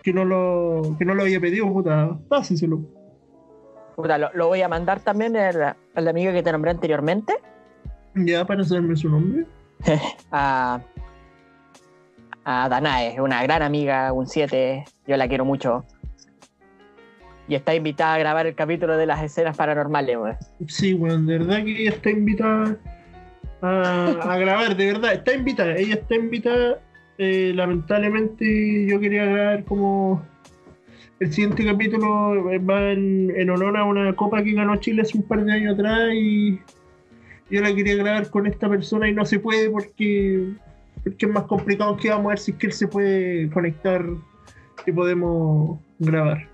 [0.03, 2.81] Que no lo, que no lo haya pedido, puta, pásenselo.
[3.95, 7.33] Puta, lo, lo voy a mandar también al, al amigo que te nombré anteriormente.
[8.15, 9.45] Ya, para saberme su nombre.
[10.31, 10.81] A,
[12.43, 14.83] a Danae, una gran amiga, un 7.
[15.07, 15.85] Yo la quiero mucho.
[17.47, 20.37] Y está invitada a grabar el capítulo de las escenas paranormales, weón.
[20.67, 22.77] Sí, bueno, de verdad que ella está invitada
[23.61, 26.79] a, grabar, de verdad, está invitada, ella está invitada.
[27.17, 30.23] eh, lamentablemente yo quería grabar como
[31.19, 35.23] el siguiente capítulo eh, va en honor a una copa que ganó Chile hace un
[35.23, 36.59] par de años atrás y
[37.51, 40.53] yo la quería grabar con esta persona y no se puede porque,
[41.03, 44.03] porque es más complicado que vamos a ver si es que él se puede conectar
[44.85, 46.47] y podemos grabar.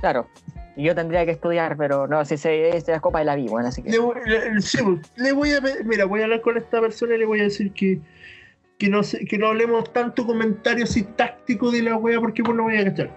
[0.00, 0.26] Claro.
[0.76, 3.48] Y yo tendría que estudiar, pero no, si se es la copa de la vi,
[3.48, 3.90] bueno, así que.
[3.90, 4.78] Le, voy- le- sí,
[5.16, 7.72] le voy a mira, voy a hablar con esta persona y le voy a decir
[7.72, 7.98] que,
[8.78, 12.56] que no se- que no hablemos tanto comentarios y tácticos de la wea porque pues
[12.56, 13.10] no voy a cachar.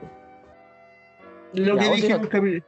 [1.54, 2.64] Lo Ya, que dije en capítulo.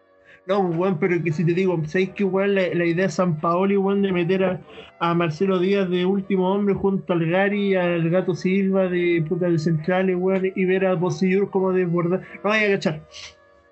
[0.45, 3.39] No, weón, pero que si te digo, ¿sabéis que weón la, la idea de San
[3.39, 4.59] Paoli, weón, de meter a,
[4.99, 9.57] a Marcelo Díaz de último hombre junto al Gary, al Gato Silva de puta de
[9.57, 12.21] centrales, weón, y ver a Bosillur como desbordar?
[12.43, 13.01] No voy a cachar.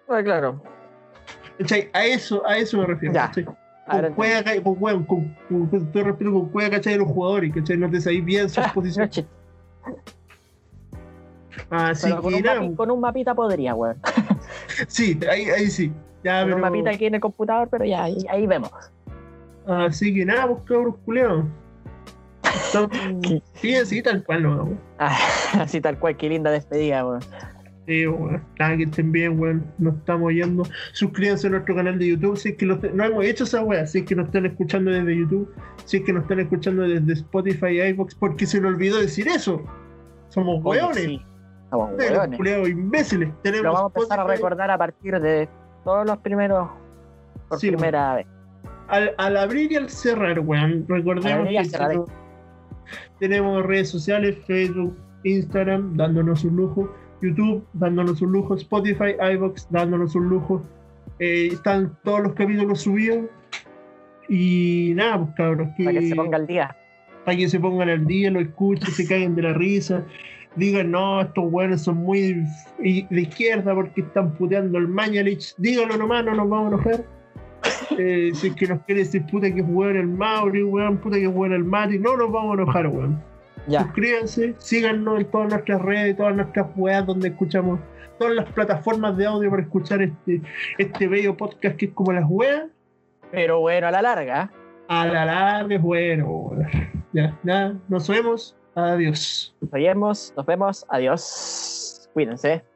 [0.08, 0.62] Ah, claro.
[1.58, 1.90] ¿Cachai?
[1.94, 3.14] A eso, a eso me refiero.
[3.14, 3.30] Ya.
[3.32, 6.94] con cueva, con, weón, con, con, con todo respeto, con cueva, ¿cachai?
[6.94, 7.78] De los jugadores, ¿cachai?
[7.78, 9.26] No te sabéis bien sus posiciones.
[11.70, 13.98] Así Pero con que un, nada, mapi- con un mapita podría, weón.
[14.88, 15.92] sí, ahí, ahí sí.
[16.24, 18.72] Ya, un pero, mapita aquí en el computador, pero ya, ahí, ahí vemos.
[19.66, 21.46] Así que nada, pues cabros culeados.
[23.56, 24.80] Sí, así tal cual, no, weón.
[25.00, 25.18] Ah,
[25.60, 27.22] así tal cual, qué linda despedida, weón.
[27.88, 28.44] Sí, weón.
[28.60, 29.66] Nada, que estén bien, weón.
[29.78, 30.64] Nos estamos yendo.
[30.94, 32.38] Suscríbanse a nuestro canal de YouTube.
[32.38, 33.86] Si es que lo- no hemos hecho esa weá.
[33.86, 35.54] Si es que nos están escuchando desde YouTube.
[35.86, 38.16] Si es que nos están escuchando desde Spotify y iVoox.
[38.16, 39.62] Porque se le olvidó decir eso.
[40.30, 40.96] Somos weones.
[40.98, 41.22] sí,
[41.70, 42.38] Somos los weones.
[42.38, 43.30] culiados imbéciles.
[43.44, 45.50] Tenemos Lo vamos a empezar a recordar a partir de
[45.84, 46.70] todos los primeros.
[47.50, 48.28] Por Sí, primera vez.
[48.88, 50.86] Al, al abrir y al cerrar, weón.
[50.88, 51.90] Recordemos que cerrar.
[51.90, 52.10] tenemos,
[53.20, 60.16] tenemos redes sociales, Facebook, Instagram, dándonos un lujo, YouTube, dándonos un lujo, Spotify, iVoox, dándonos
[60.16, 60.64] un lujo.
[61.20, 63.26] Eh, están todos los capítulos subidos.
[64.28, 66.76] Y nada, pues cabros, que, Para que se ponga al día.
[67.26, 70.06] para que se pongan al día, lo escuchen, se caigan de la risa,
[70.56, 72.46] digan, no, estos buenos son muy
[72.80, 77.06] de izquierda porque están puteando al Mañalich, díganlo nomás, no nos vamos a enojar.
[77.98, 81.28] Eh, si es que nos quiere decir puta que jugar el Mauri, weón, puta que
[81.28, 83.22] jugar el Mati, no nos vamos a enojar, weón.
[83.68, 83.82] Ya.
[83.82, 87.82] Suscríbanse, síganos en todas nuestras redes, todas nuestras weas donde escuchamos,
[88.18, 90.42] todas las plataformas de audio para escuchar este,
[90.78, 92.68] este bello podcast que es como las weas.
[93.30, 94.50] Pero bueno, a la larga.
[94.88, 96.52] A la larga es bueno.
[97.12, 98.56] Ya, nada, nos vemos.
[98.76, 99.54] Adiós.
[99.62, 100.86] Nos vemos, nos vemos.
[100.90, 102.10] Adiós.
[102.14, 102.71] Cuídense.